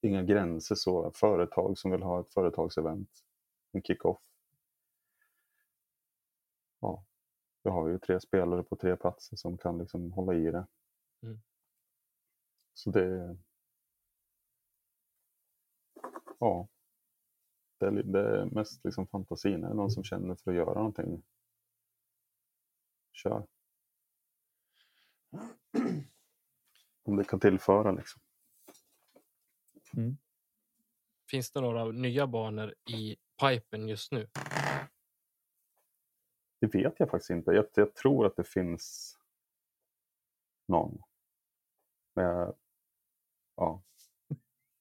inga 0.00 0.22
gränser 0.22 0.74
så. 0.74 1.10
Företag 1.10 1.78
som 1.78 1.90
vill 1.90 2.02
ha 2.02 2.20
ett 2.20 2.32
företagsevent, 2.32 3.25
en 3.76 3.82
kick-off. 3.82 4.22
Ja, 6.80 7.04
vi 7.62 7.70
har 7.70 7.88
ju 7.88 7.98
tre 7.98 8.20
spelare 8.20 8.62
på 8.62 8.76
tre 8.76 8.96
platser 8.96 9.36
som 9.36 9.58
kan 9.58 9.78
liksom 9.78 10.12
hålla 10.12 10.34
i 10.34 10.50
det. 10.50 10.66
Mm. 11.22 11.40
Så 12.74 12.90
det... 12.90 13.36
Ja. 16.38 16.68
Det 17.78 17.86
är, 17.86 17.90
det 17.90 18.20
är 18.20 18.44
mest 18.44 18.84
liksom 18.84 19.06
fantasin. 19.06 19.64
Är 19.64 19.68
det 19.68 19.74
någon 19.74 19.90
som 19.90 20.04
känner 20.04 20.34
för 20.34 20.50
att 20.50 20.56
göra 20.56 20.74
någonting? 20.74 21.22
Kör. 23.12 23.46
Om 27.02 27.16
det 27.16 27.24
kan 27.24 27.40
tillföra 27.40 27.92
liksom. 27.92 28.22
Finns 31.30 31.50
det 31.50 31.60
några 31.60 31.84
nya 31.84 32.26
banor 32.26 32.74
i 32.90 33.16
pipen 33.40 33.88
just 33.88 34.12
nu? 34.12 34.28
Det 36.60 36.66
vet 36.66 37.00
jag 37.00 37.10
faktiskt 37.10 37.30
inte. 37.30 37.50
Jag, 37.50 37.66
jag 37.74 37.94
tror 37.94 38.26
att 38.26 38.36
det 38.36 38.44
finns 38.44 39.16
någon. 40.68 40.98
Men 42.14 42.24
jag, 42.24 42.54
ja. 43.56 43.82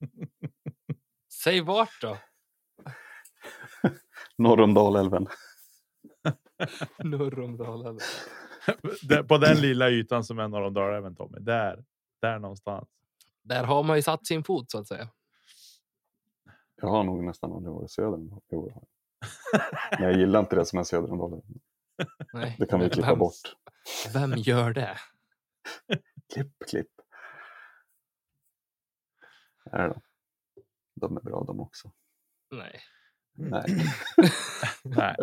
Säg 1.43 1.62
vart 1.62 2.02
då? 2.02 2.18
Norr 4.38 4.62
om 4.62 4.74
Dalälven. 4.74 5.28
Norr 6.98 7.39
om 7.39 7.58
Dalälven. 7.58 8.08
På 9.28 9.38
den 9.38 9.58
lilla 9.58 9.89
ytan 9.89 10.24
som 10.24 10.39
är 10.39 10.48
norr 10.48 10.62
om 10.62 10.74
Dalälven 10.74 11.16
Tommy. 11.16 11.39
Där, 11.39 11.86
där 12.22 12.39
någonstans. 12.39 12.89
Där 13.41 13.64
har 13.64 13.84
man 13.84 13.96
ju 13.96 14.02
satt 14.02 14.28
sin 14.28 14.43
fot 14.43 14.72
så 14.72 14.80
att 14.80 14.88
säga. 14.88 15.10
Jag 16.86 16.92
har 16.92 17.04
nog 17.04 17.24
nästan 17.24 17.54
aldrig 17.54 17.74
varit 17.74 17.92
söder 17.92 18.14
om 18.14 18.42
jo, 18.52 18.70
jag. 18.70 18.88
Men 19.92 20.10
jag 20.10 20.20
gillar 20.20 20.40
inte 20.40 20.56
det 20.56 20.66
som 20.66 20.80
är 20.80 20.84
söder 20.84 21.12
om 21.12 21.18
Dalälven. 21.18 21.60
Nej. 22.34 22.56
Det 22.60 22.66
kan 22.66 22.80
vi 22.80 22.90
klippa 22.90 23.10
vem, 23.10 23.20
bort. 23.20 23.56
Vem 24.14 24.34
gör 24.38 24.74
det? 24.74 24.98
Klipp, 26.34 26.54
klipp. 26.70 26.90
Nej 29.72 29.90
då. 29.90 30.02
De 30.96 31.18
är 31.18 31.22
bra 31.22 31.44
de 31.48 31.60
också. 31.60 31.92
Nej. 32.52 32.80
Nej. 33.34 33.66
Nej, 34.84 35.16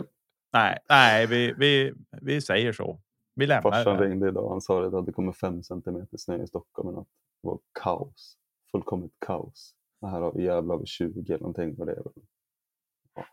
nej, 0.52 0.78
nej 0.88 1.26
vi, 1.26 1.54
vi, 1.58 1.94
vi 2.10 2.40
säger 2.40 2.72
så. 2.72 3.00
Vi 3.34 3.46
lämnar 3.46 3.70
Farsan 3.70 3.96
det. 3.96 4.04
ringde 4.04 4.28
idag. 4.28 4.50
Han 4.50 4.60
sa 4.60 4.84
att 4.84 4.90
det 4.90 4.96
hade 4.96 5.12
kommit 5.12 5.36
fem 5.36 5.62
centimeter 5.62 6.16
snö 6.16 6.42
i 6.42 6.46
Stockholm. 6.46 6.88
Men 6.88 6.98
att 7.00 7.08
det 7.42 7.48
var 7.48 7.58
kaos. 7.82 8.38
Fullkomligt 8.72 9.14
kaos. 9.18 9.74
Det 10.02 10.08
här 10.08 10.20
har 10.20 10.32
vi 10.32 10.44
jävlar 10.44 10.74
över 10.74 10.84
20 10.86 11.32
eller 11.32 11.38
någonting. 11.38 11.78
Och 11.78 11.86
det 11.86 11.92
är 11.92 12.02
väl 12.02 12.12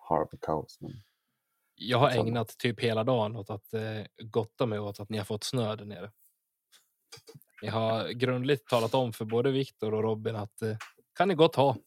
halv 0.10 0.28
kaos. 0.42 0.78
Men 0.82 0.92
Jag 1.76 1.98
har 1.98 2.10
ägnat 2.10 2.58
typ 2.58 2.80
hela 2.80 3.04
dagen 3.04 3.36
åt 3.36 3.50
att 3.50 3.74
eh, 3.74 4.06
gotta 4.24 4.66
mig 4.66 4.80
åt 4.80 5.00
att 5.00 5.10
ni 5.10 5.18
har 5.18 5.26
fått 5.26 5.44
snö 5.44 5.76
där 5.76 5.86
nere. 5.86 6.12
Jag 7.62 7.72
har 7.72 8.10
grundligt 8.10 8.68
talat 8.68 8.94
om 8.94 9.14
för 9.14 9.26
både 9.26 9.52
Viktor 9.52 9.94
och 9.94 10.04
Robin 10.04 10.36
att 10.36 10.62
eh, 10.62 10.78
kan 11.14 11.28
ni 11.28 11.36
gott 11.36 11.56
ha. 11.56 11.78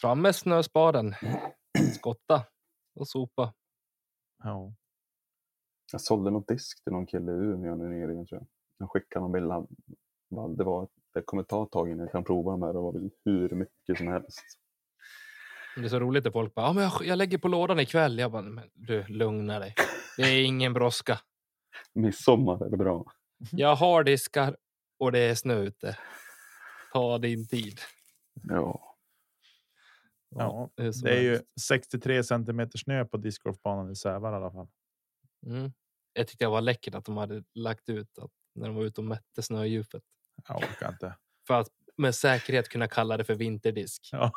Fram 0.00 0.22
med 0.22 0.36
snöspaden, 0.36 1.14
skotta 1.94 2.44
och 2.94 3.08
sopa. 3.08 3.54
Ja. 4.42 4.74
jag 5.92 6.00
sålde 6.00 6.30
något 6.30 6.48
disk 6.48 6.84
till 6.84 6.92
någon 6.92 7.06
kille 7.06 7.32
i 7.32 7.34
Umeå 7.34 7.74
nu 7.74 7.88
nyligen 7.88 8.26
tror 8.26 8.40
jag. 8.40 8.48
Jag 8.78 8.90
skickade 8.90 9.20
någon 9.22 9.32
bild. 9.32 9.50
Han, 9.50 10.56
det, 10.56 10.64
var, 10.64 10.88
det 11.18 11.24
kommer 11.24 11.42
ta 11.42 11.62
ett 11.62 11.70
tag 11.70 11.88
innan 11.88 12.00
jag 12.00 12.12
kan 12.12 12.24
prova 12.24 12.50
de 12.50 12.62
här. 12.62 12.72
Det 12.72 12.78
väl 12.92 13.10
hur 13.24 13.50
mycket 13.50 13.98
som 13.98 14.08
helst. 14.08 14.40
Det 15.76 15.84
är 15.84 15.88
så 15.88 16.00
roligt 16.00 16.24
när 16.24 16.30
folk 16.30 16.54
bara, 16.54 16.66
ja, 16.66 16.72
men 16.72 16.82
jag, 16.84 16.92
jag 17.04 17.16
lägger 17.16 17.38
på 17.38 17.48
lådan 17.48 17.80
ikväll. 17.80 18.18
Jag 18.18 18.32
bara, 18.32 18.42
men 18.42 18.70
du 18.74 19.06
lugna 19.06 19.58
dig. 19.58 19.74
Det 20.16 20.22
är 20.22 20.44
ingen 20.44 20.72
brådska. 20.72 21.20
Midsommar 21.94 22.66
är 22.66 22.70
det 22.70 22.76
bra. 22.76 23.04
Jag 23.52 23.76
har 23.76 24.04
diskar 24.04 24.56
och 24.98 25.12
det 25.12 25.18
är 25.18 25.34
snö 25.34 25.54
ute. 25.54 25.98
Ta 26.92 27.18
din 27.18 27.48
tid. 27.48 27.80
Ja. 28.42 28.96
Ja, 30.30 30.70
hur 30.76 30.92
som 30.92 31.04
Det 31.04 31.16
är 31.16 31.22
ju 31.22 31.30
helst. 31.30 31.66
63 31.68 32.24
centimeter 32.24 32.78
snö 32.78 33.04
på 33.04 33.16
discgolfbanan 33.16 33.90
i 33.90 33.96
Sävar 33.96 34.32
i 34.32 34.36
alla 34.36 34.50
fall. 34.50 34.68
Mm. 35.46 35.72
Jag 36.12 36.28
tyckte 36.28 36.44
det 36.44 36.48
var 36.48 36.60
läckert 36.60 36.94
att 36.94 37.04
de 37.04 37.16
hade 37.16 37.44
lagt 37.54 37.88
ut 37.88 38.18
att 38.18 38.30
när 38.54 38.66
de 38.66 38.76
var 38.76 38.84
ute 38.84 39.00
och 39.00 39.04
mätte 39.04 39.42
snödjupet. 39.42 40.02
Jag 40.48 40.56
orkar 40.56 40.88
inte. 40.88 41.14
För 41.46 41.60
att 41.60 41.68
med 41.96 42.14
säkerhet 42.14 42.68
kunna 42.68 42.88
kalla 42.88 43.16
det 43.16 43.24
för 43.24 43.34
vinterdisk. 43.34 44.08
Ja. 44.12 44.32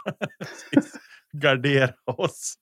Gardera 1.31 1.93
oss. 2.05 2.55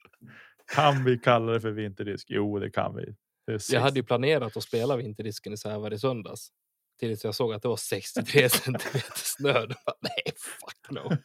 Kan 0.75 1.03
vi 1.03 1.19
kalla 1.19 1.51
det 1.51 1.61
för 1.61 1.71
vinterdisk? 1.71 2.27
Jo, 2.29 2.59
det 2.59 2.71
kan 2.71 2.95
vi. 2.95 3.15
Det 3.47 3.69
Jag 3.69 3.81
hade 3.81 3.99
ju 3.99 4.03
planerat 4.03 4.57
att 4.57 4.63
spela 4.63 4.97
vinterdisken 4.97 5.53
i 5.53 5.57
Sävar 5.57 5.93
i 5.93 5.99
söndags. 5.99 6.51
Tills 6.99 7.23
jag 7.23 7.35
såg 7.35 7.53
att 7.53 7.61
det 7.61 7.67
var 7.67 7.77
63 7.77 8.49
centimeter 8.49 9.13
snö. 9.15 9.53
Bara, 9.53 9.95
Nej, 10.01 10.33
fuck 10.37 10.91
no. 10.91 11.17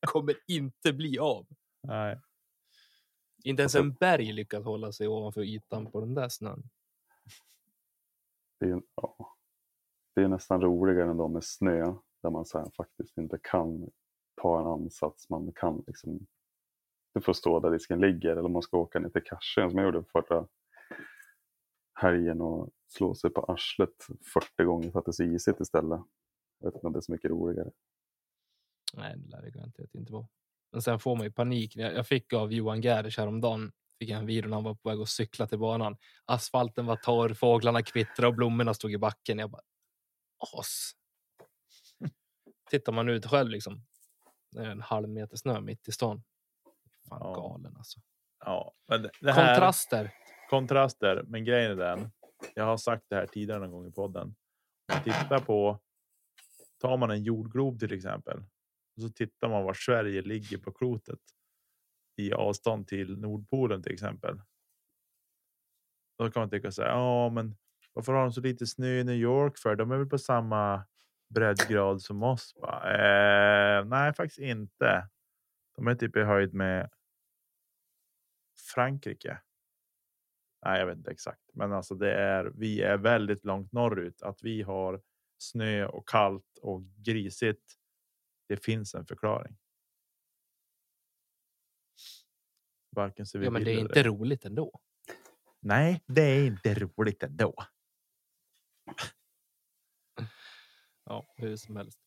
Kommer 0.00 0.34
inte 0.46 0.92
bli 0.92 1.18
av. 1.18 1.46
Nej. 1.82 2.20
Inte 3.44 3.62
ens 3.62 3.74
en 3.74 3.92
berg 3.92 4.32
lyckas 4.32 4.64
hålla 4.64 4.92
sig 4.92 5.08
ovanför 5.08 5.42
ytan 5.42 5.90
på 5.90 6.00
den 6.00 6.14
där 6.14 6.28
snön. 6.28 6.62
Det 8.60 8.66
är, 8.66 8.82
ja 8.96 9.36
det 10.14 10.22
är 10.22 10.28
nästan 10.28 10.60
roligare 10.60 11.10
än 11.10 11.16
de 11.16 11.32
med 11.32 11.44
snö. 11.44 11.94
Där 12.22 12.30
man 12.30 12.44
så 12.44 12.58
här 12.58 12.70
faktiskt 12.76 13.18
inte 13.18 13.38
kan 13.42 13.90
ta 14.42 14.60
en 14.60 14.66
ansats. 14.66 15.30
Man 15.30 15.52
kan 15.52 15.84
liksom 15.86 16.26
du 17.14 17.20
får 17.20 17.32
stå 17.32 17.60
där 17.60 17.70
disken 17.70 18.00
ligger. 18.00 18.30
Eller 18.30 18.44
om 18.44 18.52
man 18.52 18.62
ska 18.62 18.78
åka 18.78 18.98
ner 18.98 19.08
till 19.08 19.22
Karsön 19.24 19.70
som 19.70 19.78
jag 19.78 19.86
gjorde 19.94 20.04
förra 20.12 20.46
helgen 21.94 22.40
och 22.40 22.70
slå 22.88 23.14
sig 23.14 23.30
på 23.30 23.40
arslet 23.40 24.06
40 24.56 24.64
gånger 24.64 24.90
för 24.90 24.98
att 24.98 25.04
det 25.04 25.10
är 25.10 25.12
så 25.12 25.22
isigt 25.22 25.60
istället. 25.60 26.00
Jag 26.58 26.66
vet 26.66 26.74
inte 26.74 26.86
om 26.86 26.92
det 26.92 26.98
är 26.98 27.00
så 27.00 27.12
mycket 27.12 27.30
roligare. 27.30 27.70
Nej, 28.94 29.14
det 29.16 29.28
lär 29.28 29.42
det 29.42 29.50
garanterat 29.50 29.94
inte 29.94 30.12
vara. 30.12 30.26
Men 30.72 30.82
sen 30.82 30.98
får 30.98 31.16
man 31.16 31.24
ju 31.24 31.32
panik. 31.32 31.76
Jag 31.76 31.94
jag 31.94 32.06
fick 32.06 32.32
av 32.32 32.52
Johan 32.52 32.80
Gerders 32.80 33.18
häromdagen. 33.18 33.72
Fick 33.98 34.10
jag 34.10 34.18
en 34.18 34.26
video 34.26 34.48
när 34.48 34.56
han 34.56 34.64
var 34.64 34.74
på 34.74 34.88
väg 34.88 35.00
att 35.00 35.08
cykla 35.08 35.46
till 35.46 35.58
banan. 35.58 35.96
Asfalten 36.24 36.86
var 36.86 36.96
torr, 36.96 37.34
fåglarna 37.34 37.82
kvittrade 37.82 38.28
och 38.28 38.34
blommorna 38.34 38.74
stod 38.74 38.92
i 38.92 38.98
backen. 38.98 39.38
Jag 39.38 39.50
bara 39.50 39.62
as. 40.58 40.92
Tittar 42.70 42.92
man 42.92 43.08
ut 43.08 43.26
själv 43.26 43.50
liksom. 43.50 43.82
Det 44.50 44.60
är 44.60 44.70
en 44.70 44.80
halv 44.80 45.08
meter 45.08 45.36
snö 45.36 45.60
mitt 45.60 45.88
i 45.88 45.92
stan. 45.92 46.22
Fan 47.08 47.20
Ja. 47.22 47.34
galen 47.34 47.76
alltså. 47.76 48.00
Ja, 48.44 48.74
det 48.86 49.10
det 49.20 49.32
här, 49.32 49.54
Kontraster. 49.54 50.14
kontraster. 50.50 51.22
Men 51.26 51.44
grejen 51.44 51.70
är 51.70 51.76
den. 51.76 52.10
Jag 52.54 52.64
har 52.64 52.76
sagt 52.76 53.04
det 53.08 53.16
här 53.16 53.26
tidigare 53.26 53.58
någon 53.60 53.70
gång 53.70 53.86
i 53.86 53.92
podden. 53.92 54.34
Man 54.92 55.02
tittar 55.02 55.38
på. 55.38 55.80
Tar 56.80 56.96
man 56.96 57.10
en 57.10 57.22
jordglob 57.22 57.78
till 57.80 57.92
exempel. 57.92 58.38
Och 58.96 59.02
så 59.02 59.08
tittar 59.08 59.48
man 59.48 59.64
var 59.64 59.74
Sverige 59.74 60.22
ligger 60.22 60.58
på 60.58 60.72
klotet. 60.72 61.18
I 62.16 62.32
avstånd 62.32 62.86
till 62.88 63.18
Nordpolen 63.18 63.82
till 63.82 63.92
exempel. 63.92 64.40
Då 66.18 66.30
kan 66.30 66.40
man 66.40 66.50
tycka 66.50 66.72
så 66.72 66.82
här. 66.82 66.88
Ja, 66.88 67.30
men 67.30 67.56
varför 67.92 68.12
har 68.12 68.22
de 68.22 68.32
så 68.32 68.40
lite 68.40 68.66
snö 68.66 68.86
i 68.86 69.04
New 69.04 69.14
York 69.14 69.58
för? 69.58 69.76
De 69.76 69.90
är 69.90 69.96
väl 69.96 70.06
på 70.06 70.18
samma 70.18 70.84
breddgrad 71.34 72.02
som 72.02 72.22
oss? 72.22 72.54
Eh, 72.84 73.84
nej, 73.84 74.14
faktiskt 74.14 74.38
inte. 74.38 75.08
De 75.76 75.86
är 75.86 75.94
typ 75.94 76.16
i 76.16 76.20
höjd 76.20 76.54
med 76.54 76.90
Frankrike. 78.74 79.40
Nej, 80.64 80.80
jag 80.80 80.86
vet 80.86 80.96
inte 80.96 81.10
exakt, 81.10 81.50
men 81.54 81.72
alltså 81.72 81.94
det 81.94 82.14
är. 82.14 82.44
Vi 82.44 82.82
är 82.82 82.96
väldigt 82.96 83.44
långt 83.44 83.72
norrut. 83.72 84.22
Att 84.22 84.42
vi 84.42 84.62
har 84.62 85.02
snö 85.38 85.86
och 85.86 86.08
kallt 86.08 86.58
och 86.62 86.82
grisigt. 86.96 87.74
Det 88.48 88.56
finns 88.64 88.94
en 88.94 89.06
förklaring. 89.06 89.56
Varken 92.96 93.26
så 93.26 93.38
vi 93.38 93.44
Ja, 93.44 93.50
men 93.50 93.64
det 93.64 93.70
är 93.70 93.78
inte 93.78 94.00
ej. 94.00 94.06
roligt 94.06 94.44
ändå. 94.44 94.80
Nej, 95.60 96.02
det 96.06 96.22
är 96.22 96.46
inte 96.46 96.74
roligt 96.74 97.22
ändå. 97.22 97.54
Ja, 101.04 101.26
hur 101.36 101.56
som 101.56 101.76
helst. 101.76 102.00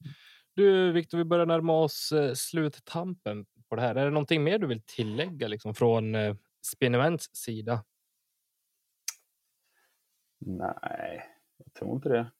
Du 0.53 0.91
Viktor, 0.91 1.17
vi 1.17 1.23
börjar 1.23 1.45
närma 1.45 1.79
oss 1.79 2.11
eh, 2.11 2.33
sluttampen 2.33 3.45
på 3.69 3.75
det 3.75 3.81
här. 3.81 3.95
Är 3.95 4.05
det 4.05 4.11
någonting 4.11 4.43
mer 4.43 4.59
du 4.59 4.67
vill 4.67 4.81
tillägga 4.85 5.47
liksom 5.47 5.75
från 5.75 6.15
eh, 6.15 6.35
Spinnements 6.65 7.35
sida? 7.35 7.85
Nej, 10.39 11.23
jag 11.57 11.73
tror 11.73 11.95
inte 11.95 12.09
det. 12.09 12.31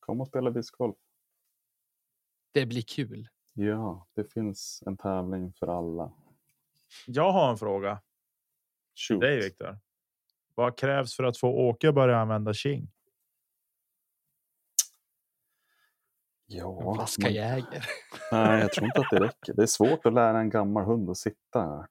Kom 0.00 0.20
och 0.20 0.28
spela 0.28 0.50
discgolf. 0.50 0.96
Det 2.52 2.66
blir 2.66 2.82
kul. 2.82 3.28
Ja, 3.52 4.08
det 4.14 4.32
finns 4.32 4.82
en 4.86 4.96
tävling 4.96 5.52
för 5.52 5.78
alla. 5.78 6.12
Jag 7.06 7.32
har 7.32 7.50
en 7.50 7.58
fråga. 7.58 8.02
Shoot. 8.94 9.20
Dig 9.20 9.36
Viktor. 9.36 9.78
Vad 10.54 10.78
krävs 10.78 11.16
för 11.16 11.24
att 11.24 11.38
få 11.38 11.48
Åke 11.48 11.92
börja 11.92 12.18
använda 12.18 12.54
King? 12.54 12.92
Ja, 16.46 16.88
En 16.88 16.94
flaska 16.94 17.22
man- 17.22 17.32
Jäger. 17.32 17.84
Nej, 18.32 18.60
jag 18.60 18.72
tror 18.72 18.86
inte 18.86 19.00
att 19.00 19.10
det 19.10 19.20
räcker. 19.20 19.54
Det 19.54 19.62
är 19.62 19.66
svårt 19.66 20.06
att 20.06 20.12
lära 20.14 20.38
en 20.40 20.50
gammal 20.50 20.84
hund 20.84 21.10
att 21.10 21.16
sitta. 21.16 21.86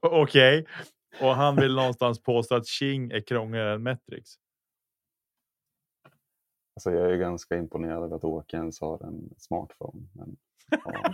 Okej, 0.00 0.66
och 1.20 1.34
han 1.34 1.56
vill 1.56 1.74
någonstans 1.74 2.22
påstå 2.22 2.54
att 2.54 2.66
King 2.66 3.10
är 3.10 3.20
krångligare 3.20 3.74
än 3.74 3.82
Metrix. 3.82 4.30
Alltså, 6.76 6.90
jag 6.90 7.12
är 7.12 7.16
ganska 7.16 7.56
imponerad 7.56 8.02
över 8.04 8.16
att 8.16 8.24
Åke 8.24 8.56
ens 8.56 8.80
har 8.80 9.04
en 9.06 9.34
smartphone. 9.38 10.08
Men, 10.12 10.36
ja. 10.70 11.02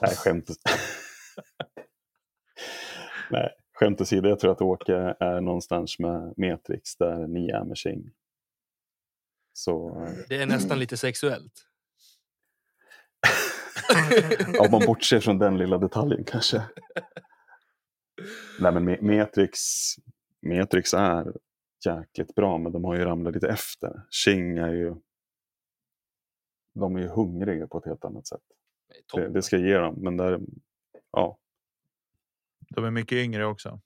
Nej, 0.00 0.16
skämt 0.16 0.46
Nej, 3.30 3.50
skämt 3.74 4.00
åsido. 4.00 4.28
Jag 4.28 4.38
tror 4.38 4.52
att 4.52 4.62
Åke 4.62 5.16
är 5.20 5.40
någonstans 5.40 5.98
med 5.98 6.34
Metrix 6.36 6.96
där 6.96 7.26
ni 7.26 7.48
är 7.48 7.64
med 7.64 7.76
King. 7.76 8.10
Så 9.52 10.02
eh, 10.04 10.12
Det 10.28 10.36
är 10.42 10.46
nästan 10.46 10.78
lite 10.78 10.96
sexuellt. 10.96 11.52
om 14.60 14.70
man 14.70 14.82
bortser 14.86 15.20
från 15.20 15.38
den 15.38 15.58
lilla 15.58 15.78
detaljen 15.78 16.24
kanske. 16.24 16.62
Nej, 18.60 18.72
men 18.72 18.88
Me- 18.88 19.02
Metrix, 19.02 19.58
Metrix 20.40 20.94
är 20.94 21.32
jäkligt 21.86 22.34
bra, 22.34 22.58
men 22.58 22.72
de 22.72 22.84
har 22.84 22.94
ju 22.96 23.04
ramlat 23.04 23.34
lite 23.34 23.48
efter. 23.48 24.02
King 24.10 24.58
är 24.58 24.72
ju... 24.72 24.94
De 26.74 26.96
är 26.96 27.00
ju 27.00 27.08
hungriga 27.08 27.66
på 27.66 27.78
ett 27.78 27.84
helt 27.84 28.04
annat 28.04 28.26
sätt. 28.26 28.40
Det, 29.14 29.28
det 29.28 29.42
ska 29.42 29.56
jag 29.56 29.68
ge 29.68 29.78
dem, 29.78 29.94
men 29.98 30.16
där, 30.16 30.40
ja, 31.10 31.38
De 32.68 32.84
är 32.84 32.90
mycket 32.90 33.16
yngre 33.16 33.46
också. 33.46 33.80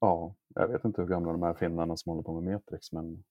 ja, 0.00 0.34
jag 0.54 0.68
vet 0.68 0.84
inte 0.84 1.00
hur 1.02 1.08
gamla 1.08 1.32
de 1.32 1.42
här 1.42 1.54
finnarna 1.54 1.96
som 1.96 2.10
håller 2.10 2.22
på 2.22 2.40
med 2.40 2.52
Metrix, 2.52 2.92
men 2.92 3.24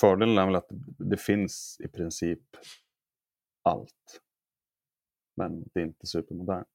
fördelen 0.00 0.38
är 0.38 0.46
väl 0.46 0.56
att 0.56 0.68
det 0.98 1.16
finns 1.16 1.76
i 1.84 1.88
princip 1.88 2.40
allt. 3.62 4.20
Men 5.36 5.64
det 5.74 5.80
är 5.80 5.84
inte 5.84 6.06
supermodernt. 6.06 6.68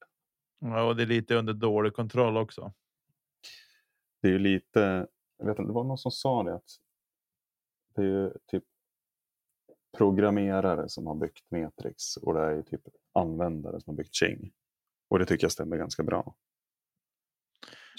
Ja, 0.60 0.84
och 0.88 0.96
det 0.96 1.04
är 1.04 1.08
lite 1.08 1.36
under 1.36 1.54
dålig 1.54 1.94
kontroll 1.94 2.38
också. 2.38 2.74
det 4.22 4.28
är 4.28 4.32
ju 4.32 4.40
lite, 4.40 5.08
jag 5.38 5.46
vet 5.46 5.60
inte, 5.60 5.70
det 5.70 5.74
var 5.74 5.84
någon 5.84 5.98
som 5.98 6.12
sa 6.12 6.44
det 6.44 6.56
att 6.56 6.70
det 7.96 8.02
är 8.02 8.06
ju 8.06 8.34
typ 8.52 8.64
programmerare 9.98 10.90
som 10.90 11.08
har 11.08 11.16
byggt 11.16 11.52
Metrix 11.52 12.18
och 12.18 12.34
det 12.34 12.40
är 12.42 12.56
ju 12.56 12.64
typ 12.64 12.82
användare 13.14 13.82
som 13.82 13.92
har 13.92 13.98
byggt 13.98 14.16
Ching. 14.16 14.54
Och 15.10 15.20
det 15.20 15.26
tycker 15.26 15.44
jag 15.46 15.52
stämmer 15.52 15.78
ganska 15.78 16.04
bra. 16.04 16.36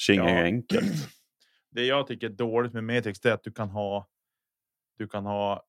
Ching 0.07 0.21
är 0.21 0.25
Ja. 0.29 0.39
ju 0.39 0.45
enkelt. 0.45 0.93
Det 1.71 1.85
jag 1.85 2.07
tycker 2.07 2.27
är 2.27 2.35
dåligt 2.35 2.73
med 2.73 2.85
Matrix 2.85 3.25
är 3.25 3.33
att 3.33 3.43
du 3.43 3.53
kan 3.53 3.69
ha. 3.71 4.09
Du 4.99 5.09
kan 5.09 5.27
ha 5.27 5.67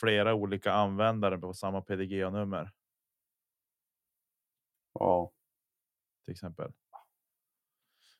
flera 0.00 0.34
olika 0.34 0.72
användare 0.72 1.38
på 1.38 1.54
samma 1.54 1.80
PDGA 1.82 2.30
nummer 2.30 2.72
Ja, 4.92 5.32
till 6.24 6.32
exempel. 6.32 6.72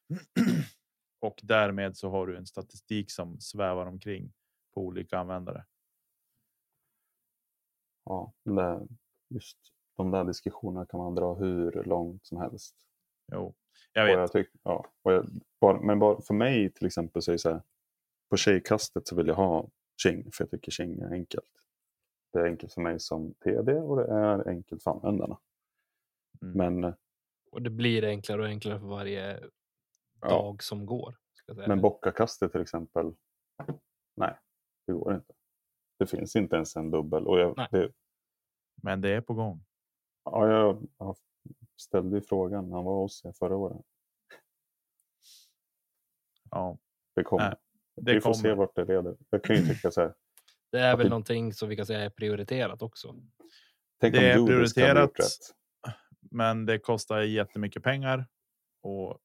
Och 1.21 1.41
därmed 1.43 1.97
så 1.97 2.11
har 2.11 2.27
du 2.27 2.37
en 2.37 2.47
statistik 2.47 3.11
som 3.11 3.41
svävar 3.41 3.87
omkring 3.87 4.33
på 4.75 4.81
olika 4.81 5.19
användare. 5.19 5.67
ja 8.05 8.33
det, 8.45 8.89
just 9.29 9.59
de 9.97 10.11
där 10.11 10.25
diskussionerna 10.25 10.87
kan 10.87 11.01
man 11.01 11.15
dra 11.15 11.35
hur 11.35 11.85
långt 11.85 12.27
som 12.27 12.39
helst. 12.39 12.77
Jo, 13.33 13.55
jag 13.93 14.05
Och 14.05 14.09
vet. 14.09 14.19
jag 14.19 14.33
tyck, 14.33 14.49
ja, 14.63 14.87
och 15.03 15.13
jag, 15.13 15.27
bara, 15.61 15.81
men 15.81 15.99
bara 15.99 16.21
för 16.21 16.35
mig 16.35 16.73
till 16.73 16.87
exempel 16.87 17.23
så 17.23 17.31
är 17.31 17.33
det 17.33 17.39
så 17.39 17.51
här. 17.51 17.63
På 18.31 18.37
tjejkastet 18.37 19.09
så 19.09 19.17
vill 19.17 19.27
jag 19.27 19.35
ha 19.35 19.69
Ching 20.03 20.33
för 20.33 20.45
jag 20.45 20.51
tycker 20.51 20.71
Ching 20.73 21.01
är 21.01 21.13
enkelt. 21.13 21.51
Det 22.33 22.39
är 22.39 22.45
enkelt 22.45 22.73
för 22.73 22.81
mig 22.81 23.01
som 23.01 23.35
TD 23.35 23.73
och 23.75 23.97
det 23.97 24.05
är 24.05 24.49
enkelt 24.49 24.83
för 24.83 24.91
användarna. 24.91 25.39
Mm. 26.43 26.57
Men 26.57 26.85
eh, 26.91 26.95
Och 27.53 27.63
det 27.63 27.71
blir 27.71 28.05
enklare 28.05 28.41
och 28.43 28.47
enklare 28.49 28.81
för 28.81 28.87
varje 28.87 29.41
Ja. 30.21 30.29
dag 30.29 30.63
som 30.63 30.87
går. 30.87 31.17
Ska 31.33 31.45
jag 31.51 31.57
säga. 31.57 31.69
Men 31.69 31.81
bockakastet 31.81 32.53
till 32.53 32.61
exempel. 32.61 33.15
Nej, 34.17 34.39
det 34.87 34.93
går 34.93 35.15
inte. 35.15 35.33
Det 35.99 36.07
finns 36.07 36.37
inte 36.37 36.57
ens 36.57 36.77
en 36.77 36.91
dubbel. 36.91 37.27
Och 37.27 37.39
jag, 37.39 37.69
det, 37.71 37.93
Men 38.83 39.01
det 39.01 39.09
är 39.11 39.21
på 39.21 39.35
gång. 39.35 39.65
ja, 40.25 40.49
jag, 40.49 40.89
jag 40.99 41.17
ställde 41.77 42.21
frågan. 42.23 42.73
Han 42.73 42.85
var 42.85 43.01
hos 43.03 43.25
er 43.25 43.33
förra 43.33 43.57
året. 43.57 43.87
Ja, 46.51 46.79
Det 47.15 47.23
kommer. 47.25 47.57
Det 47.97 48.15
Vi 48.15 48.21
får 48.21 48.33
se 48.35 48.43
kommer. 48.43 48.55
vart 48.55 48.75
det 48.77 48.85
leder. 48.85 49.17
Jag 49.31 49.45
kan 49.45 49.57
ju 49.57 49.67
tycka 49.75 49.91
så 49.91 50.01
här. 50.01 50.15
det 50.73 50.79
är 50.81 50.97
väl 50.97 51.05
det- 51.07 51.11
någonting 51.11 51.53
som 51.53 51.69
vi 51.69 51.77
kan 51.77 51.87
säga 51.87 52.01
är 52.01 52.11
prioriterat 52.11 52.83
också. 52.83 53.15
Tänk 54.01 54.15
Det 54.15 54.31
är 54.31 54.47
prioriterat. 54.47 55.11
rätt. 55.19 55.55
men 56.21 56.67
det 56.67 56.79
kostar 56.79 57.21
jättemycket 57.21 57.83
pengar 57.83 58.19
att 58.83 59.21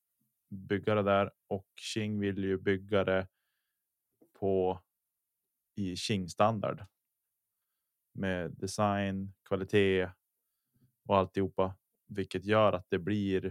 bygga 0.49 0.95
det 0.95 1.03
där 1.03 1.31
och 1.47 1.65
Qing 1.93 2.19
vill 2.19 2.43
ju 2.43 2.57
bygga 2.57 3.03
det 3.03 3.27
på 4.39 4.79
i 5.75 5.95
Qing 5.95 6.29
standard. 6.29 6.85
Med 8.13 8.51
design, 8.51 9.33
kvalitet 9.47 10.09
och 11.07 11.17
alltihopa, 11.17 11.75
vilket 12.07 12.45
gör 12.45 12.73
att 12.73 12.85
det 12.89 12.99
blir 12.99 13.45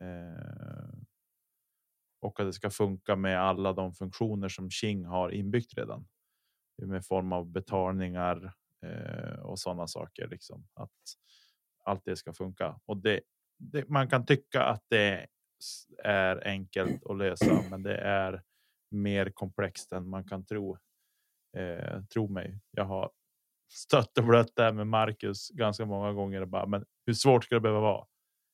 eh, 0.00 1.01
och 2.22 2.40
att 2.40 2.46
det 2.46 2.52
ska 2.52 2.70
funka 2.70 3.16
med 3.16 3.40
alla 3.40 3.72
de 3.72 3.94
funktioner 3.94 4.48
som 4.48 4.70
Qing 4.70 5.04
har 5.04 5.30
inbyggt 5.30 5.74
redan. 5.78 6.06
Med 6.82 7.06
form 7.06 7.32
av 7.32 7.46
betalningar 7.46 8.52
eh, 8.82 9.40
och 9.40 9.58
sådana 9.58 9.86
saker. 9.86 10.28
Liksom. 10.28 10.66
Att 10.74 10.90
allt 11.84 12.04
det 12.04 12.16
ska 12.16 12.32
funka. 12.32 12.80
Och 12.86 12.96
det, 12.96 13.20
det, 13.58 13.88
man 13.88 14.08
kan 14.08 14.26
tycka 14.26 14.62
att 14.62 14.84
det 14.88 15.26
är 16.04 16.46
enkelt 16.46 17.06
att 17.06 17.16
lösa, 17.16 17.62
men 17.70 17.82
det 17.82 17.96
är 17.96 18.42
mer 18.90 19.30
komplext 19.30 19.92
än 19.92 20.08
man 20.08 20.24
kan 20.24 20.44
tro. 20.44 20.78
Eh, 21.56 22.02
tro 22.02 22.28
mig, 22.28 22.60
jag 22.70 22.84
har 22.84 23.10
stött 23.68 24.18
och 24.18 24.24
blött 24.24 24.52
det 24.56 24.62
här 24.62 24.72
med 24.72 24.86
Marcus 24.86 25.48
ganska 25.48 25.86
många 25.86 26.12
gånger. 26.12 26.40
Och 26.40 26.48
bara, 26.48 26.66
men 26.66 26.84
hur 27.06 27.14
svårt 27.14 27.44
ska 27.44 27.54
det 27.54 27.60
behöva 27.60 27.80
vara? 27.80 28.06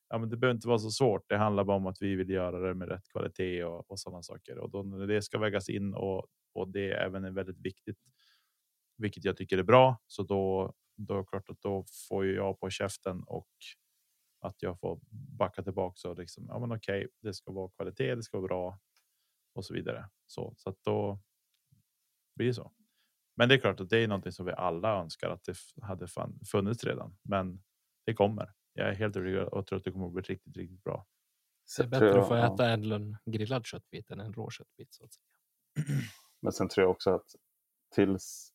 Ja, 0.09 0.19
men 0.19 0.29
det 0.29 0.37
behöver 0.37 0.55
inte 0.55 0.69
vara 0.69 0.79
så 0.79 0.91
svårt. 0.91 1.29
Det 1.29 1.37
handlar 1.37 1.65
bara 1.65 1.77
om 1.77 1.87
att 1.87 2.03
vi 2.03 2.15
vill 2.15 2.31
göra 2.31 2.59
det 2.59 2.75
med 2.75 2.89
rätt 2.89 3.09
kvalitet 3.09 3.65
och, 3.65 3.91
och 3.91 4.01
sådana 4.01 4.23
saker. 4.23 4.59
Och 4.59 4.71
då 4.71 4.83
det 4.83 5.23
ska 5.23 5.39
vägas 5.39 5.69
in 5.69 5.95
och, 5.95 6.27
och 6.55 6.69
det 6.69 6.93
även 6.93 7.25
är 7.25 7.31
väldigt 7.31 7.61
viktigt, 7.61 7.99
vilket 8.97 9.25
jag 9.25 9.37
tycker 9.37 9.59
är 9.59 9.63
bra. 9.63 10.03
Så 10.07 10.23
då, 10.23 10.75
då 10.97 11.15
är 11.15 11.19
det 11.19 11.25
klart 11.25 11.51
att 11.51 11.61
då 11.61 11.85
får 12.09 12.27
jag 12.27 12.61
på 12.61 12.71
käften 12.71 13.23
och 13.23 13.49
att 14.41 14.63
jag 14.63 14.81
får 14.81 15.01
backa 15.39 15.63
tillbaka 15.63 16.09
och 16.09 16.19
liksom. 16.19 16.47
Ja, 16.49 16.59
men 16.59 16.73
okej, 16.73 17.09
det 17.23 17.35
ska 17.35 17.53
vara 17.53 17.71
kvalitet, 17.71 18.15
det 18.15 18.23
ska 18.23 18.39
vara 18.39 18.49
bra 18.49 18.79
och 19.55 19.65
så 19.65 19.75
vidare. 19.75 20.09
Så, 20.27 20.55
så 20.57 20.71
att 20.71 20.85
då 20.85 21.21
blir 22.37 22.47
det 22.47 22.55
så. 22.55 22.73
Men 23.37 23.49
det 23.49 23.55
är 23.55 23.59
klart 23.59 23.81
att 23.81 23.91
det 23.91 23.99
är 23.99 24.09
någonting 24.09 24.33
som 24.33 24.47
vi 24.47 24.53
alla 24.53 25.01
önskar 25.01 25.31
att 25.31 25.45
det 25.45 25.57
hade 25.83 26.07
funnits 26.51 26.85
redan. 26.85 27.17
Men 27.23 27.63
det 28.07 28.15
kommer. 28.15 28.55
Jag 28.79 28.89
är 28.89 28.95
helt 28.95 29.17
övertygad 29.17 29.49
och 29.49 29.67
tror 29.67 29.77
att 29.79 29.85
det 29.85 29.93
kommer 29.93 30.07
att 30.07 30.13
bli 30.13 30.23
riktigt, 30.23 30.57
riktigt 30.57 30.85
bra. 30.85 31.07
Det 31.77 31.83
är 31.83 31.89
bättre 31.89 32.07
jag- 32.07 32.19
att 32.19 32.29
få 32.29 32.37
ja. 32.37 32.55
äta 32.55 32.69
en 32.69 33.17
grillad 33.25 33.67
köttbit 33.67 34.11
än 34.11 34.21
en 34.21 34.33
rå 34.33 34.51
köttbit. 34.51 34.95
Så 34.95 35.05
att 35.05 35.13
säga. 35.13 35.27
Men 36.41 36.53
sen 36.53 36.69
tror 36.69 36.83
jag 36.85 36.91
också 36.91 37.11
att 37.11 37.27
tills 37.95 38.53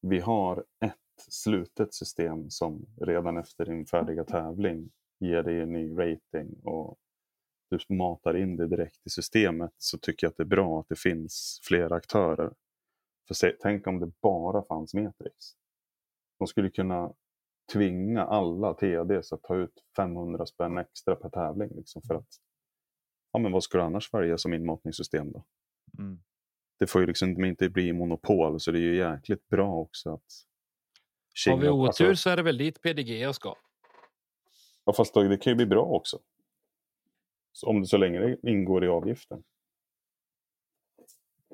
vi 0.00 0.20
har 0.20 0.64
ett 0.84 0.94
slutet 1.28 1.94
system 1.94 2.50
som 2.50 2.86
redan 3.00 3.36
efter 3.36 3.64
din 3.64 3.86
färdiga 3.86 4.24
tävling 4.24 4.90
ger 5.18 5.42
dig 5.42 5.60
en 5.60 5.72
ny 5.72 5.98
rating 5.98 6.60
och 6.64 6.98
du 7.70 7.94
matar 7.94 8.36
in 8.36 8.56
det 8.56 8.66
direkt 8.68 9.06
i 9.06 9.10
systemet 9.10 9.74
så 9.78 9.98
tycker 9.98 10.26
jag 10.26 10.30
att 10.30 10.36
det 10.36 10.42
är 10.42 10.44
bra 10.44 10.80
att 10.80 10.88
det 10.88 10.98
finns 10.98 11.60
flera 11.62 11.94
aktörer. 11.96 12.54
För 13.28 13.34
se, 13.34 13.56
tänk 13.60 13.86
om 13.86 14.00
det 14.00 14.12
bara 14.22 14.62
fanns 14.62 14.94
Matrix. 14.94 15.34
De 16.38 16.46
skulle 16.46 16.70
kunna 16.70 17.12
tvinga 17.72 18.24
alla 18.24 18.74
TDs 18.74 19.32
att 19.32 19.42
ta 19.42 19.56
ut 19.56 19.84
500 19.96 20.46
spänn 20.46 20.78
extra 20.78 21.16
per 21.16 21.28
tävling. 21.30 21.68
Liksom 21.76 22.02
för 22.02 22.14
att, 22.14 22.28
ja 23.32 23.38
men 23.38 23.52
vad 23.52 23.62
ska 23.62 23.78
du 23.78 23.84
annars 23.84 24.14
välja 24.14 24.38
som 24.38 24.54
inmatningssystem 24.54 25.32
då? 25.32 25.44
Mm. 25.98 26.18
det 26.78 26.86
får 26.86 27.00
ju 27.00 27.06
liksom 27.06 27.44
inte 27.44 27.68
bli 27.68 27.92
monopol 27.92 28.60
så 28.60 28.70
det 28.70 28.78
är 28.78 28.82
ju 28.82 28.96
jäkligt 28.96 29.48
bra 29.48 29.74
också 29.76 30.14
att 30.14 30.22
Har 31.46 31.56
vi 31.56 31.62
Kinga- 31.66 31.70
otur 31.70 31.86
alltså, 31.86 32.16
så 32.16 32.30
är 32.30 32.36
det 32.36 32.42
väl 32.42 32.58
dit 32.58 32.82
PDG 32.82 33.34
ska. 33.34 33.54
ja, 34.84 34.92
fast 34.92 35.14
då, 35.14 35.22
det 35.22 35.36
kan 35.38 35.50
ju 35.50 35.54
bli 35.56 35.66
bra 35.66 35.82
också. 35.84 36.18
Så 37.52 37.66
om 37.68 37.80
det 37.80 37.86
så 37.86 37.96
länge 37.96 38.18
det 38.20 38.50
ingår 38.50 38.84
i 38.84 38.88
avgiften. 38.88 39.42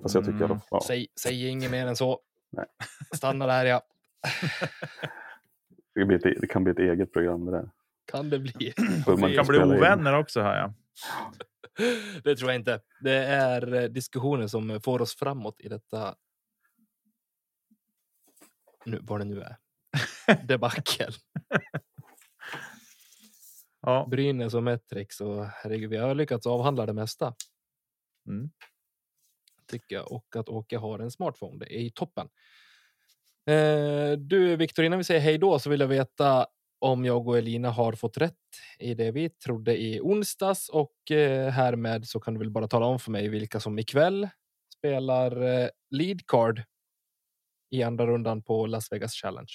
Fast 0.03 0.15
jag 0.15 0.25
tycker 0.25 0.45
Mm. 0.45 0.53
att 0.57 0.67
ja, 0.71 0.81
Säg, 0.87 1.07
säg 1.21 1.49
inget 1.49 1.71
mer 1.71 1.87
än 1.87 1.97
så. 1.97 2.21
Nej. 2.51 2.67
Stanna 3.17 3.47
där 3.47 3.65
ja. 3.65 3.83
det, 5.95 6.05
blir 6.05 6.27
ett, 6.27 6.41
det 6.41 6.47
kan 6.47 6.65
bli 6.65 6.71
ett 6.73 6.79
eget 6.79 7.13
program 7.13 7.45
det 7.45 7.53
där. 7.53 7.71
Kan 8.05 8.31
det 8.31 8.39
bli. 8.39 8.73
För 9.05 9.17
man 9.17 9.35
kan 9.35 9.47
bli 9.47 9.59
spela 9.59 9.65
in. 9.65 9.79
ovänner 9.79 10.19
också 10.19 10.41
här. 10.41 10.57
Ja. 10.59 10.75
Det 12.25 12.37
tror 12.37 12.51
jag 12.51 12.61
inte. 12.61 12.81
Det 13.01 13.17
är 13.25 13.75
eh, 13.75 13.85
diskussioner 13.85 14.47
som 14.47 14.81
får 14.81 15.03
oss 15.03 15.17
framåt 15.17 15.61
i 15.61 15.69
detta. 15.69 16.15
Nu, 18.85 18.99
vad 19.03 19.21
det 19.21 19.25
nu 19.25 19.41
är. 19.41 19.57
Debacle. 20.47 21.09
Ja, 23.85 24.07
Brynäs 24.11 24.55
och 24.55 24.63
Metrix 24.63 25.21
och 25.21 25.47
herregud, 25.47 25.91
vi 25.91 25.97
har 25.97 26.15
lyckats 26.15 26.47
avhandla 26.47 26.87
det 26.87 26.93
mesta. 26.93 27.35
Mm. 28.29 28.51
Tycker 29.67 29.95
jag 29.97 30.13
och 30.13 30.37
att 30.37 30.49
Åke 30.49 30.79
har 30.79 30.99
en 30.99 31.11
smartphone. 31.11 31.59
Det 31.59 31.77
är 31.77 31.81
i 31.81 31.91
toppen. 31.91 32.29
Eh, 33.47 34.13
du 34.19 34.57
Viktor, 34.57 34.85
innan 34.85 34.99
vi 34.99 35.05
säger 35.05 35.21
hej 35.21 35.39
då 35.39 35.59
så 35.59 35.71
vill 35.71 35.81
jag 35.81 35.89
veta 35.89 36.47
om 36.79 37.05
jag 37.05 37.29
och 37.29 37.39
Elina 37.39 37.71
har 37.71 37.93
fått 37.93 38.17
rätt 38.17 38.37
i 38.79 38.95
det 38.95 39.11
vi 39.11 39.31
trodde 39.31 39.83
i 39.83 40.01
onsdags 40.01 40.69
och 40.69 41.11
eh, 41.11 41.49
härmed 41.49 42.09
så 42.09 42.21
kan 42.21 42.35
du 42.35 42.39
väl 42.39 42.51
bara 42.51 42.69
tala 42.69 42.87
om 42.87 42.99
för 42.99 43.11
mig 43.11 43.29
vilka 43.29 43.61
som 43.61 43.79
ikväll 43.79 44.29
spelar 44.79 45.43
eh, 45.43 45.69
lead 45.91 46.27
card 46.27 46.63
i 47.71 47.83
andra 47.83 48.07
rundan 48.07 48.43
på 48.43 48.67
Las 48.67 48.93
Vegas 48.93 49.13
Challenge. 49.15 49.53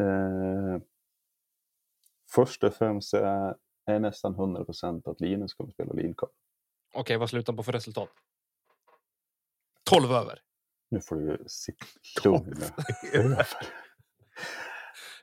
Eh, 0.00 0.82
först 2.34 2.64
och 2.64 2.74
främst 2.74 3.14
är, 3.14 3.56
är 3.86 3.98
nästan 3.98 4.34
100% 4.34 5.10
att 5.10 5.20
Linus 5.20 5.54
kommer 5.54 5.70
spela 5.70 5.92
leadcard. 5.92 6.30
Okej, 6.94 7.16
vad 7.16 7.30
slutar 7.30 7.52
på 7.52 7.62
för 7.62 7.72
resultat? 7.72 8.10
12 9.90 10.12
över. 10.12 10.42
Nu 10.92 11.00
får 11.00 11.16
du 11.16 11.44
sitta 11.46 11.86
lugn. 12.24 12.54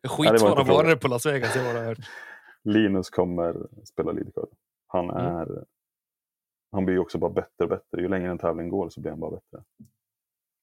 Skitsvåra 0.08 0.64
varor 0.64 0.96
på 0.96 1.08
Las 1.08 1.26
Vegas. 1.26 1.56
Har 1.56 1.74
bara 1.74 1.84
hört. 1.86 1.98
Linus 2.64 3.10
kommer 3.10 3.68
spela 3.86 4.12
leadcard. 4.12 4.50
Han 4.88 5.10
Mm. 5.10 5.26
är 5.26 5.66
han 6.72 6.86
blir 6.86 6.96
ju 6.96 7.00
också 7.00 7.18
bara 7.18 7.32
bättre 7.32 7.64
och 7.64 7.70
bättre. 7.70 8.02
Ju 8.02 8.08
längre 8.08 8.32
en 8.32 8.38
tävling 8.38 8.70
går 8.70 8.90
så 8.90 9.02
blir 9.02 9.12
han 9.12 9.20
bara 9.20 9.32
bättre. 9.32 9.64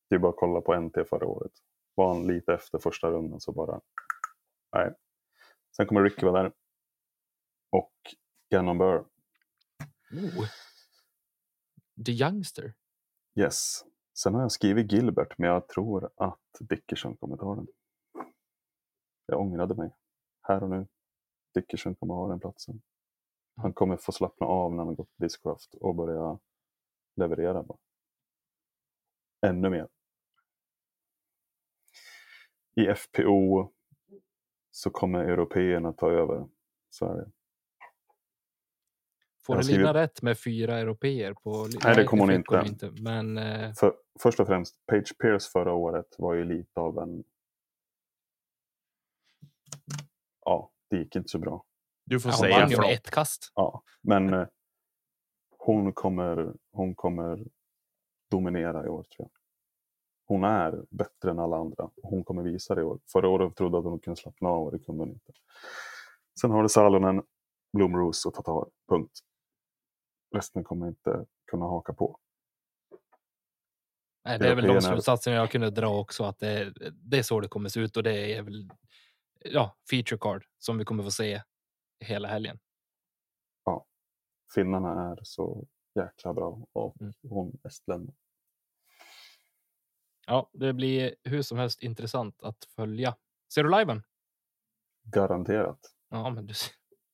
Det 0.08 0.14
är 0.14 0.18
bara 0.18 0.30
att 0.30 0.36
kolla 0.38 0.60
på 0.60 0.74
NT 0.80 1.04
förra 1.04 1.26
året. 1.26 1.52
Var 1.94 2.14
han 2.14 2.26
lite 2.26 2.54
efter 2.54 2.78
första 2.78 3.10
rundan 3.10 3.40
så 3.40 3.52
bara... 3.52 3.80
Nej. 4.72 4.94
Sen 5.76 5.86
kommer 5.86 6.02
Ricky 6.02 6.26
vara 6.26 6.42
där. 6.42 6.52
Och 7.70 7.92
Gannon 8.50 8.78
Burr. 8.78 9.04
Oh. 10.12 10.46
The 12.06 12.12
Youngster. 12.12 12.74
Yes. 13.38 13.84
Sen 14.18 14.34
har 14.34 14.42
jag 14.42 14.52
skrivit 14.52 14.92
Gilbert 14.92 15.38
men 15.38 15.50
jag 15.50 15.68
tror 15.68 16.10
att 16.16 16.40
Dickerson 16.60 17.16
kommer 17.16 17.36
ta 17.36 17.54
den. 17.54 17.66
Jag 19.26 19.40
ångrade 19.40 19.74
mig. 19.74 19.90
Här 20.42 20.62
och 20.62 20.70
nu. 20.70 20.86
Dickerson 21.54 21.94
kommer 21.94 22.14
ha 22.14 22.28
den 22.28 22.40
platsen. 22.40 22.82
Han 23.56 23.72
kommer 23.72 23.96
få 23.96 24.12
slappna 24.12 24.46
av 24.46 24.74
när 24.74 24.84
han 24.84 24.94
gått 24.94 25.16
på 25.16 25.22
Discraft 25.22 25.74
och 25.74 25.94
börja 25.94 26.38
leverera. 27.16 27.62
Bara. 27.62 27.78
Ännu 29.46 29.70
mer. 29.70 29.88
I 32.74 32.94
FPO 32.94 33.72
så 34.70 34.90
kommer 34.90 35.24
européerna 35.24 35.92
ta 35.92 36.10
över 36.10 36.48
Sverige. 36.90 37.30
Får 39.46 39.54
har 39.54 39.62
Elina 39.62 39.94
rätt 39.94 40.22
med 40.22 40.38
fyra 40.38 40.78
europeer 40.78 41.34
på? 41.34 41.68
Nej, 41.84 41.96
det 41.96 42.04
kommer 42.04 42.22
hon 42.22 42.44
hon 42.48 42.66
inte. 42.66 42.90
Men 42.90 43.38
eh, 43.38 43.72
För, 43.72 43.94
först 44.20 44.40
och 44.40 44.46
främst, 44.46 44.86
Page 44.86 45.18
Pierce 45.18 45.52
förra 45.52 45.72
året 45.72 46.14
var 46.18 46.34
ju 46.34 46.44
lite 46.44 46.80
av 46.80 46.98
en... 46.98 47.24
Ja, 50.44 50.70
det 50.90 50.96
gick 50.96 51.16
inte 51.16 51.28
så 51.28 51.38
bra. 51.38 51.64
Du 52.04 52.20
får 52.20 52.30
ja, 52.30 52.34
hon 52.34 52.40
säga 52.40 52.60
vann 52.60 52.88
ju 52.88 52.94
ett 52.94 53.10
kast. 53.10 53.52
Ja, 53.54 53.82
men 54.02 54.34
eh, 54.34 54.46
hon 55.58 55.92
kommer, 55.92 56.54
hon 56.72 56.94
kommer 56.94 57.46
dominera 58.30 58.86
i 58.86 58.88
år 58.88 59.02
tror 59.02 59.28
jag. 59.28 59.30
Hon 60.26 60.44
är 60.44 60.84
bättre 60.90 61.30
än 61.30 61.38
alla 61.38 61.56
andra. 61.56 61.90
Hon 62.02 62.24
kommer 62.24 62.42
visa 62.42 62.74
det 62.74 62.80
i 62.80 62.84
år. 62.84 62.98
Förra 63.12 63.28
året 63.28 63.56
trodde 63.56 63.76
jag 63.76 63.86
att 63.86 63.90
hon 63.90 64.00
kunde 64.00 64.20
slappna 64.20 64.48
av 64.48 64.64
och 64.64 64.72
det 64.72 64.78
kunde 64.78 65.02
hon 65.02 65.10
inte. 65.10 65.32
Sen 66.40 66.50
har 66.50 66.62
du 66.62 66.68
Salonen, 66.68 67.22
Blomroos 67.72 68.26
och 68.26 68.34
Tatar. 68.34 68.66
Punkt. 68.88 69.12
Resten 70.36 70.64
kommer 70.64 70.88
inte 70.88 71.26
kunna 71.50 71.64
haka 71.66 71.92
på. 71.92 72.18
Nej, 74.24 74.38
det 74.38 74.48
är 74.48 74.54
väl 74.54 74.66
de 74.66 74.82
slutsatserna 74.82 75.36
jag 75.36 75.50
kunde 75.50 75.70
dra 75.70 75.98
också 76.00 76.24
att 76.24 76.38
det, 76.38 76.72
det 76.92 77.18
är 77.18 77.22
så 77.22 77.40
det 77.40 77.48
kommer 77.48 77.68
se 77.68 77.80
ut 77.80 77.96
och 77.96 78.02
det 78.02 78.34
är 78.34 78.42
väl 78.42 78.70
ja, 79.40 79.76
feature 79.90 80.18
card 80.18 80.44
som 80.58 80.78
vi 80.78 80.84
kommer 80.84 81.02
få 81.02 81.10
se 81.10 81.42
hela 82.00 82.28
helgen. 82.28 82.58
Finnarna 84.54 85.10
är 85.10 85.18
så 85.22 85.66
jäkla 85.94 86.34
bra 86.34 86.66
och 86.72 87.00
Mm. 87.00 87.12
hon 87.28 87.60
estlänning. 87.64 88.16
Ja, 90.26 90.50
det 90.52 90.72
blir 90.72 91.14
hur 91.24 91.42
som 91.42 91.58
helst 91.58 91.82
intressant 91.82 92.42
att 92.42 92.64
följa. 92.64 93.16
Ser 93.54 93.64
du 93.64 93.70
liven? 93.70 94.02
Garanterat. 95.02 95.94
Ja, 96.08 96.30
men 96.30 96.46
du. 96.46 96.54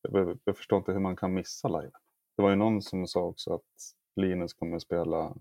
Jag, 0.03 0.39
jag 0.45 0.57
förstår 0.57 0.79
inte 0.79 0.93
hur 0.93 1.01
man 1.01 1.17
kan 1.17 1.35
missa 1.35 1.69
live. 1.69 1.93
Det 2.37 2.43
var 2.43 2.51
ju 2.51 2.57
någon 2.57 2.83
som 2.83 3.07
sa 3.07 3.21
också 3.21 3.55
att 3.55 3.95
Linus 4.17 4.55
kommer 4.55 4.77
att 4.77 4.83
spela 4.83 5.37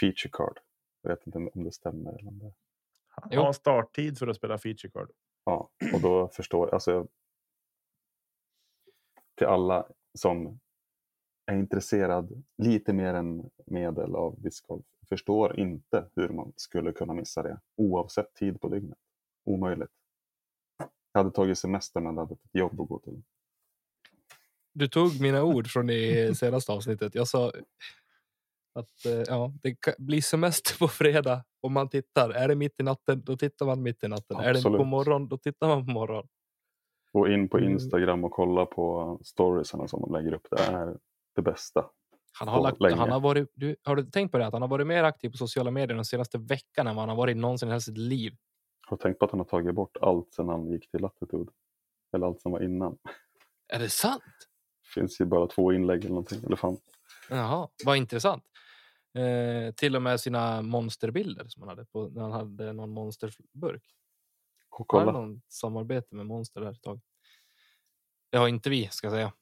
feature 0.00 0.30
card. 0.32 0.58
Jag 1.02 1.10
vet 1.10 1.26
inte 1.26 1.38
om 1.38 1.64
det 1.64 1.72
stämmer. 1.72 2.18
Eller 2.18 2.28
om 2.28 2.38
det... 2.38 2.54
Han 3.08 3.38
har 3.38 3.52
starttid 3.52 4.18
för 4.18 4.26
att 4.26 4.36
spela 4.36 4.58
feature 4.58 4.90
card. 4.90 5.10
Ja, 5.44 5.70
och 5.94 6.00
då 6.00 6.28
förstår 6.28 6.74
alltså 6.74 6.90
jag. 6.90 7.08
Till 9.34 9.46
alla 9.46 9.88
som 10.14 10.60
är 11.46 11.56
intresserad 11.56 12.44
lite 12.58 12.92
mer 12.92 13.14
än 13.14 13.50
medel 13.66 14.14
av 14.14 14.40
discgolf 14.40 14.86
förstår 15.08 15.58
inte 15.58 16.10
hur 16.14 16.28
man 16.28 16.52
skulle 16.56 16.92
kunna 16.92 17.14
missa 17.14 17.42
det 17.42 17.60
oavsett 17.76 18.34
tid 18.34 18.60
på 18.60 18.68
dygnet. 18.68 18.98
Omöjligt. 19.44 19.90
Jag 21.12 21.20
hade 21.20 21.30
tagit 21.30 21.58
semester 21.58 22.00
men 22.00 22.18
hade 22.18 22.34
ett 22.34 22.40
jobb 22.52 22.80
att 22.80 22.88
gå 22.88 22.98
till. 22.98 23.22
Du 24.78 24.88
tog 24.88 25.20
mina 25.20 25.42
ord 25.42 25.68
från 25.68 25.86
det 25.86 26.38
senaste 26.38 26.72
avsnittet. 26.72 27.14
Jag 27.14 27.28
sa 27.28 27.52
att 28.74 29.04
eh, 29.06 29.22
ja, 29.26 29.52
det 29.62 29.74
kan 29.80 29.94
bli 29.98 30.22
semester 30.22 30.78
på 30.78 30.88
fredag 30.88 31.44
om 31.60 31.72
man 31.72 31.88
tittar. 31.88 32.30
Är 32.30 32.48
det 32.48 32.54
mitt 32.54 32.80
i 32.80 32.82
natten, 32.82 33.22
då 33.24 33.36
tittar 33.36 33.66
man 33.66 33.82
mitt 33.82 34.04
i 34.04 34.08
natten. 34.08 34.36
Är 34.36 34.54
det 34.54 34.62
på 34.62 34.68
Absolut. 34.68 34.86
morgon, 34.86 35.28
då 35.28 35.38
tittar 35.38 35.68
man 35.68 35.86
på 35.86 35.92
morgon. 35.92 36.28
Gå 37.12 37.28
in 37.28 37.48
på 37.48 37.58
Mm. 37.58 37.70
Instagram 37.72 38.24
och 38.24 38.30
kolla 38.30 38.66
på 38.66 39.18
storiesarna 39.24 39.88
som 39.88 40.00
de 40.00 40.12
lägger 40.12 40.32
upp. 40.34 40.46
Det 40.50 40.62
är 40.62 40.96
det 41.34 41.42
bästa. 41.42 41.84
Han 42.38 42.48
har, 42.48 42.62
lagt, 42.62 42.98
han 42.98 43.10
har 43.12 43.20
varit, 43.20 43.50
du, 43.54 43.76
har 43.84 43.96
du 43.96 44.04
tänkt 44.04 44.32
på 44.32 44.38
det? 44.38 44.46
Att 44.46 44.52
han 44.52 44.62
har 44.62 44.68
varit 44.68 44.86
mer 44.86 45.04
aktiv 45.04 45.30
på 45.30 45.36
sociala 45.36 45.70
medier 45.70 45.94
den 45.96 46.04
senaste 46.04 46.38
veckan 46.38 46.86
än 46.86 46.96
vad 46.96 47.02
han 47.02 47.08
har 47.08 47.16
varit 47.16 47.36
någonsin 47.36 47.68
i 47.68 47.70
hela 47.70 47.80
sitt 47.80 47.98
liv. 47.98 48.36
Har 48.86 48.96
du 48.96 49.00
tänkt 49.02 49.18
på 49.18 49.24
att 49.24 49.30
han 49.30 49.40
har 49.40 49.44
tagit 49.44 49.74
bort 49.74 49.96
allt 50.00 50.32
sedan 50.32 50.48
han 50.48 50.66
gick 50.70 50.90
till 50.90 51.00
Latitude? 51.00 51.50
Eller 52.14 52.26
allt 52.26 52.40
som 52.40 52.52
var 52.52 52.60
innan. 52.62 52.98
Är 53.68 53.78
det 53.78 53.88
sant? 53.88 54.22
Finns 55.00 55.20
ju 55.20 55.24
bara 55.24 55.46
två 55.46 55.72
inlägg 55.72 55.98
eller 55.98 56.08
någonting. 56.08 56.44
Eller 56.44 56.56
fan. 56.56 56.76
Jaha, 57.30 57.68
vad 57.84 57.96
intressant. 57.96 58.44
Eh, 59.14 59.74
till 59.74 59.96
och 59.96 60.02
med 60.02 60.20
sina 60.20 60.62
monsterbilder 60.62 61.44
som 61.48 61.62
han 61.62 61.68
hade 61.68 61.84
på 61.84 62.08
när 62.08 62.22
han 62.22 62.32
hade 62.32 62.72
någon 62.72 62.90
monsterburk. 62.90 63.82
Och 64.70 64.92
Har 64.92 65.00
han 65.00 65.06
kolla. 65.06 65.20
någon 65.20 65.42
samarbete 65.48 66.14
med 66.14 66.26
monster 66.26 66.60
där 66.60 66.72
ett 66.72 66.82
tag? 66.82 67.00
Det 68.30 68.38
har 68.38 68.48
inte 68.48 68.70
vi, 68.70 68.88
ska 68.88 69.06
jag 69.06 69.12
säga. 69.12 69.32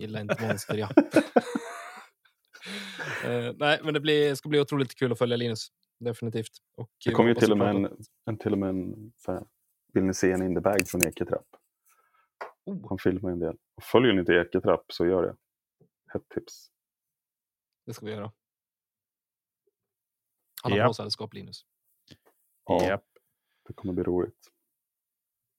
Gillar 0.00 0.20
inte 0.20 0.46
monster, 0.48 0.76
ja. 0.76 0.88
eh, 3.24 3.54
nej, 3.56 3.80
men 3.84 3.94
det 3.94 4.00
blir, 4.00 4.34
ska 4.34 4.48
bli 4.48 4.60
otroligt 4.60 4.94
kul 4.94 5.12
att 5.12 5.18
följa 5.18 5.36
Linus. 5.36 5.68
Definitivt. 6.00 6.52
Och 6.76 6.90
Det 7.04 7.10
vi 7.10 7.14
kom 7.14 7.26
ju 7.26 7.32
hoppas 7.32 7.44
till 7.44 7.52
och 7.52 7.58
med 7.58 7.68
en, 7.76 7.88
en, 8.26 8.38
till 8.38 8.52
och 8.52 8.58
med 8.58 8.68
en 8.68 9.12
så 9.16 9.32
här, 9.32 9.42
vill 9.92 10.04
ni 10.04 10.14
se 10.14 10.32
en 10.32 10.42
in 10.42 10.54
the 10.54 10.60
bag 10.60 10.88
från 10.88 11.02
Eketrapp? 11.04 11.46
Oh, 12.68 12.88
Han 12.88 12.98
filmar 12.98 13.30
en 13.30 13.38
del. 13.38 13.56
Och 13.74 13.82
följer 13.82 14.12
ni 14.12 14.20
inte 14.20 14.32
Eketrapp 14.32 14.84
så 14.92 15.06
gör 15.06 15.22
det. 15.22 15.36
Hett 16.12 16.28
tips. 16.28 16.70
det 17.86 17.94
ska 17.94 18.06
vi 18.06 18.12
göra. 18.12 18.32
Han 20.62 20.72
har 20.72 20.78
Ja. 20.78 20.84
bra 20.84 20.92
sällskap, 20.94 21.34
Linus. 21.34 21.66
Ja, 22.64 22.84
Japp. 22.84 23.04
det 23.68 23.72
kommer 23.74 23.94
bli 23.94 24.04
roligt. 24.04 24.52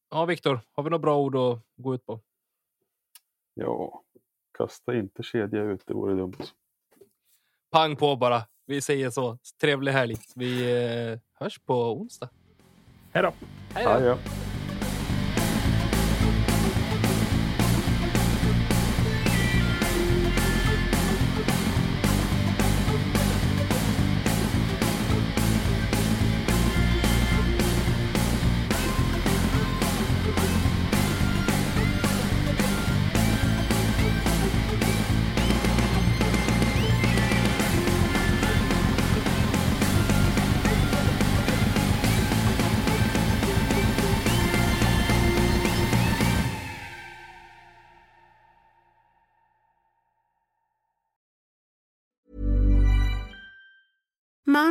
Ja, 0.10 0.26
Viktor, 0.26 0.60
har 0.72 0.84
vi 0.84 0.90
några 0.90 1.02
bra 1.02 1.18
ord 1.18 1.36
att 1.36 1.60
gå 1.76 1.96
ut 1.96 2.06
på? 2.06 2.20
Ja, 3.54 4.04
kasta 4.58 4.96
inte 4.96 5.24
kedja 5.24 5.64
ut, 5.64 5.84
det 5.86 5.94
vore 5.94 6.16
dumt. 6.16 6.36
Pang 7.72 7.96
på 7.96 8.16
bara. 8.16 8.42
Vi 8.66 8.82
säger 8.82 9.10
så. 9.10 9.38
Trevlig 9.62 9.92
helg. 9.92 10.16
Vi 10.36 10.72
eh, 11.12 11.20
hörs 11.34 11.60
på 11.60 11.74
onsdag. 11.94 12.30
Hej 13.12 13.24
då! 13.24 13.34
Hej 13.74 13.86
då! 14.04 14.18